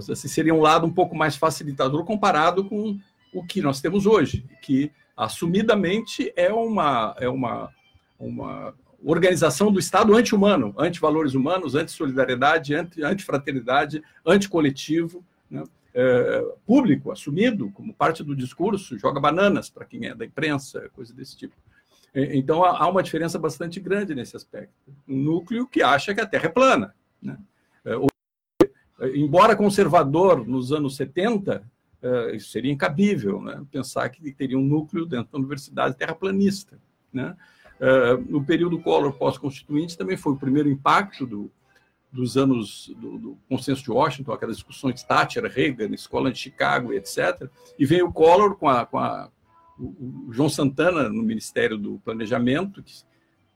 assim, 0.10 0.28
seria 0.28 0.54
um 0.54 0.60
lado 0.60 0.86
um 0.86 0.92
pouco 0.92 1.16
mais 1.16 1.36
facilitador 1.36 2.04
comparado 2.04 2.66
com 2.66 2.98
o 3.34 3.46
que 3.46 3.62
nós 3.62 3.82
temos 3.82 4.06
hoje, 4.06 4.46
que 4.62 4.92
assumidamente 5.16 6.32
é 6.36 6.52
uma, 6.52 7.16
é 7.20 7.30
uma, 7.30 7.70
uma 8.20 8.74
organização 9.04 9.72
do 9.72 9.80
Estado 9.80 10.16
anti-humano, 10.16 10.74
anti-valores 10.78 11.34
humanos, 11.34 11.76
anti-solidariedade, 11.76 12.74
anti-fraternidade, 12.74 14.02
anti-coletivo, 14.26 15.24
né? 15.50 15.64
é, 15.94 16.44
público, 16.66 17.12
assumido 17.12 17.70
como 17.72 17.94
parte 17.94 18.24
do 18.24 18.36
discurso, 18.36 18.98
joga 18.98 19.20
bananas 19.20 19.70
para 19.70 19.86
quem 19.86 20.08
é 20.08 20.16
da 20.16 20.26
imprensa, 20.26 20.90
coisa 20.94 21.14
desse 21.14 21.38
tipo. 21.38 21.56
Então 22.16 22.64
há 22.64 22.88
uma 22.88 23.02
diferença 23.02 23.40
bastante 23.40 23.80
grande 23.80 24.14
nesse 24.14 24.36
aspecto. 24.36 24.72
Um 25.08 25.18
núcleo 25.18 25.66
que 25.66 25.82
acha 25.82 26.14
que 26.14 26.22
a 26.22 26.28
Terra 26.28 26.46
é 26.46 26.50
plana. 26.50 26.96
Né? 27.20 27.36
É, 27.84 27.96
embora 29.16 29.56
conservador 29.56 30.48
nos 30.48 30.72
anos 30.72 30.96
70, 30.96 31.64
é, 32.04 32.36
isso 32.36 32.50
seria 32.50 32.72
incabível, 32.72 33.42
né? 33.42 33.64
pensar 33.72 34.10
que 34.10 34.32
teria 34.34 34.60
um 34.60 34.66
núcleo 34.66 35.06
dentro 35.06 35.32
da 35.32 35.40
universidade 35.40 35.96
terraplanista. 35.96 36.78
Né? 37.14 37.34
É, 37.80 38.18
no 38.18 38.44
período 38.44 38.82
Collor 38.82 39.14
pós-constituinte 39.14 39.98
também 39.98 40.18
foi 40.18 40.34
o 40.34 40.38
primeiro 40.38 40.70
impacto 40.70 41.26
do, 41.26 41.50
dos 42.12 42.36
anos 42.36 42.94
do, 42.98 43.18
do, 43.18 43.38
consenso 43.48 43.82
de 43.84 43.92
Washington, 43.92 44.34
aquelas 44.34 44.58
discussões 44.58 45.02
Thatcher, 45.02 45.46
Reagan, 45.46 45.94
escola 45.94 46.30
de 46.30 46.38
Chicago, 46.38 46.92
etc. 46.92 47.50
E 47.80 47.86
veio 47.86 48.08
o 48.08 48.14
Collor 48.14 48.56
com 48.56 48.68
a, 48.68 48.86
com 48.86 49.00
a 49.00 49.32
o, 49.80 50.28
João 50.30 50.50
Santana 50.50 51.08
no 51.08 51.24
Ministério 51.24 51.78
do 51.78 52.00
Planejamento, 52.00 52.84
que 52.84 52.92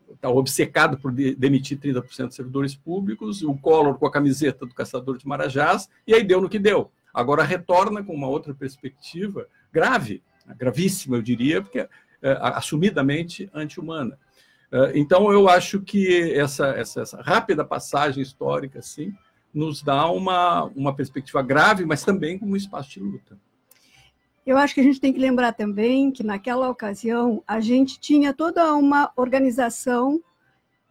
está 0.09 0.29
obcecado 0.29 0.97
por 0.97 1.11
de, 1.11 1.35
demitir 1.35 1.77
30% 1.77 2.29
de 2.29 2.35
servidores 2.35 2.75
públicos, 2.75 3.43
o 3.43 3.55
Collor 3.55 3.97
com 3.99 4.07
a 4.07 4.11
camiseta 4.11 4.65
do 4.65 4.73
caçador 4.73 5.17
de 5.17 5.27
Marajás, 5.27 5.89
e 6.07 6.13
aí 6.13 6.23
deu 6.23 6.39
no 6.39 6.47
que 6.47 6.57
deu. 6.57 6.89
Agora 7.17 7.43
retorna 7.43 8.03
com 8.03 8.13
uma 8.13 8.27
outra 8.27 8.53
perspectiva 8.53 9.47
grave, 9.73 10.21
gravíssima, 10.55 11.17
eu 11.17 11.21
diria, 11.23 11.63
porque 11.63 11.79
é, 11.79 11.89
assumidamente 12.41 13.49
anti-humana. 13.51 14.19
É, 14.71 14.91
então, 14.99 15.31
eu 15.31 15.49
acho 15.49 15.81
que 15.81 16.31
essa, 16.33 16.67
essa, 16.67 17.01
essa, 17.01 17.21
rápida 17.23 17.65
passagem 17.65 18.21
histórica 18.21 18.77
assim, 18.77 19.11
nos 19.51 19.81
dá 19.81 20.11
uma, 20.11 20.65
uma 20.75 20.95
perspectiva 20.95 21.41
grave, 21.41 21.87
mas 21.87 22.03
também 22.03 22.37
como 22.37 22.53
um 22.53 22.55
espaço 22.55 22.91
de 22.91 22.99
luta. 22.99 23.35
Eu 24.45 24.55
acho 24.55 24.75
que 24.75 24.81
a 24.81 24.83
gente 24.83 25.01
tem 25.01 25.11
que 25.11 25.19
lembrar 25.19 25.53
também 25.53 26.11
que, 26.11 26.21
naquela 26.21 26.69
ocasião, 26.69 27.43
a 27.47 27.59
gente 27.59 27.99
tinha 27.99 28.31
toda 28.31 28.75
uma 28.75 29.11
organização, 29.15 30.21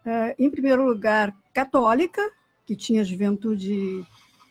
eh, 0.04 0.34
em 0.40 0.50
primeiro 0.50 0.84
lugar, 0.84 1.32
católica, 1.54 2.20
que 2.66 2.74
tinha 2.74 3.04
juventude 3.04 4.04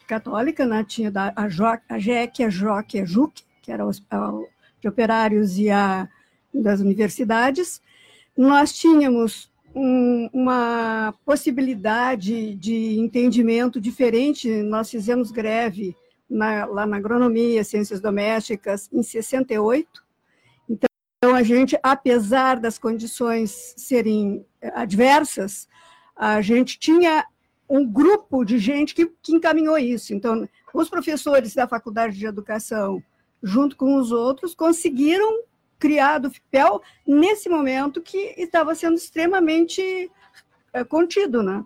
católica, 0.05 0.65
né? 0.65 0.83
tinha 0.83 1.11
a, 1.35 1.49
jo, 1.49 1.65
a 1.65 1.99
JEC, 1.99 2.43
a 2.43 2.49
JOC, 2.49 2.99
a 2.99 3.05
JUC, 3.05 3.43
que 3.61 3.71
era 3.71 3.83
de 4.79 4.87
operários 4.87 5.57
e 5.57 5.69
a 5.69 6.07
das 6.53 6.79
universidades. 6.79 7.81
Nós 8.37 8.73
tínhamos 8.73 9.51
um, 9.73 10.29
uma 10.31 11.13
possibilidade 11.25 12.55
de 12.55 12.97
entendimento 12.97 13.81
diferente, 13.81 14.63
nós 14.63 14.89
fizemos 14.89 15.31
greve 15.31 15.95
na, 16.29 16.65
lá 16.65 16.85
na 16.85 16.97
agronomia, 16.97 17.63
ciências 17.63 17.99
domésticas, 17.99 18.89
em 18.91 19.03
68. 19.03 20.03
Então, 20.69 21.35
a 21.35 21.43
gente, 21.43 21.77
apesar 21.83 22.59
das 22.59 22.77
condições 22.77 23.73
serem 23.75 24.45
adversas, 24.61 25.67
a 26.15 26.41
gente 26.41 26.79
tinha 26.79 27.25
um 27.69 27.85
grupo 27.85 28.43
de 28.43 28.57
gente 28.57 28.93
que, 28.93 29.11
que 29.21 29.33
encaminhou 29.33 29.77
isso. 29.77 30.13
Então, 30.13 30.47
os 30.73 30.89
professores 30.89 31.53
da 31.53 31.67
Faculdade 31.67 32.17
de 32.17 32.25
Educação, 32.25 33.01
junto 33.41 33.75
com 33.75 33.95
os 33.97 34.11
outros, 34.11 34.53
conseguiram 34.53 35.43
criar 35.79 36.19
do 36.19 36.31
FIPEL 36.31 36.81
nesse 37.05 37.49
momento 37.49 38.01
que 38.01 38.33
estava 38.37 38.73
sendo 38.75 38.95
extremamente 38.95 40.09
é, 40.73 40.83
contido. 40.83 41.43
Né? 41.43 41.63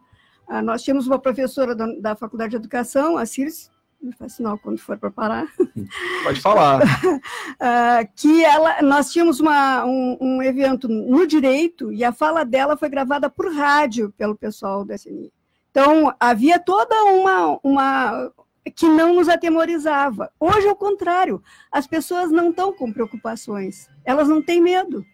Ah, 0.48 0.62
nós 0.62 0.84
tínhamos 0.84 1.08
uma 1.08 1.20
professora 1.20 1.76
da, 1.76 1.88
da 2.00 2.16
Faculdade 2.16 2.52
de 2.52 2.58
Educação, 2.58 3.18
a 3.18 3.26
Ciris, 3.26 3.70
me 4.02 4.14
faz 4.14 4.34
sinal 4.34 4.58
quando 4.58 4.80
for 4.80 4.98
para 4.98 5.12
parar. 5.12 5.48
Pode 6.24 6.40
falar. 6.40 6.82
uh, 6.82 8.10
que 8.16 8.44
ela, 8.44 8.82
nós 8.82 9.12
tínhamos 9.12 9.40
uma, 9.40 9.84
um, 9.86 10.18
um, 10.22 10.42
evento 10.42 10.88
no 10.88 11.28
direito 11.28 11.92
e 11.92 12.04
a 12.04 12.14
fala 12.14 12.46
dela 12.46 12.78
foi 12.78 12.90
gravada 12.90 13.30
por 13.30 13.54
rádio 13.54 14.14
pelo 14.18 14.36
pessoal 14.36 14.86
do 14.86 14.94
SNI. 14.94 15.32
Então, 15.72 16.14
havia 16.20 16.60
toda 16.60 16.96
uma, 17.06 17.60
uma 17.64 18.32
que 18.76 18.88
não 18.88 19.14
nos 19.14 19.30
atemorizava. 19.30 20.32
Hoje 20.40 20.68
é 20.68 20.72
o 20.72 20.76
contrário. 20.76 21.44
As 21.72 21.86
pessoas 21.86 22.32
não 22.32 22.50
estão 22.50 22.74
com 22.74 22.92
preocupações. 22.92 23.88
Elas 24.04 24.28
não 24.28 24.42
têm 24.42 24.62
medo. 24.62 25.06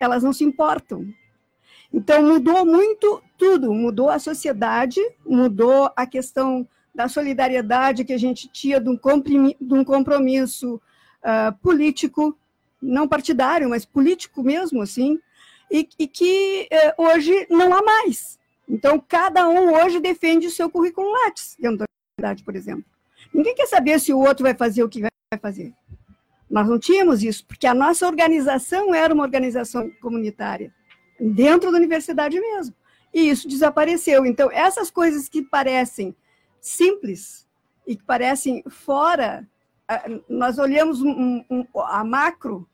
Elas 0.00 0.22
não 0.22 0.32
se 0.32 0.44
importam. 0.44 1.06
Então, 1.92 2.22
mudou 2.22 2.66
muito 2.66 3.22
tudo. 3.38 3.72
Mudou 3.72 4.10
a 4.10 4.18
sociedade, 4.18 5.00
mudou 5.24 5.90
a 5.94 6.06
questão 6.06 6.66
da 6.94 7.08
solidariedade 7.08 8.04
que 8.04 8.12
a 8.12 8.18
gente 8.18 8.48
tinha 8.48 8.80
de 8.80 8.88
um, 8.88 8.98
de 9.60 9.74
um 9.74 9.84
compromisso 9.84 10.76
uh, 10.76 11.54
político, 11.62 12.36
não 12.80 13.06
partidário, 13.06 13.68
mas 13.68 13.84
político 13.84 14.42
mesmo, 14.42 14.80
assim, 14.80 15.18
e, 15.70 15.86
e 15.98 16.08
que 16.08 16.68
uh, 16.72 17.02
hoje 17.02 17.46
não 17.50 17.72
há 17.74 17.82
mais. 17.82 18.38
Então, 18.68 19.02
cada 19.06 19.48
um 19.48 19.72
hoje 19.74 20.00
defende 20.00 20.46
o 20.46 20.50
seu 20.50 20.68
currículo 20.68 21.10
Lattes 21.10 21.56
dentro 21.58 21.78
da 21.78 21.84
universidade, 21.84 22.44
por 22.44 22.56
exemplo. 22.56 22.84
Ninguém 23.32 23.54
quer 23.54 23.66
saber 23.66 24.00
se 24.00 24.12
o 24.12 24.18
outro 24.18 24.42
vai 24.42 24.54
fazer 24.54 24.82
o 24.82 24.88
que 24.88 25.00
vai 25.00 25.10
fazer. 25.40 25.72
Nós 26.48 26.68
não 26.68 26.78
tínhamos 26.78 27.22
isso, 27.22 27.44
porque 27.46 27.66
a 27.66 27.74
nossa 27.74 28.06
organização 28.06 28.94
era 28.94 29.12
uma 29.12 29.24
organização 29.24 29.90
comunitária, 30.00 30.72
dentro 31.18 31.70
da 31.70 31.78
universidade 31.78 32.38
mesmo. 32.40 32.74
E 33.12 33.28
isso 33.28 33.48
desapareceu. 33.48 34.26
Então, 34.26 34.50
essas 34.50 34.90
coisas 34.90 35.28
que 35.28 35.42
parecem 35.42 36.14
simples 36.60 37.46
e 37.86 37.96
que 37.96 38.02
parecem 38.04 38.62
fora, 38.68 39.46
nós 40.28 40.58
olhamos 40.58 41.00
um, 41.00 41.44
um, 41.48 41.66
a 41.82 42.04
macro 42.04 42.68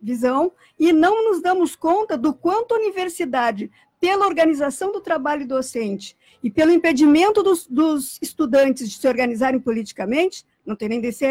visão 0.00 0.52
e 0.78 0.92
não 0.92 1.30
nos 1.30 1.40
damos 1.40 1.74
conta 1.74 2.16
do 2.16 2.34
quanto 2.34 2.74
a 2.74 2.78
universidade, 2.78 3.70
pela 4.06 4.24
organização 4.24 4.92
do 4.92 5.00
trabalho 5.00 5.48
docente 5.48 6.16
e 6.40 6.48
pelo 6.48 6.70
impedimento 6.70 7.42
dos, 7.42 7.66
dos 7.66 8.20
estudantes 8.22 8.88
de 8.88 8.96
se 8.96 9.08
organizarem 9.08 9.58
politicamente, 9.58 10.46
não 10.64 10.76
tem 10.76 10.88
nem 10.88 11.00
DCE, 11.00 11.24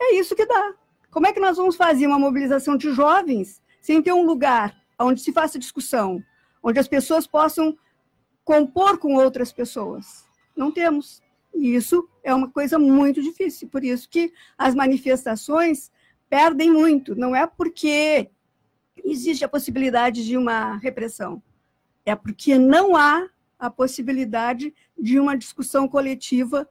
é 0.00 0.14
isso 0.14 0.36
que 0.36 0.46
dá. 0.46 0.74
Como 1.10 1.26
é 1.26 1.32
que 1.32 1.40
nós 1.40 1.56
vamos 1.56 1.74
fazer 1.74 2.06
uma 2.06 2.16
mobilização 2.16 2.76
de 2.76 2.92
jovens 2.92 3.60
sem 3.80 4.00
ter 4.00 4.12
um 4.12 4.24
lugar 4.24 4.72
onde 5.00 5.20
se 5.20 5.32
faça 5.32 5.58
discussão, 5.58 6.22
onde 6.62 6.78
as 6.78 6.86
pessoas 6.86 7.26
possam 7.26 7.76
compor 8.44 8.96
com 8.96 9.16
outras 9.16 9.52
pessoas? 9.52 10.24
Não 10.56 10.70
temos. 10.70 11.20
E 11.52 11.74
isso 11.74 12.08
é 12.22 12.32
uma 12.32 12.48
coisa 12.48 12.78
muito 12.78 13.20
difícil. 13.20 13.68
Por 13.68 13.82
isso 13.82 14.08
que 14.08 14.32
as 14.56 14.76
manifestações 14.76 15.90
perdem 16.30 16.70
muito. 16.70 17.16
Não 17.16 17.34
é 17.34 17.48
porque 17.48 18.30
existe 19.04 19.44
a 19.44 19.48
possibilidade 19.48 20.24
de 20.24 20.36
uma 20.36 20.76
repressão. 20.76 21.42
É 22.08 22.16
porque 22.16 22.56
não 22.56 22.96
há 22.96 23.28
a 23.58 23.68
possibilidade 23.68 24.72
de 24.98 25.20
uma 25.20 25.36
discussão 25.36 25.86
coletiva 25.86 26.66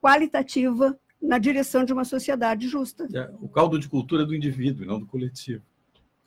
qualitativa 0.00 0.98
na 1.22 1.38
direção 1.38 1.84
de 1.84 1.92
uma 1.94 2.04
sociedade 2.04 2.68
justa. 2.68 3.08
É, 3.14 3.30
o 3.40 3.48
caldo 3.48 3.78
de 3.78 3.88
cultura 3.88 4.26
do 4.26 4.34
indivíduo, 4.34 4.84
não 4.84 5.00
do 5.00 5.06
coletivo. 5.06 5.62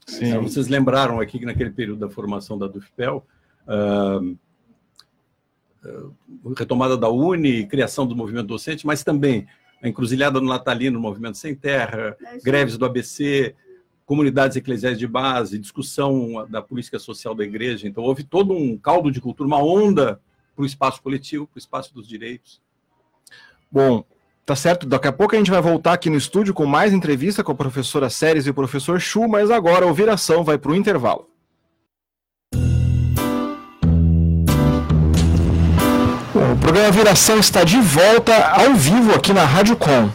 Sim. 0.07 0.31
É, 0.31 0.39
vocês 0.39 0.67
lembraram 0.67 1.19
aqui 1.19 1.37
que 1.37 1.45
naquele 1.45 1.69
período 1.69 1.99
da 1.99 2.09
formação 2.09 2.57
da 2.57 2.65
DUFPEL, 2.65 3.23
uh, 3.67 4.37
retomada 6.57 6.97
da 6.97 7.09
Uni, 7.09 7.67
criação 7.67 8.07
do 8.07 8.15
movimento 8.15 8.47
docente, 8.47 8.87
mas 8.87 9.03
também 9.03 9.47
a 9.83 9.87
encruzilhada 9.87 10.41
no 10.41 10.47
Natalino, 10.47 10.99
Movimento 10.99 11.37
Sem 11.37 11.53
Terra, 11.53 12.17
é 12.19 12.39
greves 12.39 12.75
do 12.77 12.85
ABC, 12.85 13.53
comunidades 14.07 14.55
eclesiais 14.55 14.97
de 14.97 15.05
base, 15.05 15.59
discussão 15.59 16.47
da 16.49 16.61
política 16.61 16.97
social 16.97 17.35
da 17.35 17.43
igreja. 17.43 17.85
Então, 17.85 18.05
houve 18.05 18.23
todo 18.23 18.53
um 18.53 18.77
caldo 18.77 19.11
de 19.11 19.19
cultura, 19.19 19.45
uma 19.45 19.61
onda 19.61 20.19
para 20.55 20.63
o 20.63 20.65
espaço 20.65 21.01
coletivo, 21.03 21.45
para 21.45 21.57
o 21.57 21.59
espaço 21.59 21.93
dos 21.93 22.07
direitos. 22.07 22.61
Bom, 23.69 24.05
tá 24.45 24.55
certo. 24.55 24.87
Daqui 24.87 25.09
a 25.09 25.11
pouco 25.11 25.35
a 25.35 25.37
gente 25.37 25.51
vai 25.51 25.61
voltar 25.61 25.91
aqui 25.91 26.09
no 26.09 26.15
estúdio 26.15 26.53
com 26.53 26.65
mais 26.65 26.93
entrevista 26.93 27.43
com 27.43 27.51
a 27.51 27.55
professora 27.55 28.09
Séries 28.09 28.47
e 28.47 28.49
o 28.49 28.53
professor 28.53 28.97
Chu, 28.97 29.27
mas 29.27 29.51
agora 29.51 29.85
o 29.85 29.93
Viração 29.93 30.41
vai 30.41 30.57
para 30.57 30.71
o 30.71 30.75
intervalo. 30.75 31.29
o 36.53 36.59
programa 36.59 36.91
Viração 36.91 37.39
está 37.39 37.63
de 37.63 37.79
volta 37.81 38.33
ao 38.51 38.73
vivo 38.73 39.13
aqui 39.13 39.33
na 39.33 39.43
Rádio 39.43 39.75
Com. 39.75 40.09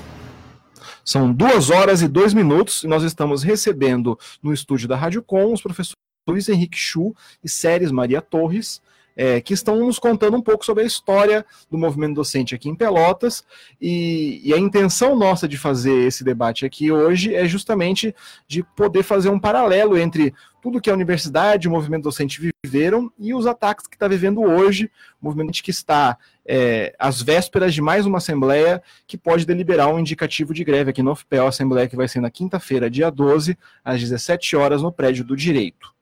São 1.04 1.32
duas 1.32 1.70
horas 1.70 2.00
e 2.02 2.08
dois 2.08 2.32
minutos 2.32 2.84
e 2.84 2.86
nós 2.86 3.02
estamos 3.02 3.42
recebendo 3.42 4.18
no 4.42 4.52
estúdio 4.52 4.86
da 4.88 4.96
Rádio 4.96 5.22
Com 5.22 5.52
os 5.52 5.60
professores 5.60 5.96
Luiz 6.28 6.48
Henrique 6.48 6.78
Chu 6.78 7.14
e 7.42 7.48
Séries 7.48 7.90
Maria 7.90 8.22
Torres, 8.22 8.80
é, 9.16 9.40
que 9.40 9.52
estão 9.52 9.84
nos 9.84 9.98
contando 9.98 10.36
um 10.36 10.42
pouco 10.42 10.64
sobre 10.64 10.84
a 10.84 10.86
história 10.86 11.44
do 11.70 11.76
movimento 11.76 12.14
docente 12.14 12.54
aqui 12.54 12.68
em 12.68 12.74
Pelotas. 12.74 13.44
E, 13.80 14.40
e, 14.44 14.54
a 14.54 14.58
intenção 14.58 15.16
nossa 15.16 15.48
de 15.48 15.58
fazer 15.58 16.06
esse 16.06 16.24
debate 16.24 16.64
aqui 16.64 16.90
hoje 16.90 17.34
é 17.34 17.46
justamente 17.46 18.14
de 18.46 18.62
poder 18.62 19.02
fazer 19.02 19.28
um 19.28 19.38
paralelo 19.38 19.98
entre 19.98 20.32
tudo 20.62 20.80
que 20.80 20.88
a 20.88 20.94
universidade, 20.94 21.66
o 21.66 21.70
movimento 21.72 22.04
docente 22.04 22.52
viveram 22.64 23.12
e 23.18 23.34
os 23.34 23.46
ataques 23.46 23.88
que 23.88 23.96
está 23.96 24.06
vivendo 24.06 24.40
hoje, 24.40 24.88
o 25.20 25.26
movimento 25.26 25.60
que 25.60 25.72
está 25.72 26.16
é, 26.46 26.94
às 27.00 27.20
vésperas 27.20 27.74
de 27.74 27.82
mais 27.82 28.06
uma 28.06 28.18
assembleia 28.18 28.80
que 29.04 29.18
pode 29.18 29.44
deliberar 29.44 29.88
um 29.88 29.98
indicativo 29.98 30.54
de 30.54 30.62
greve 30.62 30.90
aqui 30.90 31.02
no 31.02 31.10
UFPEL, 31.10 31.46
a 31.46 31.48
assembleia 31.48 31.88
que 31.88 31.96
vai 31.96 32.06
ser 32.06 32.20
na 32.20 32.30
quinta-feira, 32.30 32.88
dia 32.88 33.10
12, 33.10 33.58
às 33.84 34.00
17 34.00 34.54
horas, 34.54 34.80
no 34.80 34.92
prédio 34.92 35.24
do 35.24 35.36
Direito. 35.36 35.92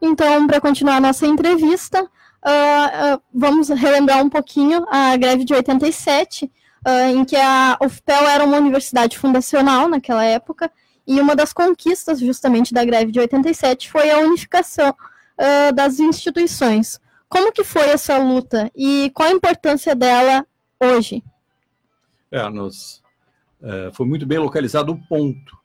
Então, 0.00 0.46
para 0.46 0.62
continuar 0.62 0.96
a 0.96 1.00
nossa 1.00 1.26
entrevista, 1.26 2.02
uh, 2.02 2.06
uh, 2.06 3.22
vamos 3.34 3.68
relembrar 3.68 4.24
um 4.24 4.30
pouquinho 4.30 4.86
a 4.90 5.14
greve 5.18 5.44
de 5.44 5.52
87, 5.52 6.46
uh, 6.46 7.14
em 7.14 7.22
que 7.22 7.36
a 7.36 7.76
UFPEL 7.82 8.28
era 8.28 8.44
uma 8.44 8.56
universidade 8.56 9.18
fundacional 9.18 9.90
naquela 9.90 10.24
época, 10.24 10.72
e 11.06 11.20
uma 11.20 11.36
das 11.36 11.52
conquistas 11.52 12.20
justamente 12.20 12.72
da 12.72 12.84
greve 12.84 13.12
de 13.12 13.20
87 13.20 13.90
foi 13.90 14.10
a 14.10 14.18
unificação 14.18 14.94
das 15.74 15.98
instituições. 15.98 17.00
Como 17.28 17.52
que 17.52 17.64
foi 17.64 17.88
essa 17.88 18.16
luta 18.16 18.70
e 18.76 19.10
qual 19.12 19.28
a 19.28 19.32
importância 19.32 19.94
dela 19.94 20.46
hoje? 20.80 21.22
É, 22.30 22.38
é, 22.40 23.90
foi 23.92 24.06
muito 24.06 24.24
bem 24.24 24.38
localizado 24.38 24.92
o 24.92 25.06
ponto. 25.08 25.58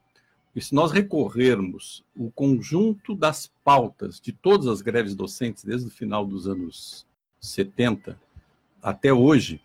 E 0.56 0.62
se 0.62 0.73
nós 0.73 0.91
recorrermos 0.91 2.04
o 2.15 2.32
conjunto 2.32 3.15
das 3.15 3.52
pautas 3.63 4.19
de 4.19 4.32
todas 4.32 4.67
as 4.67 4.82
greves 4.82 5.15
docentes, 5.15 5.63
desde 5.63 5.88
o 5.88 5.91
final 5.91 6.25
dos 6.25 6.47
anos 6.47 7.06
70 7.39 8.19
até 8.82 9.13
hoje, 9.13 9.62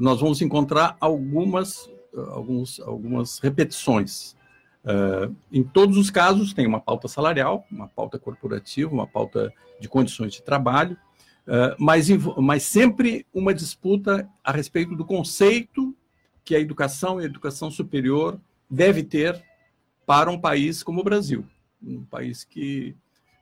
nós 0.00 0.20
vamos 0.20 0.40
encontrar 0.42 0.96
algumas, 1.00 1.88
alguns, 2.32 2.80
algumas 2.80 3.38
repetições. 3.38 4.36
Eh, 4.84 5.30
em 5.52 5.62
todos 5.62 5.96
os 5.96 6.10
casos, 6.10 6.52
tem 6.52 6.66
uma 6.66 6.80
pauta 6.80 7.08
salarial, 7.08 7.66
uma 7.70 7.88
pauta 7.88 8.18
corporativa, 8.18 8.92
uma 8.92 9.06
pauta 9.06 9.52
de 9.80 9.88
condições 9.88 10.32
de 10.32 10.42
trabalho, 10.42 10.96
mas, 11.78 12.08
mas 12.36 12.62
sempre 12.62 13.24
uma 13.32 13.54
disputa 13.54 14.28
a 14.44 14.52
respeito 14.52 14.94
do 14.94 15.02
conceito 15.02 15.96
que 16.44 16.54
a 16.54 16.60
educação 16.60 17.18
e 17.20 17.24
a 17.24 17.26
educação 17.26 17.70
superior 17.70 18.38
deve 18.70 19.02
ter 19.02 19.42
para 20.06 20.30
um 20.30 20.40
país 20.40 20.82
como 20.82 21.02
o 21.02 21.04
Brasil, 21.04 21.44
um 21.82 22.02
país 22.04 22.42
que 22.42 22.96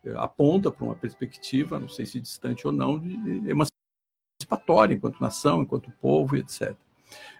eh, 0.05 0.13
aponta 0.17 0.73
para 0.73 0.85
uma 0.85 0.97
perspectiva, 0.97 1.79
não 1.79 1.89
sei 1.89 2.05
se 2.05 2.21
distante 2.21 2.67
ou 2.67 2.73
não, 2.73 2.99
de 2.99 3.49
emancipatória 3.49 4.93
enquanto 4.95 5.21
nação, 5.21 5.63
enquanto 5.63 5.89
povo, 6.01 6.37
etc. 6.37 6.77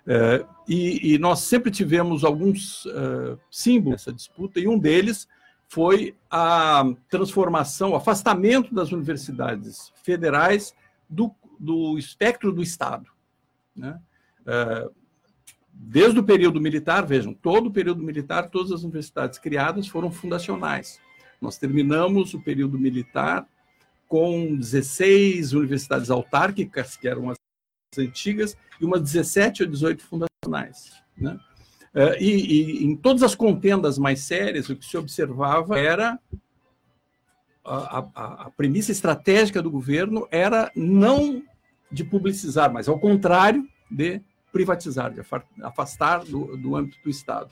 Eh, 0.07 0.47
e, 0.69 1.15
e, 1.15 1.19
nós 1.19 1.41
sempre 1.41 1.71
tivemos 1.71 2.25
alguns 2.25 2.85
uh, 2.87 3.39
símbolos 3.51 4.01
dessa 4.01 4.13
disputa, 4.13 4.61
e 4.61 4.69
um 4.69 4.79
deles 4.79 5.29
foi 5.69 6.15
a 6.31 6.85
transformação, 7.11 7.91
o 7.91 7.97
afastamento 7.97 8.73
das 8.73 8.93
universidades 8.93 9.93
federais 10.05 10.75
do, 11.09 11.35
do 11.59 11.99
espectro 11.99 12.53
do 12.53 12.63
Estado. 12.63 13.11
Né? 13.75 13.99
Uh, 14.43 14.95
desde 15.73 16.21
o 16.21 16.25
período 16.25 16.61
militar, 16.61 17.05
vejam, 17.05 17.35
todo 17.35 17.67
o 17.67 17.73
período 17.73 18.03
militar, 18.03 18.49
todas 18.49 18.71
as 18.71 18.85
universidades 18.85 19.41
criadas 19.41 19.89
foram 19.89 20.11
fundacionais. 20.11 21.01
Nós 21.41 21.59
terminamos 21.59 22.33
o 22.33 22.41
período 22.41 22.79
militar 22.79 23.47
com 24.09 24.57
16 24.57 25.53
universidades 25.53 26.11
autárquicas, 26.11 26.97
que 26.97 27.09
eram 27.09 27.29
as 27.29 27.39
antigas, 27.99 28.57
e 28.81 28.85
umas 28.85 29.03
17 29.03 29.63
ou 29.63 29.69
18 29.69 30.03
fundacionais. 30.03 30.93
Né? 31.17 31.39
Eh, 31.95 32.19
e, 32.21 32.31
e, 32.31 32.85
em 32.85 32.95
todas 32.97 33.23
as 33.23 33.35
contendas 33.35 33.99
mais 33.99 34.21
sérias, 34.21 34.69
o 34.69 34.77
que 34.77 34.85
se 34.85 34.97
observava 34.97 35.79
era 35.79 36.19
a, 37.65 37.99
a, 38.15 38.47
a 38.47 38.51
premissa 38.51 38.93
estratégica 38.93 39.61
do 39.61 39.71
governo 39.71 40.29
era 40.31 40.71
não 40.77 41.43
de 41.91 42.05
publicizar, 42.05 42.73
mas 42.73 42.89
ao 42.89 42.99
contrário 42.99 43.67
de 43.91 44.21
privatizar, 44.53 45.13
de 45.13 45.21
afastar 45.63 46.25
do, 46.25 46.57
do 46.57 46.77
âmbito 46.77 46.99
do 47.03 47.11
Estado. 47.11 47.51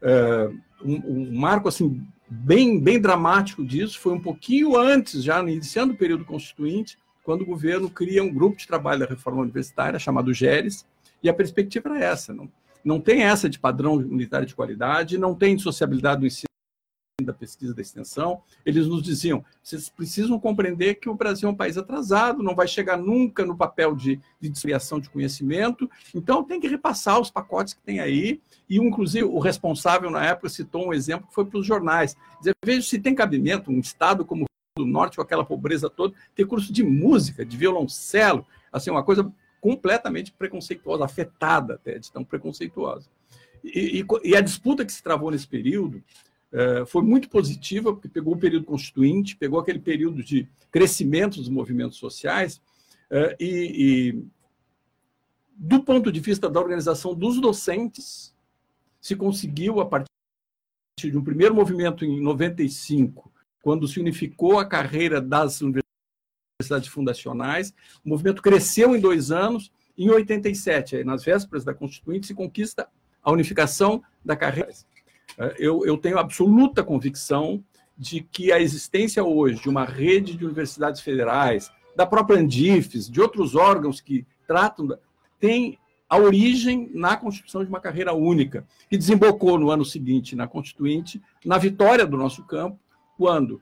Uh, 0.00 0.58
um, 0.82 0.94
um, 1.06 1.38
marco 1.38 1.68
assim 1.68 2.06
bem, 2.28 2.80
bem 2.80 3.00
dramático 3.00 3.64
disso 3.64 3.98
foi 3.98 4.12
um 4.12 4.20
pouquinho 4.20 4.76
antes, 4.76 5.22
já 5.22 5.40
iniciando 5.40 5.94
o 5.94 5.96
período 5.96 6.24
constituinte, 6.24 6.98
quando 7.24 7.40
o 7.40 7.46
governo 7.46 7.90
cria 7.90 8.22
um 8.22 8.32
grupo 8.32 8.56
de 8.56 8.66
trabalho 8.66 9.00
da 9.00 9.06
reforma 9.06 9.42
universitária 9.42 9.98
chamado 9.98 10.32
GERES, 10.32 10.86
e 11.22 11.28
a 11.28 11.34
perspectiva 11.34 11.88
era 11.88 12.04
essa, 12.04 12.34
não, 12.34 12.48
não 12.84 13.00
tem 13.00 13.22
essa 13.22 13.48
de 13.48 13.58
padrão 13.58 13.94
unitário 13.94 14.46
de 14.46 14.54
qualidade, 14.54 15.18
não 15.18 15.34
tem 15.34 15.58
sociabilidade 15.58 16.20
do 16.20 16.26
ensino 16.26 16.44
da 17.22 17.32
pesquisa 17.32 17.72
da 17.72 17.80
extensão, 17.80 18.42
eles 18.66 18.86
nos 18.86 19.00
diziam: 19.02 19.42
vocês 19.62 19.88
precisam 19.88 20.38
compreender 20.38 20.96
que 20.96 21.08
o 21.08 21.14
Brasil 21.14 21.48
é 21.48 21.52
um 21.52 21.56
país 21.56 21.78
atrasado, 21.78 22.42
não 22.42 22.54
vai 22.54 22.66
chegar 22.66 22.98
nunca 22.98 23.46
no 23.46 23.56
papel 23.56 23.94
de, 23.94 24.20
de 24.40 24.48
distribuição 24.48 25.00
de 25.00 25.08
conhecimento, 25.08 25.88
então 26.14 26.44
tem 26.44 26.60
que 26.60 26.68
repassar 26.68 27.20
os 27.20 27.30
pacotes 27.30 27.72
que 27.72 27.80
tem 27.82 28.00
aí. 28.00 28.42
E, 28.68 28.78
inclusive, 28.78 29.24
o 29.24 29.38
responsável 29.38 30.10
na 30.10 30.26
época 30.26 30.48
citou 30.48 30.88
um 30.88 30.92
exemplo 30.92 31.28
que 31.28 31.34
foi 31.34 31.44
para 31.44 31.58
os 31.58 31.66
jornais: 31.66 32.16
dizer, 32.38 32.54
veja 32.64 32.82
se 32.82 32.98
tem 32.98 33.14
cabimento 33.14 33.70
um 33.70 33.78
estado 33.78 34.24
como 34.24 34.44
do 34.76 34.84
Norte, 34.84 35.16
com 35.16 35.22
aquela 35.22 35.44
pobreza 35.44 35.88
toda, 35.88 36.14
ter 36.34 36.46
curso 36.46 36.72
de 36.72 36.82
música, 36.82 37.44
de 37.44 37.56
violoncelo, 37.56 38.44
assim, 38.72 38.90
uma 38.90 39.04
coisa 39.04 39.32
completamente 39.60 40.32
preconceituosa, 40.32 41.04
afetada 41.04 41.74
até, 41.74 41.96
de 41.96 42.10
tão 42.10 42.24
preconceituosa. 42.24 43.08
E, 43.62 44.00
e, 44.00 44.06
e 44.24 44.36
a 44.36 44.40
disputa 44.40 44.84
que 44.84 44.92
se 44.92 45.00
travou 45.00 45.30
nesse 45.30 45.46
período 45.46 46.02
é, 46.52 46.84
foi 46.86 47.02
muito 47.02 47.28
positiva, 47.28 47.92
porque 47.92 48.08
pegou 48.08 48.34
o 48.34 48.38
período 48.38 48.66
constituinte, 48.66 49.36
pegou 49.36 49.60
aquele 49.60 49.78
período 49.78 50.24
de 50.24 50.48
crescimento 50.72 51.36
dos 51.36 51.48
movimentos 51.48 51.96
sociais, 51.96 52.60
é, 53.08 53.36
e, 53.38 53.46
e, 54.16 54.24
do 55.56 55.84
ponto 55.84 56.10
de 56.10 56.18
vista 56.18 56.50
da 56.50 56.58
organização 56.58 57.14
dos 57.14 57.40
docentes, 57.40 58.34
se 59.00 59.14
conseguiu, 59.14 59.80
a 59.80 59.86
partir 59.86 60.08
de 60.98 61.16
um 61.16 61.22
primeiro 61.22 61.54
movimento 61.54 62.04
em 62.04 62.20
95, 62.20 63.32
quando 63.64 63.88
se 63.88 63.98
unificou 63.98 64.58
a 64.58 64.66
carreira 64.66 65.22
das 65.22 65.62
universidades 65.62 66.86
fundacionais, 66.86 67.74
o 68.04 68.10
movimento 68.10 68.42
cresceu 68.42 68.94
em 68.94 69.00
dois 69.00 69.30
anos, 69.30 69.72
em 69.96 70.10
87, 70.10 71.02
nas 71.02 71.24
vésperas 71.24 71.64
da 71.64 71.72
Constituinte, 71.72 72.26
se 72.26 72.34
conquista 72.34 72.86
a 73.22 73.32
unificação 73.32 74.02
da 74.22 74.36
carreira. 74.36 74.68
É, 75.38 75.54
eu, 75.58 75.86
eu 75.86 75.96
tenho 75.96 76.18
absoluta 76.18 76.84
convicção 76.84 77.64
de 77.96 78.20
que 78.20 78.52
a 78.52 78.60
existência 78.60 79.24
hoje 79.24 79.62
de 79.62 79.70
uma 79.70 79.86
rede 79.86 80.36
de 80.36 80.44
universidades 80.44 81.00
federais, 81.00 81.72
da 81.96 82.04
própria 82.04 82.38
Andifes, 82.38 83.08
de 83.08 83.18
outros 83.18 83.54
órgãos 83.54 83.98
que 83.98 84.26
tratam, 84.46 84.86
tem 85.40 85.78
a 86.06 86.18
origem 86.18 86.90
na 86.92 87.16
constituição 87.16 87.64
de 87.64 87.70
uma 87.70 87.80
carreira 87.80 88.12
única, 88.12 88.66
que 88.90 88.98
desembocou 88.98 89.58
no 89.58 89.70
ano 89.70 89.86
seguinte 89.86 90.36
na 90.36 90.46
Constituinte, 90.46 91.22
na 91.42 91.56
vitória 91.56 92.06
do 92.06 92.18
nosso 92.18 92.44
campo, 92.44 92.78
quando, 93.16 93.60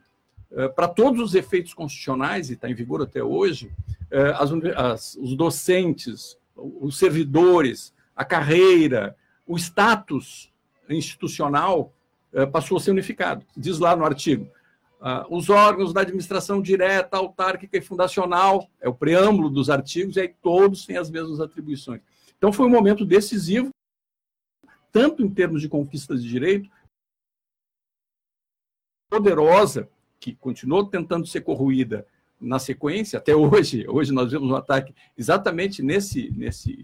é, 0.51 0.69
para 0.69 0.89
todos 0.89 1.21
os 1.21 1.35
efeitos 1.35 1.75
constitucionais, 1.75 2.51
e 2.51 2.55
está 2.55 2.69
em 2.71 2.75
vigor 2.75 3.03
até 3.03 3.23
hoje, 3.23 3.73
é, 4.11 4.31
as, 4.31 4.51
as, 4.77 5.15
os 5.17 5.35
docentes, 5.35 6.37
os 6.55 6.99
servidores, 6.99 7.95
a 8.15 8.25
carreira, 8.25 9.17
o 9.47 9.57
status 9.57 10.53
institucional 10.89 11.93
eh, 12.33 12.47
passou 12.47 12.77
a 12.77 12.81
ser 12.81 12.91
unificado. 12.91 13.45
Diz 13.57 13.79
lá 13.79 13.95
no 13.95 14.05
artigo. 14.05 14.49
Uh, 15.01 15.37
os 15.37 15.51
órgãos 15.51 15.93
da 15.93 16.03
administração 16.03 16.63
direta, 16.63 17.17
autárquica 17.17 17.77
e 17.77 17.81
fundacional, 17.81 18.69
é 18.81 18.89
o 18.89 18.95
preâmbulo 18.95 19.51
dos 19.51 19.69
artigos, 19.69 20.15
e 20.15 20.21
aí 20.21 20.35
todos 20.41 20.87
têm 20.87 20.97
as 20.97 21.11
mesmas 21.11 21.41
atribuições. 21.41 22.01
Então 22.39 22.53
foi 22.53 22.67
um 22.67 22.71
momento 22.71 23.05
decisivo, 23.05 23.71
tanto 24.93 25.21
em 25.25 25.29
termos 25.29 25.61
de 25.61 25.69
conquistas 25.69 26.23
de 26.23 26.29
direito, 26.29 26.71
poderosa, 29.13 29.89
que 30.19 30.35
continuou 30.35 30.87
tentando 30.87 31.27
ser 31.27 31.43
corroída 31.43 32.07
na 32.41 32.59
sequência, 32.59 33.19
até 33.19 33.37
hoje, 33.37 33.85
hoje 33.89 34.11
nós 34.11 34.33
vemos 34.33 34.51
um 34.51 34.57
ataque 34.57 34.95
exatamente 35.19 35.83
nesse, 35.83 36.33
nesse, 36.35 36.83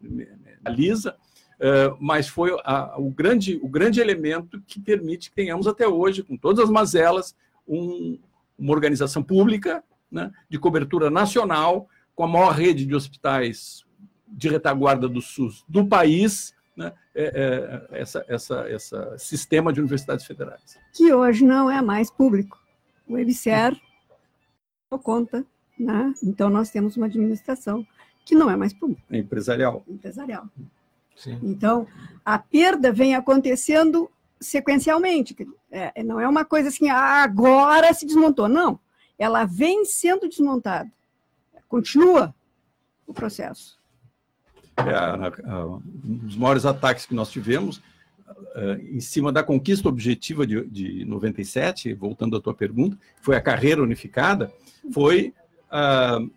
na 0.00 0.70
Lisa, 0.70 1.14
Uh, 1.58 1.90
mas 1.98 2.28
foi 2.28 2.56
a, 2.62 2.96
o, 3.00 3.10
grande, 3.10 3.58
o 3.60 3.68
grande 3.68 4.00
elemento 4.00 4.62
que 4.64 4.78
permite 4.78 5.28
que 5.28 5.34
tenhamos 5.34 5.66
até 5.66 5.88
hoje, 5.88 6.22
com 6.22 6.36
todas 6.36 6.62
as 6.62 6.70
mazelas, 6.70 7.34
um, 7.66 8.16
uma 8.56 8.72
organização 8.72 9.24
pública 9.24 9.82
né, 10.08 10.30
de 10.48 10.56
cobertura 10.56 11.10
nacional, 11.10 11.88
com 12.14 12.22
a 12.22 12.28
maior 12.28 12.52
rede 12.52 12.86
de 12.86 12.94
hospitais 12.94 13.84
de 14.28 14.48
retaguarda 14.48 15.08
do 15.08 15.20
SUS 15.20 15.64
do 15.68 15.84
país, 15.84 16.54
né, 16.57 16.57
é, 17.20 17.88
é, 17.90 18.00
essa, 18.00 18.24
essa, 18.28 18.60
essa 18.68 19.18
sistema 19.18 19.72
de 19.72 19.80
universidades 19.80 20.24
federais. 20.24 20.78
Que 20.92 21.12
hoje 21.12 21.44
não 21.44 21.70
é 21.70 21.82
mais 21.82 22.10
público. 22.10 22.58
O 23.08 23.18
EBSER 23.18 23.76
conta 25.02 25.44
Né? 25.78 26.14
Então, 26.22 26.48
nós 26.48 26.70
temos 26.70 26.96
uma 26.96 27.06
administração 27.06 27.86
que 28.24 28.34
não 28.34 28.50
é 28.50 28.56
mais 28.56 28.72
pública. 28.72 29.02
É 29.10 29.18
empresarial. 29.18 29.82
Empresarial. 29.88 30.46
Sim. 31.16 31.40
Então, 31.42 31.86
a 32.24 32.38
perda 32.38 32.92
vem 32.92 33.14
acontecendo 33.14 34.10
sequencialmente. 34.40 35.36
É, 35.70 36.02
não 36.04 36.20
é 36.20 36.28
uma 36.28 36.44
coisa 36.44 36.68
assim, 36.68 36.88
ah, 36.88 37.22
agora 37.22 37.92
se 37.92 38.06
desmontou. 38.06 38.48
Não. 38.48 38.78
Ela 39.18 39.44
vem 39.44 39.84
sendo 39.84 40.28
desmontada. 40.28 40.90
Continua 41.66 42.34
o 43.06 43.12
processo. 43.12 43.77
É, 44.86 44.94
a, 44.94 45.64
um 45.66 45.80
dos 46.04 46.36
maiores 46.36 46.64
ataques 46.64 47.04
que 47.04 47.14
nós 47.14 47.30
tivemos 47.30 47.78
uh, 47.78 48.80
em 48.90 49.00
cima 49.00 49.32
da 49.32 49.42
conquista 49.42 49.88
objetiva 49.88 50.46
de, 50.46 50.64
de 50.66 51.04
97, 51.04 51.92
voltando 51.94 52.36
à 52.36 52.40
tua 52.40 52.54
pergunta, 52.54 52.96
foi 53.20 53.36
a 53.36 53.40
carreira 53.40 53.82
unificada, 53.82 54.52
foi 54.92 55.34
uh, 55.72 56.30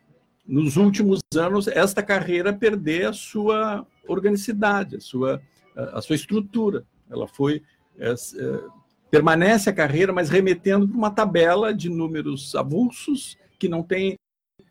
nos 0.47 0.75
últimos 0.75 1.21
anos 1.35 1.67
esta 1.67 2.01
carreira 2.01 2.51
perder 2.51 3.07
a 3.07 3.13
sua 3.13 3.85
organicidade, 4.07 4.97
a 4.97 4.99
sua, 4.99 5.41
a 5.75 6.01
sua 6.01 6.15
estrutura. 6.15 6.83
Ela 7.09 7.27
foi 7.27 7.61
é, 7.97 8.11
é, 8.11 8.63
permanece 9.09 9.69
a 9.69 9.73
carreira, 9.73 10.11
mas 10.11 10.29
remetendo 10.29 10.87
para 10.87 10.97
uma 10.97 11.11
tabela 11.11 11.73
de 11.73 11.89
números 11.89 12.55
avulsos 12.55 13.37
que 13.59 13.69
não 13.69 13.83
tem 13.83 14.17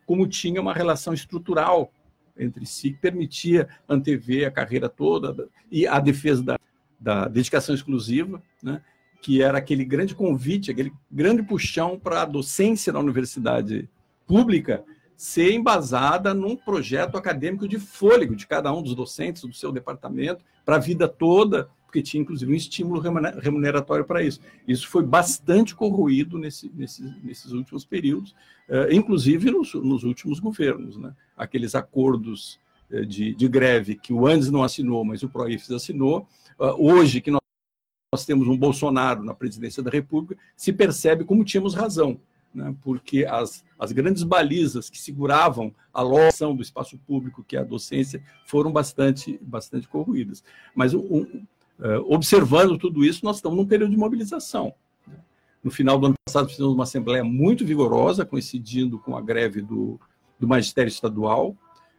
como 0.06 0.26
tinha 0.26 0.60
uma 0.60 0.74
relação 0.74 1.14
estrutural 1.14 1.92
entre 2.38 2.66
si 2.66 2.92
que 2.92 2.98
permitia 2.98 3.68
antever 3.88 4.46
a 4.46 4.50
carreira 4.50 4.88
toda 4.88 5.48
e 5.70 5.86
a 5.86 5.98
defesa 6.00 6.42
da, 6.42 6.58
da 6.98 7.28
dedicação 7.28 7.74
exclusiva, 7.74 8.42
né, 8.62 8.82
que 9.22 9.42
era 9.42 9.58
aquele 9.58 9.84
grande 9.84 10.14
convite, 10.14 10.70
aquele 10.70 10.92
grande 11.10 11.42
puxão 11.42 11.98
para 11.98 12.22
a 12.22 12.26
docência 12.26 12.92
na 12.92 12.98
universidade 12.98 13.88
pública 14.26 14.84
ser 15.16 15.52
embasada 15.52 16.32
num 16.32 16.56
projeto 16.56 17.18
acadêmico 17.18 17.68
de 17.68 17.78
fôlego 17.78 18.34
de 18.34 18.46
cada 18.46 18.72
um 18.72 18.82
dos 18.82 18.94
docentes 18.94 19.42
do 19.42 19.52
seu 19.52 19.70
departamento 19.70 20.42
para 20.64 20.76
a 20.76 20.78
vida 20.78 21.06
toda, 21.06 21.68
porque 21.90 22.02
tinha 22.02 22.22
inclusive 22.22 22.52
um 22.52 22.54
estímulo 22.54 23.02
remuneratório 23.40 24.04
para 24.04 24.22
isso. 24.22 24.40
Isso 24.66 24.86
foi 24.86 25.02
bastante 25.02 25.74
corroído 25.74 26.38
nesse, 26.38 26.70
nesse, 26.72 27.02
nesses 27.20 27.50
últimos 27.50 27.84
períodos, 27.84 28.30
uh, 28.68 28.92
inclusive 28.92 29.50
nos, 29.50 29.74
nos, 29.74 30.04
últimos 30.04 30.38
governos. 30.38 30.96
Né? 30.96 31.12
Aqueles 31.36 31.74
acordos 31.74 32.60
uh, 32.92 33.04
de, 33.04 33.34
de, 33.34 33.48
greve 33.48 33.96
que 33.96 34.12
o 34.12 34.24
Andes 34.24 34.52
não 34.52 34.62
assinou, 34.62 35.04
mas 35.04 35.24
o 35.24 35.28
Proifes 35.28 35.72
assinou, 35.72 36.28
uh, 36.60 36.76
hoje 36.78 37.20
que 37.20 37.32
nós, 37.32 37.40
nós 38.14 38.24
temos 38.24 38.46
um 38.46 38.56
Bolsonaro 38.56 39.24
na 39.24 39.34
presidência 39.34 39.82
da 39.82 39.90
República, 39.90 40.40
se 40.56 40.72
percebe 40.72 41.24
como 41.24 41.44
tínhamos 41.44 41.74
razão 41.74 42.20
né, 42.54 42.74
porque 42.82 43.24
as, 43.24 43.64
as 43.78 43.92
grandes 43.92 44.22
balizas 44.22 44.90
que 44.90 45.00
seguravam 45.00 45.74
a 45.92 46.02
locação 46.02 46.54
do 46.54 46.62
espaço 46.62 46.98
público, 46.98 47.44
que 47.44 47.56
é 47.56 47.60
a 47.60 47.64
docência, 47.64 48.22
foram 48.46 48.72
bastante, 48.72 49.38
bastante 49.42 49.88
corroídas. 49.88 50.42
Mas 50.74 50.94
um, 50.94 51.44
observando 52.06 52.76
tudo 52.76 53.04
isso, 53.04 53.24
nós 53.24 53.36
estamos 53.36 53.56
num 53.56 53.66
período 53.66 53.90
de 53.90 53.96
mobilização. 53.96 54.74
No 55.62 55.70
final 55.70 55.98
do 55.98 56.06
ano 56.06 56.14
passado, 56.24 56.48
fizemos 56.48 56.72
uma 56.72 56.84
assembleia 56.84 57.22
muito 57.22 57.64
vigorosa, 57.66 58.24
coincidindo 58.24 58.98
com 58.98 59.16
a 59.16 59.20
greve 59.20 59.60
do, 59.60 60.00
do 60.38 60.48
magistério 60.48 60.88
estadual. 60.88 61.50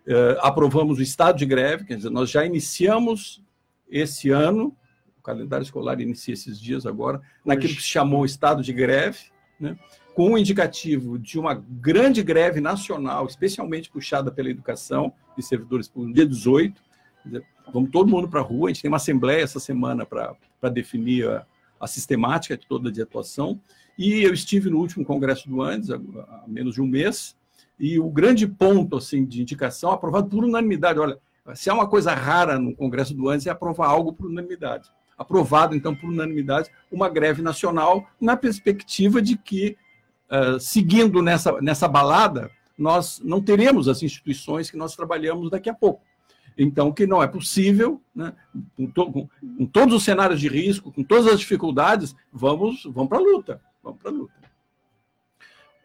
Uh, 0.07 0.37
aprovamos 0.41 0.97
o 0.97 1.01
estado 1.01 1.37
de 1.37 1.45
greve, 1.45 1.85
quer 1.85 1.95
dizer, 1.95 2.09
nós 2.09 2.29
já 2.29 2.43
iniciamos 2.43 3.43
esse 3.89 4.31
ano, 4.31 4.75
o 5.19 5.21
calendário 5.21 5.63
escolar 5.63 6.01
inicia 6.01 6.33
esses 6.33 6.59
dias 6.59 6.87
agora, 6.87 7.21
naquilo 7.45 7.75
que 7.75 7.81
se 7.81 7.87
chamou 7.87 8.25
estado 8.25 8.63
de 8.63 8.73
greve, 8.73 9.19
né? 9.59 9.77
com 10.15 10.33
o 10.33 10.37
indicativo 10.37 11.19
de 11.19 11.37
uma 11.37 11.53
grande 11.53 12.23
greve 12.23 12.59
nacional, 12.59 13.27
especialmente 13.27 13.91
puxada 13.91 14.31
pela 14.31 14.49
educação 14.49 15.13
de 15.37 15.43
servidores 15.43 15.87
públicos, 15.87 16.15
dia 16.15 16.25
18. 16.25 16.81
Vamos 17.73 17.89
todo 17.91 18.09
mundo 18.09 18.27
para 18.27 18.39
a 18.39 18.43
rua, 18.43 18.69
a 18.69 18.73
gente 18.73 18.81
tem 18.81 18.89
uma 18.89 18.97
assembleia 18.97 19.43
essa 19.43 19.59
semana 19.59 20.05
para 20.05 20.69
definir 20.69 21.27
a, 21.27 21.45
a, 21.79 21.87
sistemática 21.87 22.57
de 22.57 22.65
toda 22.67 22.91
de 22.91 23.01
atuação. 23.01 23.59
E 23.97 24.23
eu 24.23 24.33
estive 24.33 24.69
no 24.69 24.77
último 24.77 25.05
congresso 25.05 25.49
do 25.49 25.61
Andes, 25.61 25.89
há, 25.89 25.99
menos 26.47 26.75
de 26.75 26.81
um 26.81 26.87
mês, 26.87 27.35
e 27.79 27.99
o 27.99 28.09
grande 28.09 28.47
ponto 28.47 28.97
assim 28.97 29.25
de 29.25 29.41
indicação, 29.41 29.91
aprovado 29.91 30.29
por 30.29 30.43
unanimidade, 30.43 30.99
olha, 30.99 31.17
se 31.55 31.69
há 31.69 31.73
uma 31.73 31.87
coisa 31.87 32.13
rara 32.13 32.59
no 32.59 32.75
congresso 32.75 33.13
do 33.13 33.29
Andes 33.29 33.47
é 33.47 33.49
aprovar 33.49 33.87
algo 33.87 34.13
por 34.13 34.27
unanimidade. 34.27 34.89
Aprovado, 35.17 35.75
então, 35.75 35.95
por 35.95 36.09
unanimidade, 36.09 36.69
uma 36.91 37.07
greve 37.07 37.41
nacional, 37.41 38.07
na 38.19 38.35
perspectiva 38.35 39.21
de 39.21 39.37
que 39.37 39.77
uh, 40.31 40.59
seguindo 40.59 41.21
nessa, 41.21 41.61
nessa 41.61 41.87
balada, 41.87 42.49
nós 42.77 43.21
não 43.23 43.41
teremos 43.41 43.87
as 43.87 44.01
instituições 44.01 44.71
que 44.71 44.77
nós 44.77 44.95
trabalhamos 44.95 45.51
daqui 45.51 45.69
a 45.69 45.73
pouco. 45.73 46.01
Então, 46.57 46.91
que 46.91 47.07
não 47.07 47.21
é 47.21 47.27
possível, 47.27 48.01
né, 48.13 48.33
com, 48.75 48.87
to, 48.87 49.11
com, 49.11 49.29
com, 49.57 49.65
todos 49.65 49.95
os 49.95 50.03
cenários 50.03 50.39
de 50.39 50.47
risco, 50.47 50.91
com 50.91 51.03
todas 51.03 51.27
as 51.27 51.39
dificuldades, 51.39 52.15
vamos, 52.31 52.83
vamos 52.85 53.09
para 53.09 53.17
a 53.17 53.21
luta. 53.21 53.61
Vamos 53.83 53.99
para 53.99 54.11
a 54.11 54.13
luta. 54.13 54.33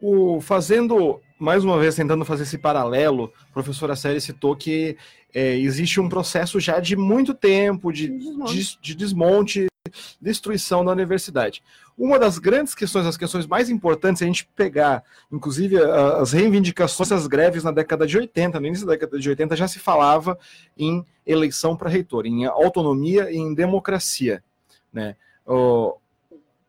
O, 0.01 0.41
fazendo, 0.41 1.21
mais 1.39 1.65
uma 1.65 1.79
vez, 1.79 1.95
tentando 1.95 2.25
fazer 2.25 2.43
esse 2.43 2.59
paralelo, 2.59 3.33
a 3.49 3.53
professora 3.53 3.97
Série 3.97 4.21
citou 4.21 4.55
que 4.55 4.97
é, 5.35 5.57
existe 5.57 6.01
um 6.01 6.09
processo 6.09 6.61
já 6.61 6.81
de 6.81 6.97
muito 6.97 7.35
tempo 7.35 7.93
de 7.93 8.09
desmonte. 8.09 8.55
de, 8.55 8.79
de 8.81 8.95
desmonte, 8.95 9.67
destruição 10.21 10.85
da 10.85 10.93
universidade. 10.93 11.63
Uma 11.97 12.19
das 12.19 12.39
grandes 12.39 12.75
questões, 12.75 13.07
as 13.07 13.17
questões 13.17 13.47
mais 13.47 13.71
importantes, 13.71 14.21
é 14.21 14.25
a 14.25 14.29
gente 14.29 14.49
pegar, 14.55 15.03
inclusive, 15.33 15.77
as 15.79 16.33
reivindicações 16.33 17.09
das 17.09 17.27
greves 17.27 17.65
na 17.65 17.71
década 17.71 18.07
de 18.07 18.19
80, 18.19 18.61
no 18.61 18.67
início 18.67 18.87
da 18.87 18.93
década 18.93 19.19
de 19.19 19.29
80, 19.29 19.57
já 19.57 19.67
se 19.67 19.79
falava 19.79 20.39
em 20.77 21.05
eleição 21.27 21.77
para 21.77 21.89
reitor, 21.89 22.27
em 22.27 22.45
autonomia 22.45 23.31
e 23.31 23.37
em 23.37 23.55
democracia. 23.55 24.43
Né? 24.93 25.17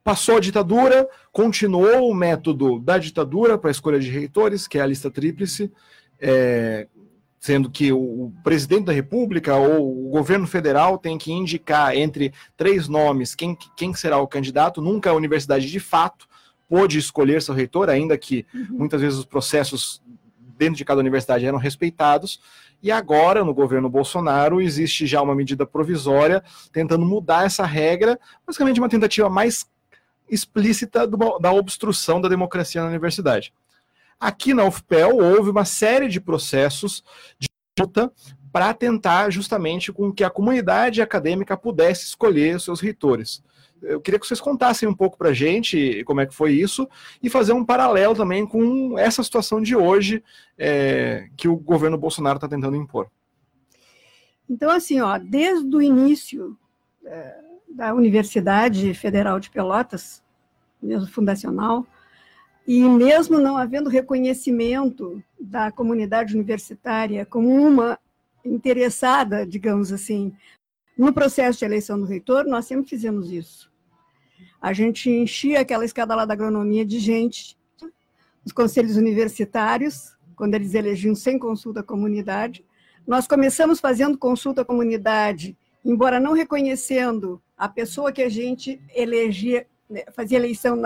passou 0.07 0.37
a 0.37 0.39
ditadura, 0.39 1.05
continuou 1.33 2.09
o 2.09 2.15
método 2.15 2.79
da 2.79 2.97
ditadura 2.97 3.57
para 3.57 3.69
a 3.69 3.71
escolha 3.71 3.99
de 3.99 4.09
reitores, 4.09 4.65
que 4.65 4.77
é 4.77 4.81
a 4.81 4.85
lista 4.85 5.11
tríplice, 5.11 5.69
é, 6.17 6.87
sendo 7.39 7.69
que 7.69 7.91
o 7.91 8.33
presidente 8.43 8.85
da 8.85 8.93
República 8.93 9.55
ou 9.55 10.07
o 10.07 10.09
governo 10.09 10.47
federal 10.47 10.97
tem 10.97 11.17
que 11.17 11.31
indicar 11.31 11.95
entre 11.95 12.33
três 12.55 12.87
nomes 12.87 13.35
quem, 13.35 13.57
quem 13.75 13.93
será 13.93 14.17
o 14.19 14.27
candidato. 14.27 14.81
Nunca 14.81 15.11
a 15.11 15.13
universidade, 15.13 15.69
de 15.69 15.79
fato, 15.79 16.27
pôde 16.67 16.97
escolher 16.97 17.41
seu 17.41 17.53
reitor, 17.53 17.89
ainda 17.89 18.17
que 18.17 18.45
uhum. 18.53 18.79
muitas 18.79 19.01
vezes 19.01 19.19
os 19.19 19.25
processos 19.25 20.01
dentro 20.57 20.75
de 20.75 20.85
cada 20.85 20.99
universidade 20.99 21.45
eram 21.45 21.57
respeitados. 21.57 22.41
E 22.81 22.91
agora, 22.91 23.43
no 23.43 23.53
governo 23.53 23.89
Bolsonaro, 23.89 24.61
existe 24.61 25.07
já 25.07 25.21
uma 25.21 25.35
medida 25.35 25.65
provisória 25.65 26.43
tentando 26.71 27.05
mudar 27.05 27.45
essa 27.45 27.65
regra, 27.65 28.19
basicamente 28.45 28.79
uma 28.79 28.89
tentativa 28.89 29.29
mais 29.29 29.65
explícita 30.29 31.07
do, 31.07 31.39
da 31.39 31.51
obstrução 31.51 32.19
da 32.19 32.27
democracia 32.27 32.81
na 32.81 32.87
universidade. 32.87 33.53
Aqui 34.19 34.53
na 34.53 34.65
UFPEL 34.65 35.17
houve 35.17 35.49
uma 35.49 35.65
série 35.65 36.07
de 36.07 36.19
processos 36.19 37.03
de 37.39 37.47
luta 37.79 38.11
para 38.51 38.73
tentar 38.73 39.29
justamente 39.29 39.91
com 39.91 40.11
que 40.11 40.23
a 40.23 40.29
comunidade 40.29 41.01
acadêmica 41.01 41.55
pudesse 41.55 42.05
escolher 42.05 42.55
os 42.55 42.63
seus 42.63 42.79
reitores. 42.79 43.43
Eu 43.81 44.01
queria 44.01 44.19
que 44.19 44.25
vocês 44.25 44.41
contassem 44.41 44.89
um 44.89 44.93
pouco 44.93 45.17
para 45.17 45.29
a 45.29 45.33
gente 45.33 46.03
como 46.05 46.19
é 46.21 46.25
que 46.25 46.33
foi 46.33 46.53
isso 46.53 46.89
e 47.21 47.29
fazer 47.29 47.53
um 47.53 47.63
paralelo 47.63 48.15
também 48.15 48.45
com 48.45 48.97
essa 48.97 49.21
situação 49.21 49.61
de 49.61 49.75
hoje 49.75 50.23
é, 50.57 51.29
que 51.37 51.47
o 51.47 51.55
governo 51.55 51.97
Bolsonaro 51.97 52.37
está 52.37 52.47
tentando 52.47 52.75
impor. 52.75 53.07
Então, 54.49 54.71
assim, 54.71 54.99
ó, 55.01 55.19
desde 55.19 55.75
o 55.75 55.81
início 55.81 56.57
é, 57.05 57.35
da 57.69 57.93
Universidade 57.93 58.93
Federal 58.93 59.39
de 59.39 59.51
Pelotas, 59.51 60.23
mesmo 60.81 61.07
fundacional, 61.07 61.85
e 62.67 62.83
mesmo 62.83 63.39
não 63.39 63.55
havendo 63.55 63.89
reconhecimento 63.89 65.23
da 65.39 65.71
comunidade 65.71 66.35
universitária 66.35 67.25
como 67.25 67.49
uma 67.49 67.97
interessada, 68.43 69.47
digamos 69.47 69.93
assim, 69.93 70.33
no 70.97 71.13
processo 71.13 71.59
de 71.59 71.65
eleição 71.65 71.97
do 71.97 72.05
reitor, 72.05 72.45
nós 72.45 72.65
sempre 72.65 72.89
fizemos 72.89 73.31
isso. 73.31 73.71
A 74.61 74.73
gente 74.73 75.09
enchia 75.09 75.61
aquela 75.61 75.85
escada 75.85 76.13
lá 76.13 76.25
da 76.25 76.33
agronomia 76.33 76.85
de 76.85 76.99
gente, 76.99 77.57
os 78.43 78.51
conselhos 78.51 78.97
universitários, 78.97 80.17
quando 80.35 80.55
eles 80.55 80.73
elegiam 80.73 81.15
sem 81.15 81.39
consulta 81.39 81.79
à 81.79 81.83
comunidade. 81.83 82.65
Nós 83.05 83.27
começamos 83.27 83.79
fazendo 83.79 84.17
consulta 84.17 84.63
à 84.63 84.65
comunidade, 84.65 85.57
embora 85.85 86.19
não 86.19 86.33
reconhecendo 86.33 87.41
a 87.57 87.69
pessoa 87.69 88.11
que 88.11 88.21
a 88.21 88.29
gente 88.29 88.81
elegia, 88.93 89.65
né, 89.89 90.03
fazia 90.13 90.37
eleição 90.37 90.81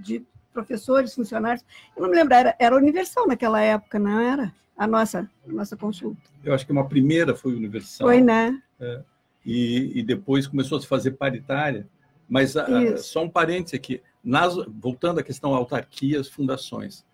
de 0.00 0.24
professores, 0.56 1.14
funcionários. 1.14 1.64
Eu 1.94 2.02
não 2.02 2.10
me 2.10 2.16
lembro, 2.16 2.34
era, 2.34 2.56
era 2.58 2.74
universal 2.74 3.26
naquela 3.26 3.60
época, 3.60 3.98
não 3.98 4.18
era? 4.18 4.54
A 4.76 4.86
nossa, 4.86 5.30
a 5.46 5.52
nossa 5.52 5.76
consulta. 5.76 6.20
Eu 6.42 6.54
acho 6.54 6.64
que 6.64 6.72
uma 6.72 6.88
primeira 6.88 7.34
foi 7.34 7.54
universal. 7.54 8.08
Foi, 8.08 8.20
né? 8.20 8.60
É, 8.80 9.02
e, 9.44 10.00
e 10.00 10.02
depois 10.02 10.46
começou 10.46 10.78
a 10.78 10.80
se 10.80 10.86
fazer 10.86 11.12
paritária. 11.12 11.86
Mas 12.28 12.56
a, 12.56 12.96
só 12.96 13.22
um 13.22 13.28
parêntese 13.28 13.76
aqui. 13.76 14.02
Nas, 14.24 14.54
voltando 14.80 15.20
à 15.20 15.22
questão 15.22 15.54
autarquias, 15.54 16.28
fundações. 16.28 17.04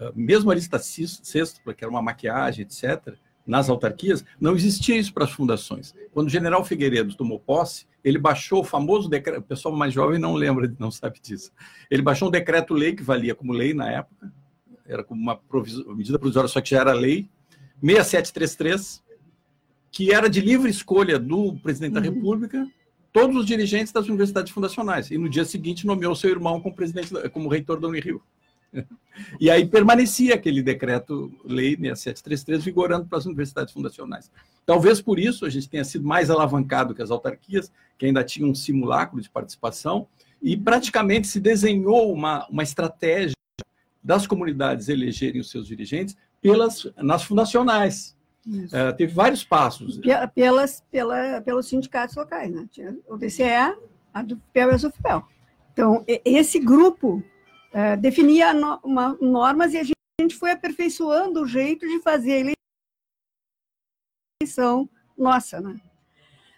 ah, 0.00 0.10
mesmo 0.14 0.50
a 0.50 0.54
lista 0.54 0.78
sexta, 0.78 1.74
que 1.74 1.84
era 1.84 1.90
uma 1.90 2.00
maquiagem, 2.00 2.64
etc., 2.64 3.14
nas 3.46 3.68
autarquias, 3.68 4.24
não 4.40 4.54
existia 4.54 4.96
isso 4.96 5.12
para 5.12 5.24
as 5.24 5.30
fundações. 5.30 5.94
Quando 6.12 6.26
o 6.26 6.30
general 6.30 6.64
Figueiredo 6.64 7.14
tomou 7.14 7.38
posse, 7.38 7.86
ele 8.02 8.18
baixou 8.18 8.60
o 8.60 8.64
famoso 8.64 9.08
decreto, 9.08 9.40
o 9.40 9.42
pessoal 9.42 9.74
mais 9.74 9.92
jovem 9.94 10.18
não 10.18 10.34
lembra, 10.34 10.72
não 10.78 10.90
sabe 10.90 11.20
disso. 11.20 11.52
Ele 11.90 12.02
baixou 12.02 12.28
um 12.28 12.30
decreto-lei 12.30 12.94
que 12.94 13.02
valia 13.02 13.34
como 13.34 13.52
lei 13.52 13.72
na 13.72 13.90
época, 13.90 14.32
era 14.86 15.02
como 15.02 15.20
uma 15.20 15.40
medida 15.94 16.18
provisória, 16.18 16.48
só 16.48 16.60
que 16.60 16.70
já 16.70 16.80
era 16.80 16.92
lei, 16.92 17.28
6733, 17.82 19.02
que 19.90 20.12
era 20.12 20.28
de 20.28 20.40
livre 20.40 20.70
escolha 20.70 21.18
do 21.18 21.54
presidente 21.56 21.92
da 21.92 22.00
uhum. 22.00 22.06
República, 22.06 22.68
todos 23.12 23.36
os 23.36 23.46
dirigentes 23.46 23.92
das 23.92 24.06
universidades 24.06 24.52
fundacionais. 24.52 25.10
E 25.10 25.18
no 25.18 25.28
dia 25.28 25.44
seguinte 25.44 25.86
nomeou 25.86 26.14
seu 26.14 26.30
irmão 26.30 26.60
como 26.60 26.74
presidente, 26.74 27.10
como 27.30 27.48
reitor 27.48 27.80
da 27.80 27.88
Unirio. 27.88 28.22
E 29.40 29.50
aí 29.50 29.66
permanecia 29.66 30.34
aquele 30.34 30.62
decreto-lei 30.62 31.70
6733 31.70 32.62
vigorando 32.62 33.06
para 33.06 33.16
as 33.16 33.24
universidades 33.24 33.72
fundacionais. 33.72 34.30
Talvez 34.66 35.00
por 35.00 35.18
isso 35.18 35.46
a 35.46 35.48
gente 35.48 35.70
tenha 35.70 35.84
sido 35.84 36.06
mais 36.06 36.28
alavancado 36.28 36.94
que 36.94 37.00
as 37.00 37.10
autarquias, 37.10 37.72
que 37.96 38.04
ainda 38.04 38.22
tinham 38.22 38.50
um 38.50 38.54
simulacro 38.54 39.20
de 39.20 39.30
participação, 39.30 40.06
e 40.42 40.56
praticamente 40.56 41.28
se 41.28 41.40
desenhou 41.40 42.12
uma, 42.12 42.46
uma 42.48 42.62
estratégia 42.62 43.34
das 44.02 44.26
comunidades 44.26 44.88
elegerem 44.88 45.40
os 45.40 45.50
seus 45.50 45.66
dirigentes 45.66 46.16
pelas, 46.40 46.86
nas 46.96 47.22
fundacionais. 47.22 48.14
Uh, 48.46 48.94
teve 48.96 49.12
vários 49.12 49.42
passos. 49.42 49.98
Pelas, 50.34 50.84
pela, 50.90 51.40
pelos 51.40 51.66
sindicatos 51.66 52.14
locais, 52.14 52.52
né? 52.52 52.68
Tinha 52.70 52.96
o 53.08 53.16
DCE, 53.16 53.76
a 54.14 54.22
do 54.22 54.36
FPEL 54.36 54.70
e 54.70 54.74
a 54.74 54.78
SUFPEL. 54.78 55.24
Então, 55.72 56.04
esse 56.24 56.60
grupo 56.60 57.22
uh, 57.72 58.00
definia 58.00 58.52
no, 58.52 58.78
uma, 58.84 59.16
normas 59.20 59.72
e 59.74 59.78
a 59.78 59.82
gente, 59.82 59.96
a 60.20 60.22
gente 60.22 60.36
foi 60.36 60.50
aperfeiçoando 60.52 61.42
o 61.42 61.46
jeito 61.46 61.86
de 61.86 62.00
fazer 62.00 62.32
a 62.32 62.54
eleição 64.42 64.88
nossa, 65.16 65.60
né? 65.60 65.80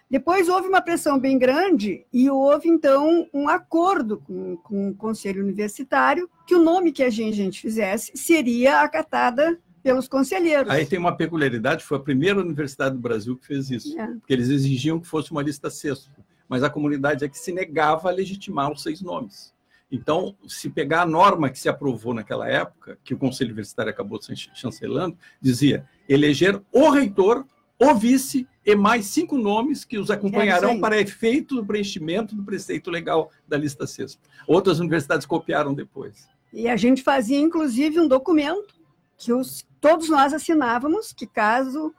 Depois 0.09 0.49
houve 0.49 0.67
uma 0.67 0.81
pressão 0.81 1.19
bem 1.19 1.37
grande 1.37 2.03
e 2.11 2.29
houve, 2.31 2.67
então, 2.67 3.29
um 3.31 3.47
acordo 3.47 4.17
com, 4.17 4.57
com 4.57 4.89
o 4.89 4.95
Conselho 4.95 5.43
Universitário 5.43 6.27
que 6.47 6.55
o 6.55 6.63
nome 6.63 6.91
que 6.91 7.03
a 7.03 7.11
gente, 7.11 7.39
a 7.39 7.43
gente 7.43 7.61
fizesse 7.61 8.11
seria 8.15 8.81
acatada 8.81 9.59
pelos 9.83 10.07
conselheiros. 10.07 10.71
Aí 10.71 10.85
tem 10.85 10.97
uma 10.97 11.15
peculiaridade, 11.15 11.83
foi 11.83 11.97
a 11.97 12.01
primeira 12.01 12.39
universidade 12.39 12.95
do 12.95 13.01
Brasil 13.01 13.37
que 13.37 13.45
fez 13.45 13.69
isso, 13.69 13.99
é. 13.99 14.07
porque 14.07 14.33
eles 14.33 14.49
exigiam 14.49 14.99
que 14.99 15.07
fosse 15.07 15.31
uma 15.31 15.43
lista 15.43 15.69
sexta, 15.69 16.09
mas 16.47 16.63
a 16.63 16.69
comunidade 16.71 17.23
é 17.23 17.29
que 17.29 17.37
se 17.37 17.51
negava 17.51 18.09
a 18.09 18.11
legitimar 18.11 18.71
os 18.71 18.81
seis 18.81 19.01
nomes. 19.01 19.53
Então, 19.91 20.35
se 20.47 20.69
pegar 20.69 21.01
a 21.01 21.05
norma 21.05 21.49
que 21.49 21.59
se 21.59 21.67
aprovou 21.67 22.13
naquela 22.13 22.47
época, 22.47 22.99
que 23.03 23.13
o 23.13 23.17
Conselho 23.17 23.49
Universitário 23.49 23.91
acabou 23.91 24.19
chancelando, 24.53 25.17
dizia 25.41 25.87
eleger 26.07 26.61
o 26.71 26.89
reitor, 26.89 27.45
o 27.79 27.95
vice 27.95 28.47
e 28.63 28.75
mais 28.75 29.05
cinco 29.05 29.37
nomes 29.37 29.83
que 29.83 29.97
os 29.97 30.11
acompanharão 30.11 30.71
é 30.71 30.79
para 30.79 31.01
efeito 31.01 31.55
do 31.55 31.65
preenchimento 31.65 32.35
do 32.35 32.43
preceito 32.43 32.91
legal 32.91 33.31
da 33.47 33.57
lista 33.57 33.87
sexta. 33.87 34.21
Outras 34.45 34.79
universidades 34.79 35.25
copiaram 35.25 35.73
depois. 35.73 36.27
E 36.53 36.67
a 36.67 36.75
gente 36.75 37.01
fazia, 37.01 37.39
inclusive, 37.39 37.99
um 37.99 38.07
documento 38.07 38.75
que 39.17 39.33
os, 39.33 39.65
todos 39.79 40.09
nós 40.09 40.33
assinávamos 40.33 41.13
que 41.13 41.25
caso 41.25 41.93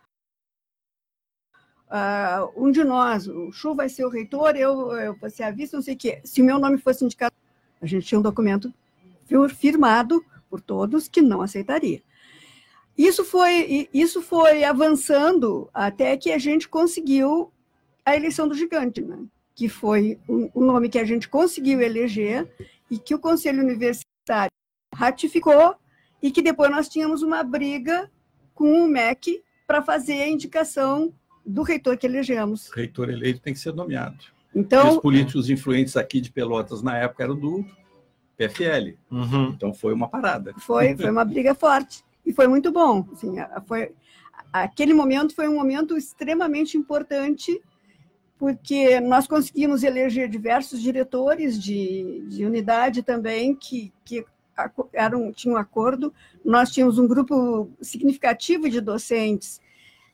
uh, 1.89 2.53
um 2.57 2.71
de 2.71 2.85
nós, 2.85 3.27
o 3.27 3.51
Chu 3.51 3.75
vai 3.75 3.89
ser 3.89 4.05
o 4.05 4.09
reitor, 4.09 4.57
eu, 4.57 4.93
eu 4.93 5.17
vou 5.17 5.31
ser 5.31 5.45
a 5.45 5.51
vice, 5.51 5.75
não 5.75 5.83
sei 5.83 5.95
o 5.95 5.99
quê. 5.99 6.21
Se 6.25 6.41
o 6.41 6.45
meu 6.45 6.59
nome 6.59 6.79
fosse 6.79 7.05
indicado, 7.05 7.35
a 7.81 7.87
gente 7.87 8.07
tinha 8.07 8.19
um 8.19 8.23
documento 8.23 8.73
firmado 9.57 10.25
por 10.49 10.61
todos 10.61 11.09
que 11.09 11.23
não 11.23 11.41
aceitaria. 11.41 12.03
Isso 12.99 13.25
foi, 13.25 13.89
isso 13.95 14.21
foi 14.21 14.65
avançando 14.65 15.71
até 15.73 16.17
que 16.17 16.33
a 16.33 16.39
gente 16.39 16.69
conseguiu 16.69 17.51
a 18.05 18.17
eleição 18.17 18.49
do 18.49 18.55
gigante, 18.55 19.01
né? 19.01 19.19
que 19.55 19.69
foi 19.69 20.19
o 20.27 20.51
um, 20.55 20.65
nome 20.65 20.89
que 20.89 20.99
a 20.99 21.05
gente 21.05 21.29
conseguiu 21.29 21.81
eleger 21.81 22.49
e 22.91 22.99
que 22.99 23.15
o 23.15 23.19
Conselho 23.19 23.63
Universitário 23.63 24.51
ratificou 24.95 25.77
e 26.23 26.31
que 26.31 26.43
depois 26.43 26.71
nós 26.71 26.89
tínhamos 26.89 27.23
uma 27.23 27.43
briga 27.43 28.11
com 28.55 28.83
o 28.83 28.89
MEC 28.89 29.43
para 29.67 29.83
fazer 29.83 30.23
a 30.23 30.29
indicação 30.29 31.15
do 31.45 31.63
reitor 31.63 31.97
que 31.97 32.07
elegemos. 32.07 32.69
O 32.71 32.75
reitor 32.75 33.11
eleito 33.11 33.41
tem 33.41 33.53
que 33.53 33.61
ser 33.61 33.73
nomeado. 33.73 34.25
Então, 34.55 34.91
os 34.91 34.99
políticos 34.99 35.49
influentes 35.49 35.97
aqui 35.97 36.21
de 36.21 36.31
Pelotas 36.33 36.83
na 36.83 36.97
época 36.97 37.23
eram 37.23 37.37
do 37.37 37.65
PFL. 38.37 38.97
Uhum. 39.11 39.51
Então 39.51 39.73
foi 39.73 39.93
uma 39.93 40.09
parada. 40.09 40.55
Foi, 40.59 40.97
foi 40.97 41.11
uma 41.11 41.25
briga 41.25 41.55
forte 41.55 42.03
e 42.25 42.33
foi 42.33 42.49
muito 42.49 42.73
bom. 42.73 43.07
Assim, 43.13 43.37
foi, 43.67 43.93
aquele 44.53 44.95
momento 44.95 45.35
foi 45.35 45.49
um 45.49 45.55
momento 45.55 45.97
extremamente 45.97 46.77
importante 46.77 47.61
porque 48.39 48.99
nós 49.01 49.27
conseguimos 49.27 49.83
eleger 49.83 50.27
diversos 50.27 50.81
diretores 50.81 51.63
de, 51.63 52.25
de 52.27 52.47
unidade 52.47 53.03
também 53.03 53.55
que, 53.55 53.93
que 54.03 54.25
era 54.95 55.17
um, 55.17 55.31
tinha 55.31 55.53
um 55.53 55.59
acordo, 55.59 56.13
nós 56.43 56.71
tínhamos 56.71 56.99
um 56.99 57.07
grupo 57.07 57.71
significativo 57.83 58.69
de 58.71 58.81
docentes, 58.81 59.61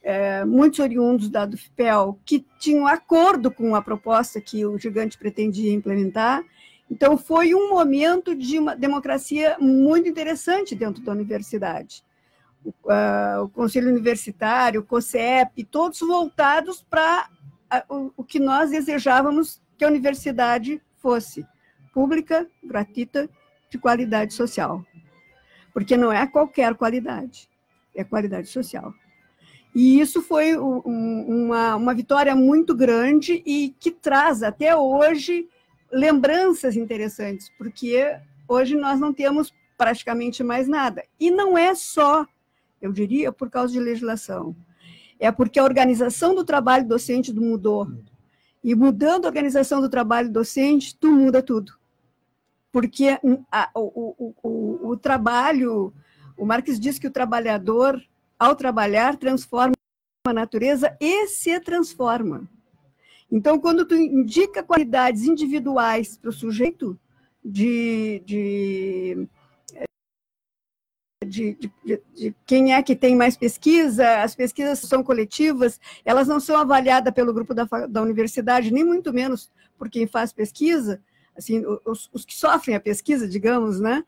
é, 0.06 0.44
muitos 0.44 0.78
oriundos 0.78 1.28
da 1.28 1.44
DUFPEL, 1.44 2.16
que 2.24 2.46
tinham 2.60 2.86
acordo 2.86 3.50
com 3.50 3.74
a 3.74 3.82
proposta 3.82 4.40
que 4.40 4.64
o 4.64 4.78
gigante 4.78 5.18
pretendia 5.18 5.72
implementar. 5.72 6.44
Então, 6.88 7.18
foi 7.18 7.56
um 7.56 7.70
momento 7.70 8.32
de 8.32 8.56
uma 8.56 8.76
democracia 8.76 9.56
muito 9.58 10.08
interessante 10.08 10.76
dentro 10.76 11.02
da 11.02 11.10
universidade. 11.10 12.04
O, 12.64 12.68
uh, 12.68 13.42
o 13.42 13.48
Conselho 13.48 13.90
Universitário, 13.90 14.80
o 14.80 14.84
COSEP, 14.84 15.64
todos 15.64 15.98
voltados 15.98 16.86
para 16.88 17.28
o, 17.88 18.12
o 18.16 18.22
que 18.22 18.38
nós 18.38 18.70
desejávamos 18.70 19.60
que 19.76 19.84
a 19.84 19.88
universidade 19.88 20.80
fosse 20.98 21.44
pública, 21.92 22.46
gratuita 22.62 23.28
de 23.68 23.76
qualidade 23.76 24.34
social. 24.34 24.86
Porque 25.74 25.96
não 25.96 26.12
é 26.12 26.28
qualquer 26.28 26.76
qualidade, 26.76 27.50
é 27.92 28.04
qualidade 28.04 28.46
social. 28.46 28.94
E 29.76 30.00
isso 30.00 30.22
foi 30.22 30.58
um, 30.58 30.78
uma, 30.78 31.76
uma 31.76 31.94
vitória 31.94 32.34
muito 32.34 32.74
grande 32.74 33.42
e 33.44 33.74
que 33.78 33.90
traz 33.90 34.42
até 34.42 34.74
hoje 34.74 35.48
lembranças 35.92 36.76
interessantes, 36.76 37.52
porque 37.58 38.18
hoje 38.48 38.74
nós 38.74 38.98
não 38.98 39.12
temos 39.12 39.52
praticamente 39.76 40.42
mais 40.42 40.66
nada. 40.66 41.04
E 41.20 41.30
não 41.30 41.58
é 41.58 41.74
só, 41.74 42.26
eu 42.80 42.90
diria, 42.90 43.30
por 43.30 43.50
causa 43.50 43.74
de 43.74 43.80
legislação. 43.80 44.56
É 45.20 45.30
porque 45.30 45.58
a 45.58 45.64
organização 45.64 46.34
do 46.34 46.44
trabalho 46.44 46.88
docente 46.88 47.30
mudou. 47.32 47.86
E 48.64 48.74
mudando 48.74 49.26
a 49.26 49.28
organização 49.28 49.82
do 49.82 49.90
trabalho 49.90 50.30
docente, 50.30 50.96
tu 50.96 51.10
muda 51.12 51.42
tudo 51.42 51.74
porque 52.76 53.18
a, 53.50 53.70
o, 53.74 54.14
o, 54.18 54.34
o, 54.42 54.88
o 54.90 54.96
trabalho, 54.98 55.94
o 56.36 56.44
Marx 56.44 56.78
diz 56.78 56.98
que 56.98 57.06
o 57.06 57.10
trabalhador, 57.10 57.98
ao 58.38 58.54
trabalhar, 58.54 59.16
transforma 59.16 59.74
a 60.26 60.32
natureza 60.32 60.96
e 61.00 61.26
se 61.28 61.58
transforma. 61.60 62.48
Então, 63.30 63.58
quando 63.58 63.84
tu 63.84 63.94
indica 63.94 64.62
qualidades 64.62 65.24
individuais 65.24 66.16
para 66.16 66.30
o 66.30 66.32
sujeito 66.32 66.98
de, 67.44 68.22
de 68.24 69.28
de, 71.24 71.54
de, 71.54 72.00
de, 72.14 72.34
quem 72.46 72.72
é 72.72 72.82
que 72.82 72.94
tem 72.94 73.16
mais 73.16 73.36
pesquisa, 73.36 74.22
as 74.22 74.34
pesquisas 74.34 74.78
são 74.80 75.02
coletivas, 75.02 75.80
elas 76.04 76.28
não 76.28 76.38
são 76.38 76.56
avaliadas 76.56 77.12
pelo 77.12 77.32
grupo 77.32 77.52
da, 77.52 77.64
da 77.64 78.02
universidade, 78.02 78.72
nem 78.72 78.84
muito 78.84 79.12
menos 79.12 79.50
por 79.76 79.90
quem 79.90 80.06
faz 80.06 80.32
pesquisa, 80.32 81.02
assim, 81.36 81.64
os, 81.84 82.08
os 82.12 82.24
que 82.24 82.34
sofrem 82.34 82.76
a 82.76 82.80
pesquisa, 82.80 83.26
digamos, 83.26 83.80
né? 83.80 84.04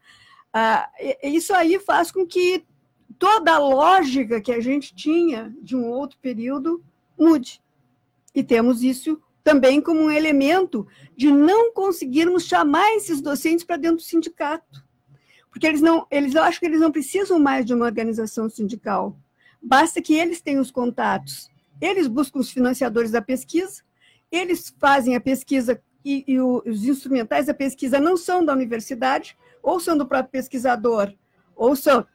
Ah, 0.53 0.89
isso 1.23 1.53
aí 1.53 1.79
faz 1.79 2.11
com 2.11 2.27
que 2.27 2.65
toda 3.19 3.55
a 3.55 3.59
lógica 3.59 4.41
que 4.41 4.53
a 4.53 4.61
gente 4.61 4.95
tinha 4.95 5.55
de 5.61 5.77
um 5.77 5.87
outro 5.87 6.19
período 6.21 6.83
mude. 7.19 7.61
E 8.35 8.43
temos 8.43 8.83
isso 8.83 9.21
também 9.43 9.81
como 9.81 10.01
um 10.01 10.11
elemento 10.11 10.87
de 11.17 11.31
não 11.31 11.73
conseguirmos 11.73 12.45
chamar 12.45 12.95
esses 12.95 13.21
docentes 13.21 13.65
para 13.65 13.77
dentro 13.77 13.97
do 13.97 14.03
sindicato. 14.03 14.85
Porque 15.51 15.67
eles 15.67 15.81
não, 15.81 16.07
eles 16.11 16.35
eu 16.35 16.43
acho 16.43 16.61
que 16.61 16.67
eles 16.67 16.81
não 16.81 16.93
precisam 16.93 17.39
mais 17.39 17.65
de 17.65 17.75
uma 17.75 17.87
organização 17.87 18.49
sindical. 18.49 19.17
Basta 19.61 20.01
que 20.01 20.15
eles 20.15 20.41
tenham 20.41 20.63
os 20.63 20.71
contatos. 20.71 21.51
Eles 21.81 22.07
buscam 22.07 22.41
os 22.41 22.51
financiadores 22.51 23.11
da 23.11 23.23
pesquisa, 23.23 23.83
eles 24.31 24.75
fazem 24.79 25.17
a 25.17 25.21
pesquisa 25.21 25.81
e, 26.05 26.25
e 26.27 26.41
os 26.41 26.85
instrumentais 26.85 27.47
da 27.47 27.55
pesquisa 27.55 27.99
não 27.99 28.17
são 28.17 28.45
da 28.45 28.53
universidade, 28.53 29.37
ou 29.63 29.81
são 29.81 29.97
do 29.97 30.07
próprio 30.07 30.33
pesquisador, 30.33 31.13
ou 31.55 31.75
são, 31.75 32.07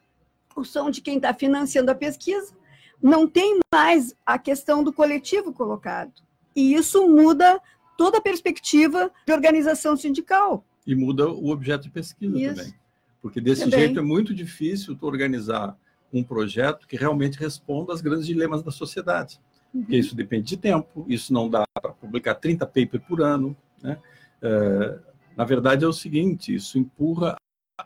ou 0.54 0.64
são 0.64 0.90
de 0.90 1.00
quem 1.00 1.16
está 1.16 1.32
financiando 1.34 1.90
a 1.90 1.94
pesquisa, 1.94 2.54
não 3.02 3.26
tem 3.26 3.58
mais 3.72 4.14
a 4.24 4.38
questão 4.38 4.82
do 4.82 4.92
coletivo 4.92 5.52
colocado. 5.52 6.12
E 6.54 6.74
isso 6.74 7.06
muda 7.08 7.60
toda 7.96 8.18
a 8.18 8.20
perspectiva 8.20 9.10
de 9.26 9.32
organização 9.32 9.96
sindical. 9.96 10.64
E 10.86 10.94
muda 10.94 11.28
o 11.28 11.50
objeto 11.50 11.84
de 11.84 11.90
pesquisa 11.90 12.38
isso. 12.38 12.56
também. 12.56 12.74
porque 13.20 13.40
desse 13.40 13.64
Também. 13.64 13.80
jeito 13.80 13.98
é 13.98 14.02
muito 14.02 14.34
difícil 14.34 14.94
tu 14.96 15.06
organizar 15.06 15.76
um 16.12 16.22
projeto 16.22 16.86
que 16.86 16.96
realmente 16.96 17.38
responda 17.38 17.92
aos 17.92 18.00
grandes 18.00 18.26
dilemas 18.26 18.62
da 18.62 18.70
sociedade. 18.70 19.40
Porque 19.72 19.96
isso 19.96 20.14
depende 20.14 20.46
de 20.46 20.56
tempo, 20.56 21.04
isso 21.08 21.32
não 21.32 21.48
dá 21.50 21.64
para 21.74 21.92
publicar 21.92 22.36
30 22.36 22.64
papers 22.66 23.02
por 23.08 23.20
ano. 23.20 23.56
Né? 23.82 23.98
É, 24.40 24.98
na 25.36 25.44
verdade, 25.44 25.84
é 25.84 25.88
o 25.88 25.92
seguinte: 25.92 26.54
isso 26.54 26.78
empurra 26.78 27.36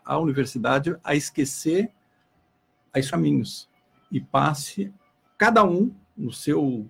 a 0.05 0.19
universidade 0.19 0.95
a 1.03 1.15
esquecer 1.15 1.91
os 2.95 3.11
caminhos 3.11 3.69
e 4.11 4.19
passe 4.19 4.93
cada 5.37 5.63
um 5.63 5.93
no 6.15 6.31
seu 6.31 6.89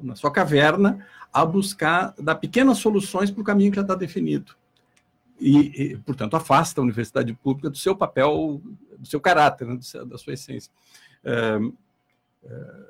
na 0.00 0.14
sua 0.14 0.30
caverna 0.30 1.04
a 1.32 1.44
buscar 1.44 2.14
dar 2.18 2.36
pequenas 2.36 2.78
soluções 2.78 3.30
para 3.30 3.40
o 3.40 3.44
caminho 3.44 3.70
que 3.70 3.76
já 3.76 3.82
está 3.82 3.94
definido. 3.94 4.54
E, 5.40 5.92
e, 5.92 5.96
portanto 5.98 6.34
afasta 6.34 6.80
a 6.80 6.84
universidade 6.84 7.32
pública 7.32 7.70
do 7.70 7.76
seu 7.76 7.96
papel 7.96 8.60
do 8.98 9.06
seu 9.06 9.20
caráter 9.20 9.66
né, 9.66 9.78
da 10.06 10.18
sua 10.18 10.34
essência. 10.34 10.72
É, 11.24 11.58
é, 12.44 12.88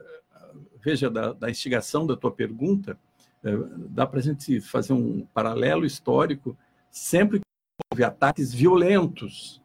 veja 0.83 1.11
da, 1.11 1.33
da 1.33 1.51
instigação 1.51 2.07
da 2.07 2.17
tua 2.17 2.31
pergunta 2.31 2.99
é, 3.45 3.51
dá 3.91 4.07
para 4.07 4.19
a 4.19 4.23
gente 4.23 4.61
fazer 4.61 4.93
um 4.93 5.25
paralelo 5.27 5.87
histórico. 5.87 6.57
Sempre 6.91 7.39
que 7.39 7.45
houve 7.93 8.05
ataques 8.05 8.53
violentos 8.53 9.63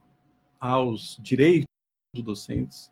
aos 0.59 1.17
direitos 1.21 1.72
docentes 2.21 2.91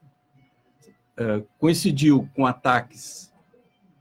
eh, 1.17 1.43
coincidiu 1.59 2.27
com 2.33 2.45
ataques, 2.47 3.31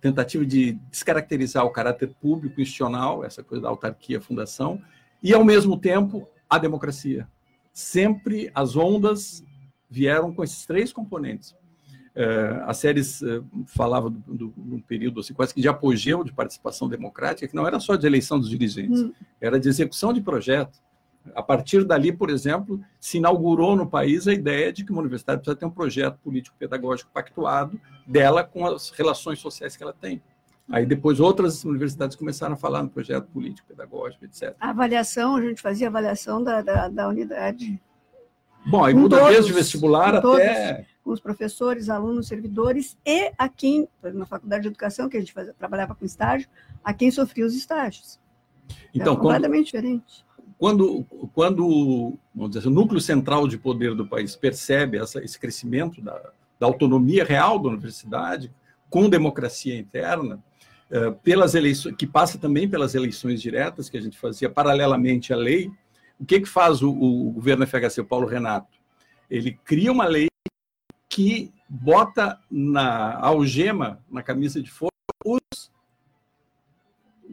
tentativa 0.00 0.46
de 0.46 0.72
descaracterizar 0.90 1.64
o 1.64 1.70
caráter 1.70 2.14
público 2.20 2.60
institucional, 2.60 3.22
essa 3.24 3.42
coisa 3.42 3.64
da 3.64 3.68
autarquia, 3.68 4.20
fundação, 4.20 4.80
e, 5.22 5.34
ao 5.34 5.44
mesmo 5.44 5.76
tempo, 5.76 6.26
a 6.48 6.56
democracia. 6.56 7.28
Sempre 7.72 8.50
as 8.54 8.76
ondas 8.76 9.44
vieram 9.90 10.32
com 10.32 10.42
esses 10.42 10.64
três 10.64 10.92
componentes. 10.92 11.54
Eh, 12.14 12.62
as 12.64 12.78
séries 12.78 13.20
falavam 13.66 14.10
do, 14.10 14.20
do, 14.34 14.54
de 14.56 14.74
um 14.74 14.80
período 14.80 15.20
assim, 15.20 15.34
quase 15.34 15.52
que 15.52 15.60
de 15.60 15.68
apogeu 15.68 16.24
de 16.24 16.32
participação 16.32 16.88
democrática, 16.88 17.46
que 17.46 17.54
não 17.54 17.66
era 17.66 17.78
só 17.78 17.94
de 17.94 18.06
eleição 18.06 18.38
dos 18.38 18.48
dirigentes, 18.48 19.02
Hum. 19.02 19.12
era 19.38 19.60
de 19.60 19.68
execução 19.68 20.12
de 20.12 20.22
projeto. 20.22 20.80
A 21.34 21.42
partir 21.42 21.84
dali, 21.84 22.12
por 22.12 22.30
exemplo, 22.30 22.80
se 22.98 23.18
inaugurou 23.18 23.76
no 23.76 23.86
país 23.86 24.26
a 24.26 24.32
ideia 24.32 24.72
de 24.72 24.84
que 24.84 24.90
uma 24.90 25.00
universidade 25.00 25.40
precisa 25.40 25.56
ter 25.56 25.66
um 25.66 25.70
projeto 25.70 26.18
político-pedagógico 26.18 27.10
pactuado 27.12 27.80
dela 28.06 28.42
com 28.42 28.66
as 28.66 28.90
relações 28.90 29.38
sociais 29.38 29.76
que 29.76 29.82
ela 29.82 29.92
tem. 29.92 30.22
Aí 30.70 30.86
depois 30.86 31.20
outras 31.20 31.64
universidades 31.64 32.16
começaram 32.16 32.54
a 32.54 32.56
falar 32.56 32.82
no 32.82 32.88
projeto 32.88 33.26
político-pedagógico, 33.26 34.24
etc. 34.24 34.54
A 34.60 34.70
avaliação, 34.70 35.36
a 35.36 35.42
gente 35.42 35.60
fazia 35.60 35.88
avaliação 35.88 36.42
da, 36.42 36.62
da, 36.62 36.88
da 36.88 37.08
unidade 37.08 37.80
Bom, 38.66 38.84
aí 38.84 38.94
todos, 38.94 39.18
desde 39.28 39.52
o 39.52 39.54
vestibular 39.54 40.16
até... 40.16 40.86
com 41.02 41.10
os 41.10 41.20
professores, 41.20 41.88
alunos, 41.88 42.28
servidores 42.28 42.96
e 43.06 43.32
a 43.38 43.48
quem, 43.48 43.88
na 44.02 44.26
faculdade 44.26 44.62
de 44.62 44.68
educação, 44.68 45.08
que 45.08 45.16
a 45.16 45.20
gente 45.20 45.32
fazia, 45.32 45.54
trabalhava 45.54 45.94
com 45.94 46.04
estágio, 46.04 46.48
a 46.84 46.92
quem 46.92 47.10
sofria 47.10 47.46
os 47.46 47.54
estágios. 47.54 48.20
Então, 48.94 49.14
é 49.14 49.16
quando, 49.16 49.22
completamente 49.22 49.66
diferente. 49.66 50.26
Quando, 50.60 51.04
quando 51.32 52.18
assim, 52.54 52.68
o 52.68 52.70
núcleo 52.70 53.00
central 53.00 53.48
de 53.48 53.56
poder 53.56 53.94
do 53.94 54.06
país 54.06 54.36
percebe 54.36 54.98
essa, 54.98 55.24
esse 55.24 55.38
crescimento 55.40 56.02
da, 56.02 56.12
da 56.58 56.66
autonomia 56.66 57.24
real 57.24 57.58
da 57.58 57.70
universidade, 57.70 58.52
com 58.90 59.08
democracia 59.08 59.74
interna, 59.78 60.38
eh, 60.90 61.10
pelas 61.22 61.54
eleições, 61.54 61.96
que 61.96 62.06
passa 62.06 62.36
também 62.36 62.68
pelas 62.68 62.94
eleições 62.94 63.40
diretas 63.40 63.88
que 63.88 63.96
a 63.96 64.00
gente 64.02 64.18
fazia 64.18 64.50
paralelamente 64.50 65.32
à 65.32 65.36
lei, 65.36 65.70
o 66.18 66.26
que, 66.26 66.38
que 66.40 66.48
faz 66.48 66.82
o, 66.82 66.90
o 66.90 67.30
governo 67.30 67.66
FHC, 67.66 68.02
o 68.02 68.04
Paulo 68.04 68.26
Renato? 68.26 68.68
Ele 69.30 69.52
cria 69.64 69.90
uma 69.90 70.04
lei 70.04 70.28
que 71.08 71.50
bota 71.66 72.38
na 72.50 73.18
algema, 73.18 73.98
na 74.10 74.22
camisa 74.22 74.60
de 74.62 74.70
força, 74.70 74.90
os, 75.24 75.72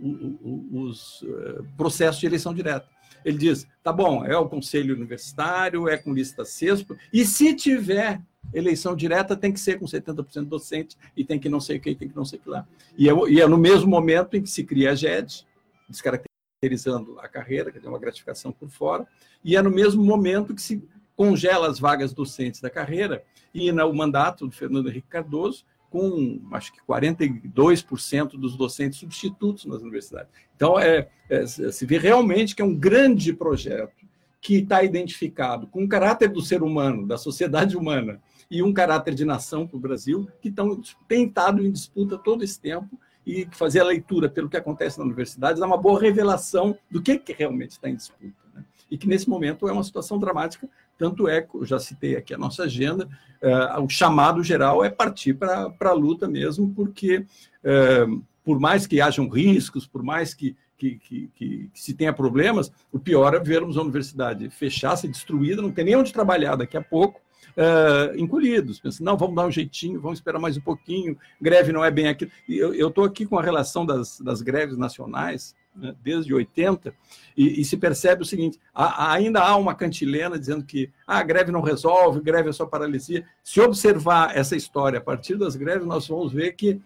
o- 0.01 0.37
o- 0.41 0.81
os 0.83 1.25
eh, 1.27 1.61
processos 1.75 2.21
de 2.21 2.27
eleição 2.27 2.53
direta. 2.53 2.87
Ele 3.27 3.37
diz: 3.37 3.67
tá 3.83 3.91
bom, 3.91 4.23
é 4.23 4.37
o 4.37 4.47
conselho 4.47 4.95
universitário, 4.95 5.89
é 5.89 5.97
com 5.97 6.13
lista 6.13 6.45
CESP, 6.45 6.95
e 7.11 7.25
se 7.25 7.53
tiver 7.53 8.21
eleição 8.53 8.95
direta, 8.95 9.35
tem 9.35 9.51
que 9.51 9.59
ser 9.59 9.77
com 9.77 9.85
70% 9.85 10.45
docente, 10.45 10.95
e 11.15 11.25
tem 11.25 11.37
que 11.37 11.49
não 11.49 11.59
sei 11.59 11.75
o 11.75 11.81
que, 11.81 11.93
tem 11.93 12.07
que 12.07 12.15
não 12.15 12.23
sei 12.23 12.39
o 12.39 12.41
que 12.41 12.49
lá. 12.49 12.65
E 12.97 13.09
é, 13.09 13.13
e 13.29 13.41
é 13.41 13.45
no 13.45 13.57
mesmo 13.57 13.89
momento 13.89 14.37
em 14.37 14.41
que 14.41 14.49
se 14.49 14.63
cria 14.63 14.91
a 14.91 14.95
GED, 14.95 15.45
descaracterizando 15.89 17.19
a 17.19 17.27
carreira, 17.27 17.69
que 17.69 17.81
tem 17.81 17.89
uma 17.89 17.99
gratificação 17.99 18.53
por 18.53 18.69
fora, 18.69 19.05
e 19.43 19.57
é 19.57 19.61
no 19.61 19.69
mesmo 19.69 20.01
momento 20.01 20.55
que 20.55 20.61
se 20.61 20.81
congela 21.13 21.67
as 21.67 21.79
vagas 21.79 22.13
docentes 22.13 22.61
da 22.61 22.69
carreira, 22.69 23.25
e 23.53 23.69
no 23.73 23.93
mandato 23.93 24.47
do 24.47 24.53
Fernando 24.53 24.87
Henrique 24.87 25.09
Cardoso, 25.09 25.65
com 25.89 26.41
acho 26.51 26.73
que 26.73 26.79
42% 26.81 28.31
dos 28.31 28.55
docentes 28.55 28.99
substitutos 28.99 29.65
nas 29.65 29.81
universidades. 29.81 30.31
Então, 30.55 30.79
é, 30.79 31.07
é, 31.29 31.45
se 31.45 31.85
vê 31.85 31.97
realmente 31.97 32.55
que 32.55 32.61
é 32.61 32.65
um 32.65 32.75
grande 32.75 33.33
projeto 33.33 34.05
que 34.41 34.55
está 34.55 34.83
identificado 34.83 35.67
com 35.67 35.83
o 35.83 35.89
caráter 35.89 36.29
do 36.29 36.41
ser 36.41 36.61
humano, 36.61 37.05
da 37.05 37.17
sociedade 37.17 37.75
humana, 37.75 38.21
e 38.49 38.63
um 38.63 38.73
caráter 38.73 39.13
de 39.13 39.25
nação 39.25 39.67
para 39.67 39.77
o 39.77 39.79
Brasil, 39.79 40.27
que 40.41 40.49
tão, 40.49 40.81
tem 41.07 41.25
estado 41.25 41.65
em 41.65 41.71
disputa 41.71 42.17
todo 42.17 42.43
esse 42.43 42.59
tempo, 42.59 42.97
e 43.25 43.45
fazer 43.51 43.81
a 43.81 43.85
leitura 43.85 44.29
pelo 44.29 44.47
que 44.47 44.55
acontece 44.55 44.97
na 44.97 45.03
universidade 45.03 45.59
dá 45.59 45.65
uma 45.65 45.75
boa 45.75 45.99
revelação 45.99 46.77
do 46.89 47.01
que, 47.01 47.19
que 47.19 47.33
realmente 47.33 47.71
está 47.71 47.89
em 47.89 47.95
disputa. 47.95 48.33
né? 48.53 48.63
E 48.89 48.97
que, 48.97 49.05
nesse 49.05 49.29
momento, 49.29 49.67
é 49.67 49.71
uma 49.73 49.83
situação 49.83 50.17
dramática, 50.17 50.69
tanto 50.97 51.27
é, 51.27 51.41
que 51.41 51.65
já 51.65 51.79
citei 51.79 52.15
aqui 52.15 52.33
a 52.33 52.37
nossa 52.37 52.63
agenda, 52.63 53.07
eh, 53.41 53.79
o 53.79 53.87
chamado 53.89 54.43
geral 54.43 54.83
é 54.83 54.89
partir 54.89 55.33
para 55.35 55.71
a 55.79 55.93
luta 55.93 56.27
mesmo, 56.27 56.73
porque 56.75 57.25
eh, 57.63 58.05
por 58.43 58.59
mais 58.59 58.87
que 58.87 58.99
hajam 59.01 59.27
riscos, 59.29 59.85
por 59.85 60.01
mais 60.01 60.33
que, 60.33 60.55
que, 60.77 60.95
que, 60.97 61.29
que- 61.35 61.69
se 61.73 61.93
tenha 61.93 62.13
problemas, 62.13 62.71
o 62.91 62.99
pior 62.99 63.33
é 63.35 63.39
vermos 63.39 63.77
a 63.77 63.81
universidade 63.81 64.49
fechar, 64.49 64.95
ser 64.95 65.09
destruída, 65.09 65.61
não 65.61 65.71
ter 65.71 65.83
nem 65.83 65.95
onde 65.95 66.13
trabalhar 66.13 66.55
daqui 66.55 66.77
a 66.77 66.81
pouco, 66.81 67.19
eh, 67.55 68.13
encolhidos, 68.17 68.79
pensando, 68.79 69.05
não, 69.05 69.17
vamos 69.17 69.35
dar 69.35 69.45
um 69.47 69.51
jeitinho, 69.51 69.99
vamos 69.99 70.19
esperar 70.19 70.39
mais 70.39 70.57
um 70.57 70.61
pouquinho, 70.61 71.17
greve 71.41 71.71
não 71.71 71.83
é 71.83 71.89
bem 71.91 72.07
aquilo. 72.07 72.31
Eu 72.47 72.87
estou 72.89 73.03
aqui 73.03 73.25
com 73.25 73.37
a 73.37 73.41
relação 73.43 73.85
das, 73.85 74.19
das 74.21 74.41
greves 74.41 74.77
nacionais, 74.77 75.55
desde 76.03 76.33
80, 76.33 76.93
e, 77.35 77.61
e 77.61 77.65
se 77.65 77.77
percebe 77.77 78.23
o 78.23 78.25
seguinte: 78.25 78.59
há- 78.73 79.11
ainda 79.13 79.41
há 79.41 79.55
uma 79.55 79.75
cantilena 79.75 80.37
dizendo 80.39 80.63
que 80.65 80.89
ah, 81.05 81.19
a 81.19 81.23
greve 81.23 81.51
não 81.51 81.61
resolve, 81.61 82.19
greve 82.21 82.49
é 82.49 82.53
só 82.53 82.65
paralisia. 82.65 83.25
Se 83.43 83.61
observar 83.61 84.35
essa 84.35 84.55
história 84.55 84.99
a 84.99 85.01
partir 85.01 85.35
das 85.37 85.55
greves, 85.55 85.85
nós 85.87 86.07
vamos 86.07 86.33
ver 86.33 86.53
que 86.53 86.81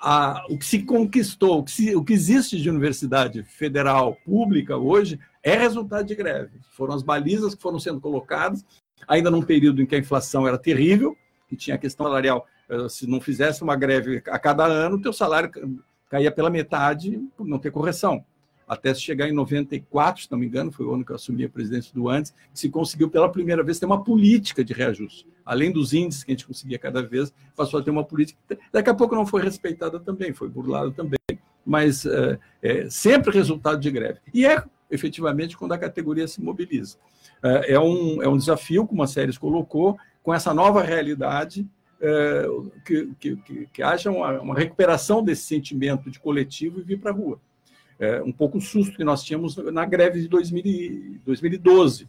a- 0.00 0.44
o 0.48 0.56
que 0.56 0.64
se 0.64 0.82
conquistou, 0.84 1.58
o 1.58 1.64
que, 1.64 1.70
se- 1.72 1.96
o 1.96 2.04
que 2.04 2.12
existe 2.12 2.60
de 2.60 2.70
universidade 2.70 3.42
federal 3.42 4.16
pública 4.24 4.76
hoje 4.76 5.18
é 5.42 5.56
resultado 5.56 6.06
de 6.06 6.14
greve. 6.14 6.60
Foram 6.70 6.94
as 6.94 7.02
balizas 7.02 7.54
que 7.54 7.62
foram 7.62 7.80
sendo 7.80 8.00
colocadas, 8.00 8.64
ainda 9.08 9.30
num 9.30 9.42
período 9.42 9.82
em 9.82 9.86
que 9.86 9.94
a 9.96 9.98
inflação 9.98 10.46
era 10.46 10.56
terrível, 10.58 11.16
e 11.50 11.56
tinha 11.56 11.74
a 11.76 11.78
questão 11.78 12.06
salarial. 12.06 12.46
eh, 12.68 12.88
Se 12.88 13.06
não 13.08 13.20
fizesse 13.20 13.62
uma 13.62 13.74
greve 13.74 14.22
a 14.28 14.38
cada 14.38 14.64
ano, 14.66 14.96
o 14.96 15.00
teu 15.00 15.12
salário 15.12 15.50
caía 16.08 16.30
pela 16.30 16.50
metade 16.50 17.20
por 17.36 17.46
não 17.46 17.58
ter 17.58 17.70
correção. 17.70 18.24
Até 18.68 18.94
chegar 18.94 19.26
em 19.26 19.32
94, 19.32 20.24
se 20.24 20.30
não 20.30 20.38
me 20.38 20.46
engano, 20.46 20.70
foi 20.70 20.84
o 20.84 20.92
ano 20.92 21.02
que 21.02 21.10
eu 21.10 21.16
assumi 21.16 21.44
a 21.44 21.48
presidência 21.48 21.90
do 21.94 22.08
antes, 22.08 22.32
que 22.52 22.58
se 22.58 22.68
conseguiu 22.68 23.08
pela 23.08 23.30
primeira 23.30 23.62
vez 23.62 23.78
ter 23.78 23.86
uma 23.86 24.04
política 24.04 24.62
de 24.62 24.74
reajuste. 24.74 25.26
Além 25.44 25.72
dos 25.72 25.94
índices 25.94 26.22
que 26.22 26.32
a 26.32 26.34
gente 26.34 26.46
conseguia 26.46 26.78
cada 26.78 27.02
vez, 27.02 27.32
passou 27.56 27.80
a 27.80 27.82
ter 27.82 27.90
uma 27.90 28.04
política. 28.04 28.38
Daqui 28.70 28.90
a 28.90 28.94
pouco 28.94 29.14
não 29.14 29.24
foi 29.24 29.42
respeitada 29.42 29.98
também, 29.98 30.34
foi 30.34 30.50
burlada 30.50 30.90
também, 30.90 31.18
mas 31.64 32.04
é, 32.04 32.38
é 32.62 32.90
sempre 32.90 33.32
resultado 33.32 33.80
de 33.80 33.90
greve. 33.90 34.20
E 34.34 34.44
é 34.44 34.62
efetivamente 34.90 35.56
quando 35.56 35.72
a 35.72 35.78
categoria 35.78 36.28
se 36.28 36.42
mobiliza. 36.42 36.98
É, 37.42 37.74
é 37.74 37.80
um, 37.80 38.22
é 38.22 38.28
um 38.28 38.36
desafio, 38.36 38.86
como 38.86 39.02
a 39.02 39.06
Séries 39.06 39.38
colocou, 39.38 39.96
com 40.22 40.34
essa 40.34 40.52
nova 40.52 40.82
realidade, 40.82 41.66
é, 42.00 42.46
que, 42.84 43.14
que, 43.18 43.66
que, 43.72 43.82
haja 43.82 44.10
uma, 44.10 44.40
uma 44.40 44.54
recuperação 44.54 45.22
desse 45.22 45.42
sentimento 45.42 46.10
de 46.10 46.20
coletivo 46.20 46.80
e 46.80 46.82
vir 46.82 47.00
para 47.00 47.10
a 47.10 47.14
rua. 47.14 47.40
É, 47.98 48.22
um 48.22 48.30
pouco 48.30 48.58
o 48.58 48.60
susto 48.60 48.96
que 48.96 49.04
nós 49.04 49.24
tínhamos 49.24 49.56
na 49.56 49.84
greve 49.84 50.20
de 50.20 50.28
2000 50.28 50.62
e 50.64 51.20
2012. 51.24 52.08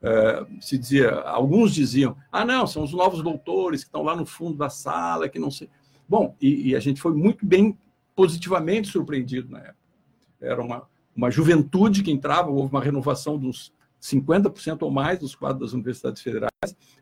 É, 0.00 0.46
se 0.60 0.78
dizia, 0.78 1.10
alguns 1.10 1.74
diziam, 1.74 2.16
ah, 2.30 2.44
não, 2.44 2.66
são 2.66 2.82
os 2.82 2.92
novos 2.92 3.22
doutores 3.22 3.82
que 3.82 3.88
estão 3.88 4.02
lá 4.02 4.16
no 4.16 4.24
fundo 4.26 4.56
da 4.56 4.68
sala, 4.70 5.28
que 5.28 5.38
não 5.38 5.50
sei. 5.50 5.68
Bom, 6.08 6.34
e, 6.40 6.70
e 6.70 6.76
a 6.76 6.80
gente 6.80 7.00
foi 7.00 7.14
muito 7.14 7.46
bem 7.46 7.78
positivamente 8.16 8.88
surpreendido 8.88 9.50
na 9.50 9.58
época. 9.58 9.76
Era 10.40 10.60
uma, 10.60 10.88
uma 11.14 11.30
juventude 11.30 12.02
que 12.02 12.10
entrava, 12.10 12.50
houve 12.50 12.72
uma 12.74 12.82
renovação 12.82 13.38
dos 13.38 13.72
50% 14.02 14.82
ou 14.82 14.90
mais 14.90 15.20
dos 15.20 15.34
quadros 15.34 15.60
das 15.60 15.72
universidades 15.72 16.20
federais. 16.20 16.50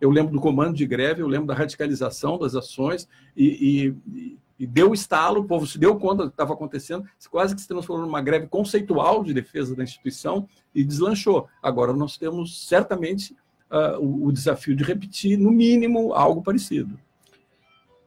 Eu 0.01 0.11
lembro 0.11 0.32
do 0.32 0.40
comando 0.40 0.76
de 0.76 0.86
greve, 0.86 1.22
eu 1.22 1.28
lembro 1.28 1.46
da 1.46 1.55
radicalização 1.55 2.38
das 2.38 2.55
ações 2.55 3.09
e, 3.34 3.94
e, 4.07 4.36
e 4.59 4.66
deu 4.66 4.92
estalo, 4.92 5.40
o 5.40 5.44
povo 5.44 5.66
se 5.66 5.78
deu 5.78 5.96
conta 5.96 6.24
do 6.24 6.28
que 6.28 6.34
estava 6.34 6.53
acontecendo, 6.53 7.05
quase 7.30 7.55
que 7.55 7.61
se 7.62 7.68
transformou 7.68 8.05
numa 8.05 8.20
greve 8.20 8.46
conceitual 8.46 9.24
de 9.24 9.32
defesa 9.32 9.74
da 9.74 9.82
instituição 9.82 10.46
e 10.74 10.84
deslanchou. 10.84 11.48
Agora 11.62 11.94
nós 11.94 12.18
temos 12.18 12.68
certamente 12.68 13.34
uh, 13.70 13.98
o, 13.98 14.26
o, 14.26 14.32
desafio 14.32 14.76
de 14.76 14.84
repetir, 14.84 15.38
no 15.38 15.51
mínimo, 15.51 16.12
algo 16.12 16.42
parecido. 16.42 16.98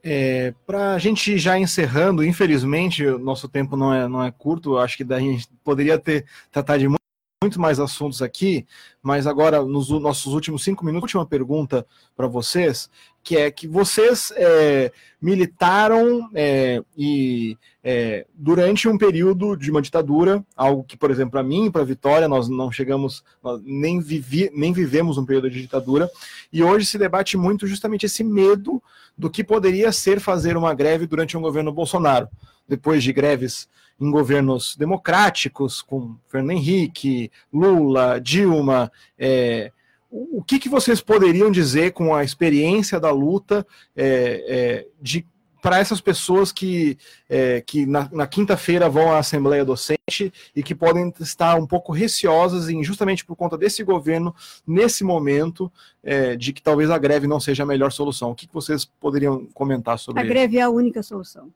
É, 0.04 0.54
Para 0.68 0.94
a 0.94 1.00
gente 1.00 1.38
já 1.40 1.58
encerrando, 1.58 2.24
infelizmente, 2.24 3.04
o 3.06 3.18
nosso 3.18 3.48
tempo 3.48 3.76
não 3.76 3.92
é, 3.92 4.08
não 4.08 4.24
é 4.24 4.30
curto, 4.30 4.78
acho 4.78 4.98
que 4.98 5.04
daí 5.04 5.30
a 5.30 5.32
gente 5.32 5.50
poderia 5.64 5.98
ter 5.98 6.26
tratado 6.52 6.80
de 6.80 7.03
muito 7.44 7.60
mais 7.60 7.78
assuntos 7.78 8.22
aqui, 8.22 8.66
mas 9.02 9.28
agora, 9.28 9.62
nos 9.66 9.90
nossos 9.90 10.34
últimos 10.34 10.64
cinco 10.64 10.86
minutos, 10.86 11.04
última 11.04 11.26
pergunta 11.26 11.86
para 12.16 12.26
vocês, 12.26 12.90
que 13.22 13.36
é 13.36 13.52
que 13.52 13.68
vocês 13.68 14.32
é, 14.38 14.94
militaram 15.22 16.30
é, 16.34 16.82
e 16.98 17.58
é, 17.84 18.26
durante 18.34 18.88
um 18.88 18.98
período 18.98 19.58
de 19.58 19.70
uma 19.70 19.82
ditadura, 19.82 20.42
algo 20.56 20.86
que, 20.86 20.96
por 20.96 21.12
exemplo, 21.12 21.32
para 21.32 21.44
mim, 21.44 21.70
para 21.70 21.82
a 21.82 21.86
Vitória, 21.86 22.30
nós 22.30 22.48
não 22.48 22.72
chegamos, 22.72 23.26
nós 23.44 23.62
nem, 23.66 24.00
vivi, 24.00 24.50
nem 24.56 24.72
vivemos 24.72 25.18
um 25.18 25.26
período 25.26 25.50
de 25.50 25.62
ditadura, 25.62 26.10
e 26.52 26.64
hoje 26.64 26.86
se 26.86 26.98
debate 26.98 27.36
muito 27.36 27.68
justamente 27.68 28.06
esse 28.06 28.24
medo 28.24 28.82
do 29.18 29.30
que 29.30 29.44
poderia 29.44 29.92
ser 29.92 30.22
fazer 30.22 30.56
uma 30.56 30.74
greve 30.74 31.06
durante 31.06 31.36
um 31.36 31.42
governo 31.42 31.74
Bolsonaro, 31.74 32.30
depois 32.70 33.04
de 33.04 33.12
greves 33.12 33.68
em 34.00 34.12
governos 34.12 34.76
democráticos, 34.76 35.82
com 35.82 36.16
Fernando 36.28 36.58
Henrique, 36.58 37.32
Lula, 37.52 38.20
Dilma. 38.20 38.92
É, 39.18 39.72
o 40.12 40.44
que, 40.44 40.60
que 40.60 40.70
vocês 40.70 41.02
poderiam 41.02 41.52
dizer 41.52 41.92
com 41.92 42.14
a 42.14 42.24
experiência 42.24 43.00
da 43.00 43.12
luta 43.12 43.66
é, 43.96 44.46
é, 44.48 44.88
de 45.02 45.26
para 45.64 45.80
essas 45.80 46.02
pessoas 46.02 46.52
que, 46.52 46.98
é, 47.30 47.62
que 47.62 47.86
na, 47.86 48.10
na 48.12 48.28
quinta-feira 48.28 48.90
vão 48.90 49.14
à 49.14 49.20
Assembleia 49.20 49.64
Docente 49.64 50.34
e 50.54 50.62
que 50.62 50.76
podem 50.76 51.12
estar 51.22 51.56
um 51.56 51.66
pouco 51.66 51.94
receosas 51.94 52.68
em, 52.68 52.84
justamente 52.84 53.24
por 53.24 53.38
conta 53.38 53.58
desse 53.58 53.82
governo, 53.82 54.36
nesse 54.68 55.06
momento, 55.06 55.72
é, 56.04 56.36
de 56.36 56.52
que 56.52 56.62
talvez 56.62 56.90
a 56.90 56.98
greve 56.98 57.28
não 57.28 57.40
seja 57.40 57.64
a 57.64 57.66
melhor 57.66 57.94
solução. 57.94 58.32
O 58.32 58.36
que, 58.36 58.46
que 58.46 58.54
vocês 58.54 58.84
poderiam 58.84 59.46
comentar 59.54 59.98
sobre 59.98 60.22
isso? 60.22 60.30
A 60.30 60.34
greve 60.34 60.58
é 60.58 60.64
a 60.64 60.70
única 60.70 61.02
solução. 61.02 61.50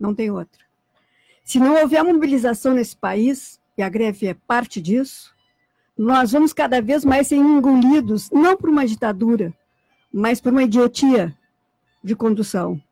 Não 0.00 0.14
tem 0.14 0.30
outra. 0.30 0.65
Se 1.46 1.60
não 1.60 1.80
houver 1.80 2.02
mobilização 2.02 2.74
nesse 2.74 2.96
país, 2.96 3.60
e 3.78 3.82
a 3.82 3.88
greve 3.88 4.26
é 4.26 4.34
parte 4.34 4.82
disso, 4.82 5.32
nós 5.96 6.32
vamos 6.32 6.52
cada 6.52 6.82
vez 6.82 7.04
mais 7.04 7.28
ser 7.28 7.36
engolidos, 7.36 8.28
não 8.32 8.56
por 8.56 8.68
uma 8.68 8.84
ditadura, 8.84 9.54
mas 10.12 10.40
por 10.40 10.50
uma 10.50 10.64
idiotia 10.64 11.32
de 12.02 12.16
condução. 12.16 12.82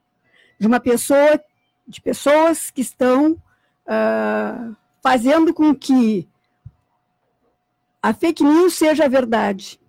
De 0.56 0.68
uma 0.68 0.78
pessoa, 0.78 1.42
de 1.84 2.00
pessoas 2.00 2.70
que 2.70 2.80
estão 2.80 3.32
uh, 3.32 4.76
fazendo 5.02 5.52
com 5.52 5.74
que 5.74 6.28
a 8.00 8.14
fake 8.14 8.44
news 8.44 8.74
seja 8.74 9.06
a 9.06 9.08
verdade. 9.08 9.80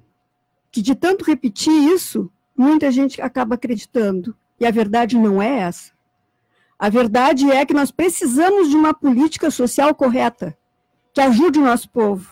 Que 0.71 0.81
de 0.81 0.95
tanto 0.95 1.23
repetir 1.23 1.71
isso, 1.93 2.31
muita 2.57 2.91
gente 2.91 3.21
acaba 3.21 3.53
acreditando. 3.53 4.35
E 4.59 4.65
a 4.65 4.71
verdade 4.71 5.19
não 5.19 5.39
é 5.39 5.59
essa. 5.59 5.94
A 6.77 6.89
verdade 6.89 7.49
é 7.49 7.65
que 7.65 7.73
nós 7.73 7.89
precisamos 7.89 8.69
de 8.69 8.75
uma 8.75 8.93
política 8.93 9.49
social 9.49 9.95
correta, 9.95 10.57
que 11.13 11.21
ajude 11.21 11.59
o 11.59 11.63
nosso 11.63 11.89
povo, 11.89 12.29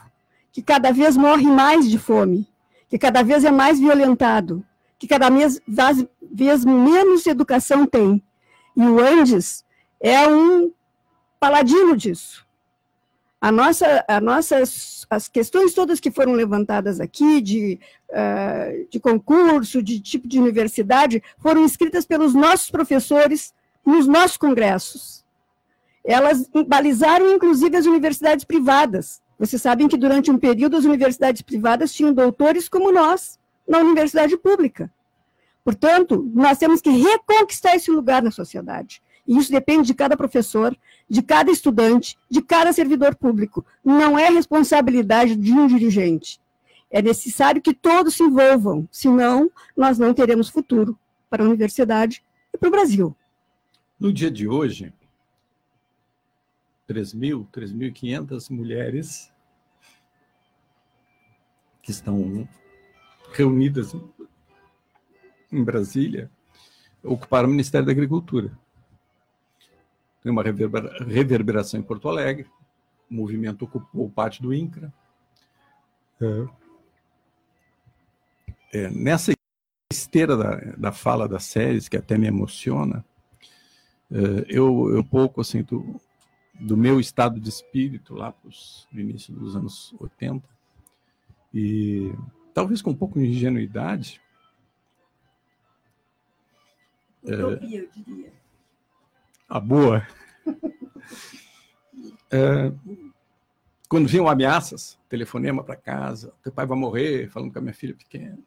que 0.52 0.62
cada 0.62 0.92
vez 0.92 1.16
morre 1.16 1.48
mais 1.48 1.90
de 1.90 1.98
fome, 1.98 2.48
que 2.90 2.98
cada 2.98 3.24
vez 3.24 3.46
é 3.46 3.52
mais 3.52 3.80
violentado, 3.80 4.64
que 5.00 5.08
cada 5.08 5.30
vez, 5.30 5.62
menos 6.66 7.26
educação 7.26 7.86
tem. 7.86 8.22
E 8.76 8.82
o 8.82 9.00
Andes 9.00 9.66
é 10.00 10.28
um 10.28 10.72
paladino 11.40 11.96
disso. 11.96 12.46
A 13.40 13.52
nossa, 13.52 14.06
a 14.08 14.22
nossas, 14.22 15.06
as 15.10 15.28
questões 15.28 15.74
todas 15.74 16.00
que 16.00 16.12
foram 16.12 16.34
levantadas 16.34 17.00
aqui, 17.00 17.42
de, 17.42 17.80
uh, 18.10 18.88
de 18.90 19.00
concurso, 19.00 19.84
de 19.84 20.00
tipo 20.00 20.28
de 20.28 20.40
universidade, 20.40 21.22
foram 21.40 21.66
escritas 21.66 22.06
pelos 22.06 22.34
nossos 22.34 22.70
professores 22.70 23.54
nos 23.86 24.08
nossos 24.08 24.38
congressos. 24.38 25.24
Elas 26.04 26.50
balizaram, 26.68 27.34
inclusive, 27.34 27.78
as 27.78 27.86
universidades 27.86 28.44
privadas. 28.44 29.22
Vocês 29.40 29.62
sabem 29.62 29.88
que, 29.88 29.98
durante 29.98 30.32
um 30.32 30.38
período, 30.38 30.78
as 30.78 30.86
universidades 30.86 31.42
privadas 31.42 31.94
tinham 31.94 32.14
doutores 32.14 32.68
como 32.68 32.92
nós, 32.92 33.40
na 33.68 33.80
universidade 33.80 34.38
pública. 34.38 34.92
Portanto, 35.64 36.30
nós 36.34 36.58
temos 36.58 36.82
que 36.82 36.90
reconquistar 36.90 37.76
esse 37.76 37.90
lugar 37.90 38.22
na 38.22 38.32
sociedade. 38.32 39.02
E 39.26 39.38
isso 39.38 39.52
depende 39.52 39.88
de 39.88 39.94
cada 39.94 40.18
professor, 40.18 40.78
de 41.10 41.22
cada 41.22 41.50
estudante, 41.50 42.18
de 42.30 42.42
cada 42.42 42.74
servidor 42.74 43.16
público. 43.16 43.66
Não 43.84 44.20
é 44.20 44.30
responsabilidade 44.30 45.36
de 45.36 45.54
um 45.54 45.68
dirigente. 45.68 46.42
É 46.92 47.02
necessário 47.02 47.62
que 47.62 47.74
todos 47.74 48.16
se 48.16 48.24
envolvam, 48.24 48.88
senão 48.92 49.50
nós 49.76 49.98
não 49.98 50.14
teremos 50.14 50.50
futuro 50.50 50.98
para 51.30 51.44
a 51.44 51.48
universidade 51.48 52.22
e 52.54 52.58
para 52.58 52.68
o 52.68 52.72
Brasil. 52.72 53.16
No 54.00 54.12
dia 54.12 54.30
de 54.30 54.48
hoje, 54.48 54.94
3.000, 56.88 57.48
3.500 57.50 58.50
mulheres 58.52 59.32
que 61.82 61.92
estão 61.92 62.48
reunidas 63.32 63.94
em 65.52 65.64
Brasília 65.64 66.32
ocuparam 67.04 67.48
o 67.48 67.52
Ministério 67.52 67.86
da 67.86 67.92
Agricultura. 67.92 68.58
Tem 70.22 70.32
uma 70.32 70.44
reverberação 70.44 71.80
em 71.80 71.84
Porto 71.84 72.08
Alegre, 72.08 72.50
o 73.12 73.14
movimento 73.14 73.66
ocupou 73.66 74.10
parte 74.10 74.42
do 74.42 74.54
INCRA. 74.54 74.94
É. 76.22 76.64
É, 78.72 78.90
nessa 78.90 79.34
esteira 79.92 80.36
da, 80.36 80.56
da 80.78 80.92
fala 80.92 81.28
das 81.28 81.44
séries, 81.44 81.88
que 81.88 81.98
até 81.98 82.18
me 82.18 82.26
emociona, 82.26 83.06
eu, 84.48 84.92
eu 84.94 85.04
pouco 85.04 85.42
assim 85.42 85.64
do, 85.64 86.00
do 86.60 86.78
meu 86.78 87.00
estado 87.00 87.40
de 87.40 87.50
espírito 87.50 88.16
lá 88.16 88.32
pros, 88.32 88.88
no 88.92 89.00
início 89.00 89.34
dos 89.34 89.56
anos 89.56 89.94
80 90.00 90.48
e 91.54 92.14
talvez 92.54 92.82
com 92.82 92.92
um 92.92 92.96
pouco 92.96 93.20
de 93.20 93.26
ingenuidade 93.26 94.22
Utopia, 97.24 97.80
eu 97.80 97.90
diria. 97.92 98.34
A 99.48 99.60
boa. 99.60 100.06
é, 102.32 102.72
quando 103.88 104.08
vinham 104.08 104.28
ameaças, 104.28 105.00
telefonema 105.08 105.64
para 105.64 105.76
casa, 105.76 106.34
teu 106.44 106.52
pai 106.52 106.66
vai 106.66 106.78
morrer, 106.78 107.30
falando 107.30 107.52
com 107.52 107.60
a 107.60 107.62
minha 107.62 107.74
filha 107.74 107.94
pequena, 107.94 108.38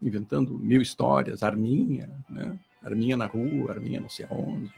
inventando 0.00 0.58
mil 0.58 0.82
histórias, 0.82 1.42
arminha, 1.42 2.10
né? 2.28 2.58
Arminha 2.82 3.16
na 3.16 3.26
rua, 3.26 3.70
arminha 3.70 4.00
não 4.00 4.08
sei 4.08 4.26
aonde. 4.28 4.72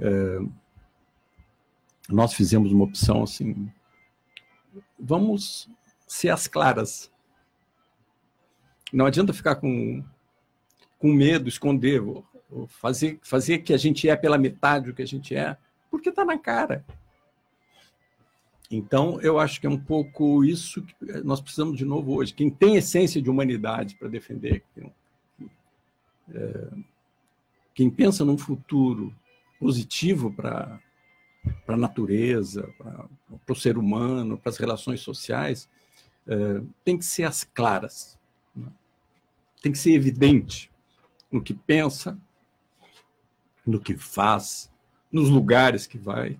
É, 0.00 0.38
nós 2.08 2.32
fizemos 2.32 2.72
uma 2.72 2.84
opção 2.84 3.22
assim, 3.22 3.70
vamos 4.98 5.68
ser 6.06 6.30
as 6.30 6.46
claras. 6.46 7.12
Não 8.92 9.04
adianta 9.04 9.32
ficar 9.32 9.56
com, 9.56 10.02
com 10.98 11.12
medo, 11.12 11.48
esconder, 11.48 12.02
fazer, 12.68 13.18
fazer 13.22 13.58
que 13.58 13.74
a 13.74 13.76
gente 13.76 14.08
é 14.08 14.16
pela 14.16 14.38
metade 14.38 14.90
o 14.90 14.94
que 14.94 15.02
a 15.02 15.06
gente 15.06 15.34
é, 15.34 15.56
porque 15.90 16.08
está 16.08 16.24
na 16.24 16.38
cara. 16.38 16.84
Então, 18.70 19.18
eu 19.22 19.38
acho 19.38 19.60
que 19.60 19.66
é 19.66 19.70
um 19.70 19.78
pouco 19.78 20.44
isso 20.44 20.82
que 20.82 20.94
nós 21.24 21.40
precisamos 21.40 21.76
de 21.76 21.84
novo 21.84 22.14
hoje. 22.14 22.34
Quem 22.34 22.50
tem 22.50 22.76
essência 22.76 23.20
de 23.20 23.30
humanidade 23.30 23.96
para 23.96 24.08
defender, 24.08 24.62
é, 26.34 26.68
quem 27.74 27.88
pensa 27.90 28.24
num 28.24 28.38
futuro 28.38 29.14
positivo 29.58 30.32
para 30.32 30.80
a 31.66 31.76
natureza, 31.76 32.68
para 32.78 33.52
o 33.52 33.56
ser 33.56 33.78
humano, 33.78 34.38
para 34.38 34.50
as 34.50 34.58
relações 34.58 35.00
sociais, 35.00 35.68
é, 36.26 36.62
tem 36.84 36.98
que 36.98 37.04
ser 37.04 37.24
as 37.24 37.44
claras. 37.44 38.18
Né? 38.54 38.66
Tem 39.62 39.72
que 39.72 39.78
ser 39.78 39.92
evidente 39.92 40.70
no 41.30 41.42
que 41.42 41.54
pensa, 41.54 42.18
no 43.66 43.80
que 43.80 43.96
faz, 43.96 44.70
nos 45.10 45.28
lugares 45.28 45.86
que 45.86 45.98
vai. 45.98 46.38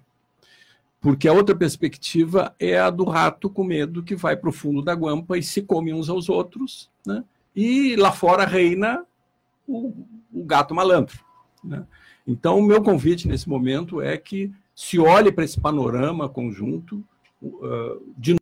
Porque 1.00 1.28
a 1.28 1.32
outra 1.32 1.54
perspectiva 1.54 2.54
é 2.58 2.78
a 2.78 2.90
do 2.90 3.04
rato 3.04 3.48
com 3.48 3.62
medo 3.62 4.02
que 4.02 4.16
vai 4.16 4.36
para 4.36 4.50
o 4.50 4.52
fundo 4.52 4.82
da 4.82 4.94
guampa 4.94 5.38
e 5.38 5.42
se 5.42 5.62
come 5.62 5.92
uns 5.92 6.08
aos 6.08 6.28
outros, 6.28 6.90
né? 7.06 7.24
e 7.54 7.96
lá 7.96 8.12
fora 8.12 8.44
reina 8.44 9.06
o, 9.68 10.06
o 10.32 10.44
gato 10.44 10.74
malandro. 10.74 11.18
Né? 11.62 11.86
Então, 12.26 12.58
o 12.58 12.62
meu 12.62 12.82
convite 12.82 13.28
nesse 13.28 13.48
momento 13.48 14.00
é 14.00 14.16
que 14.16 14.52
se 14.74 14.98
olhe 14.98 15.30
para 15.30 15.44
esse 15.44 15.60
panorama 15.60 16.28
conjunto, 16.28 17.04
uh, 17.42 18.02
de 18.16 18.36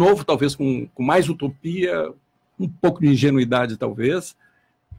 novo, 0.00 0.24
talvez 0.24 0.54
com, 0.54 0.86
com 0.88 1.02
mais 1.02 1.28
utopia, 1.28 2.12
um 2.58 2.68
pouco 2.68 3.00
de 3.00 3.08
ingenuidade, 3.08 3.76
talvez. 3.76 4.36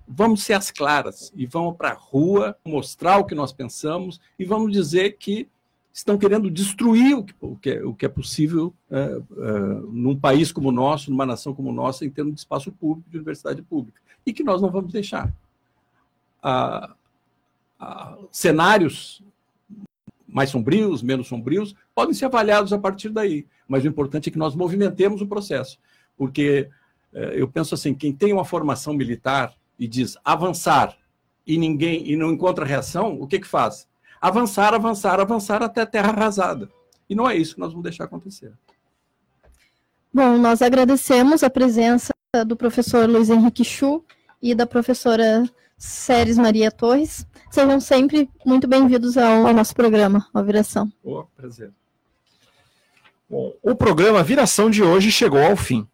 Vamos 0.07 0.43
ser 0.43 0.53
as 0.53 0.71
claras 0.71 1.31
e 1.35 1.45
vamos 1.45 1.77
para 1.77 1.89
a 1.89 1.93
rua 1.93 2.57
mostrar 2.65 3.17
o 3.17 3.25
que 3.25 3.35
nós 3.35 3.53
pensamos 3.53 4.19
e 4.37 4.43
vamos 4.43 4.71
dizer 4.71 5.17
que 5.17 5.47
estão 5.93 6.17
querendo 6.17 6.49
destruir 6.49 7.15
o 7.15 7.23
que, 7.23 7.33
o 7.41 7.55
que, 7.55 7.69
é, 7.69 7.83
o 7.83 7.93
que 7.93 8.05
é 8.05 8.09
possível 8.09 8.73
é, 8.89 8.97
é, 8.97 9.21
num 9.91 10.17
país 10.17 10.51
como 10.51 10.69
o 10.69 10.71
nosso, 10.71 11.11
numa 11.11 11.25
nação 11.25 11.53
como 11.53 11.69
a 11.69 11.73
nossa, 11.73 12.05
em 12.05 12.09
termos 12.09 12.33
de 12.33 12.39
espaço 12.39 12.71
público, 12.71 13.09
de 13.09 13.17
universidade 13.17 13.61
pública, 13.61 13.99
e 14.25 14.31
que 14.31 14.43
nós 14.43 14.61
não 14.61 14.69
vamos 14.69 14.91
deixar. 14.91 15.33
Ah, 16.41 16.93
ah, 17.79 18.17
cenários 18.31 19.23
mais 20.27 20.49
sombrios, 20.49 21.03
menos 21.03 21.27
sombrios, 21.27 21.75
podem 21.93 22.13
ser 22.13 22.25
avaliados 22.25 22.71
a 22.71 22.79
partir 22.79 23.09
daí, 23.09 23.45
mas 23.67 23.83
o 23.83 23.87
importante 23.87 24.29
é 24.29 24.31
que 24.31 24.37
nós 24.37 24.55
movimentemos 24.55 25.21
o 25.21 25.27
processo, 25.27 25.77
porque 26.15 26.69
é, 27.13 27.33
eu 27.41 27.49
penso 27.49 27.75
assim, 27.75 27.93
quem 27.93 28.13
tem 28.13 28.31
uma 28.31 28.45
formação 28.45 28.93
militar 28.93 29.53
e 29.77 29.85
diz 29.89 30.17
avançar 30.23 30.97
e 31.45 31.57
ninguém 31.57 32.09
e 32.09 32.15
não 32.15 32.31
encontra 32.31 32.63
reação, 32.63 33.19
o 33.19 33.27
que 33.27 33.39
que 33.39 33.47
faz? 33.47 33.89
avançar, 34.21 34.73
avançar, 34.73 35.19
avançar 35.19 35.63
até 35.63 35.83
terra 35.85 36.09
arrasada. 36.09 36.69
E 37.09 37.15
não 37.15 37.27
é 37.27 37.35
isso 37.35 37.55
que 37.55 37.59
nós 37.59 37.71
vamos 37.71 37.83
deixar 37.83 38.03
acontecer. 38.03 38.53
Bom, 40.13 40.37
nós 40.37 40.61
agradecemos 40.61 41.41
a 41.41 41.49
presença 41.49 42.13
do 42.45 42.55
professor 42.55 43.09
Luiz 43.09 43.29
Henrique 43.29 43.63
Chu 43.63 44.05
e 44.41 44.53
da 44.53 44.67
professora 44.67 45.43
Séries 45.81 46.37
Maria 46.37 46.69
Torres. 46.69 47.25
Sejam 47.49 47.79
sempre 47.79 48.29
muito 48.45 48.67
bem-vindos 48.67 49.17
ao, 49.17 49.47
ao, 49.47 49.53
nosso 49.53 49.73
programa, 49.73 50.27
a 50.31 50.39
Viração. 50.43 50.91
Oh, 51.03 51.23
prazer. 51.35 51.71
Bom, 53.27 53.51
o 53.63 53.73
programa 53.73 54.21
Viração 54.21 54.69
de 54.69 54.83
hoje 54.83 55.11
chegou 55.11 55.41
ao 55.41 55.55
fim. 55.55 55.87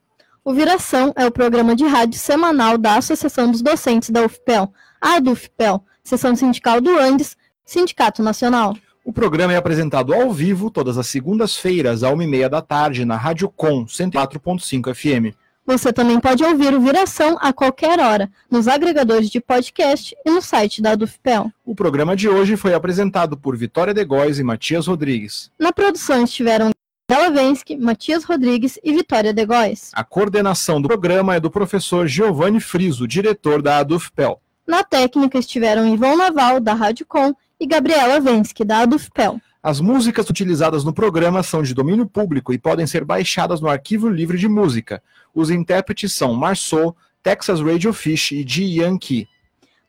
O 0.44 0.54
Viração 0.54 1.14
é 1.16 1.26
o 1.26 1.32
programa 1.32 1.74
de 1.74 1.86
rádio 1.86 2.20
semanal 2.20 2.78
da 2.78 2.98
Associação 2.98 3.50
dos 3.50 3.62
Docentes 3.62 4.10
da 4.10 4.26
UFPEL, 4.26 4.74
a 5.00 5.16
ADUFPEL, 5.16 5.82
Seção 6.04 6.36
Sindical 6.36 6.82
do 6.82 7.00
Andes, 7.00 7.38
Sindicato 7.64 8.22
Nacional. 8.22 8.76
O 9.06 9.14
programa 9.14 9.54
é 9.54 9.56
apresentado 9.56 10.14
ao 10.14 10.34
vivo 10.34 10.70
todas 10.70 10.98
as 10.98 11.08
segundas-feiras, 11.08 12.04
à 12.04 12.10
uma 12.10 12.26
e 12.26 12.28
meia 12.28 12.50
da 12.50 12.62
tarde, 12.62 13.06
na 13.06 13.16
Rádio 13.16 13.48
Com 13.48 13.86
104.5 13.86 14.94
FM. 14.94 15.34
Você 15.68 15.92
também 15.92 16.18
pode 16.18 16.42
ouvir 16.46 16.74
o 16.74 16.80
Viração 16.80 17.38
a 17.42 17.52
qualquer 17.52 18.00
hora, 18.00 18.32
nos 18.50 18.70
agregadores 18.70 19.30
de 19.30 19.42
podcast 19.42 20.16
e 20.26 20.32
no 20.32 20.42
site 20.42 20.82
da 20.82 20.96
Dufpel. 20.96 21.52
O 21.66 21.76
programa 21.76 22.16
de 22.16 22.30
hoje 22.30 22.56
foi 22.56 22.74
apresentado 22.74 23.36
por 23.36 23.58
Vitória 23.58 23.94
De 23.94 24.06
Góes 24.06 24.40
e 24.40 24.44
Matias 24.44 24.88
Rodrigues. 24.88 25.52
Na 25.60 25.74
produção 25.74 26.24
estiveram 26.24 26.72
Bela 27.06 27.30
Vensky, 27.30 27.76
Matias 27.76 28.24
Rodrigues 28.24 28.80
e 28.82 28.94
Vitória 28.94 29.34
De 29.34 29.46
Góes. 29.46 29.92
A 29.94 30.06
coordenação 30.06 30.82
do 30.82 30.88
programa 30.88 31.36
é 31.36 31.40
do 31.42 31.52
professor 31.52 32.08
Giovanni 32.08 32.62
Friso, 32.62 33.06
diretor 33.06 33.62
da 33.62 33.80
ADUFPEL. 33.80 34.40
Na 34.66 34.86
técnica 34.86 35.38
estiveram 35.38 35.94
Ivon 35.94 36.16
Naval, 36.16 36.62
da 36.62 36.74
Rádio 36.74 37.06
Com, 37.06 37.36
e 37.60 37.68
Gabriela 37.68 38.22
Vensky, 38.22 38.64
da 38.64 38.80
Adufpel. 38.80 39.42
As 39.62 39.82
músicas 39.82 40.30
utilizadas 40.30 40.86
no 40.86 40.94
programa 40.94 41.44
são 41.44 41.62
de 41.62 41.74
domínio 41.74 42.06
público 42.06 42.54
e 42.54 42.58
podem 42.58 42.88
ser 42.88 43.04
baixadas 43.04 43.60
no 43.60 43.68
Arquivo 43.68 44.08
Livre 44.08 44.38
de 44.38 44.48
Música. 44.48 45.04
Os 45.38 45.50
intérpretes 45.52 46.14
são 46.14 46.34
Marceau, 46.34 46.98
Texas 47.22 47.62
Radio 47.62 47.94
Fish 47.94 48.32
e 48.32 48.44
Ji 48.44 48.80
Yankee. 48.80 49.28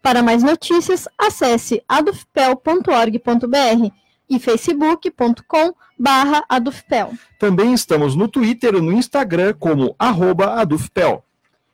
Para 0.03 0.22
mais 0.22 0.42
notícias, 0.42 1.09
acesse 1.16 1.82
adufpel.org.br 1.88 3.90
e 4.28 4.38
facebook.com 4.38 5.72
barra 5.99 6.44
adufpel. 6.51 7.14
Também 7.38 7.72
estamos 7.72 8.14
no 8.14 8.28
Twitter 8.28 8.74
e 8.74 8.82
no 8.82 8.92
Instagram 8.92 9.55
como 9.59 9.96
arroba 9.99 10.61
adufpel. 10.61 11.24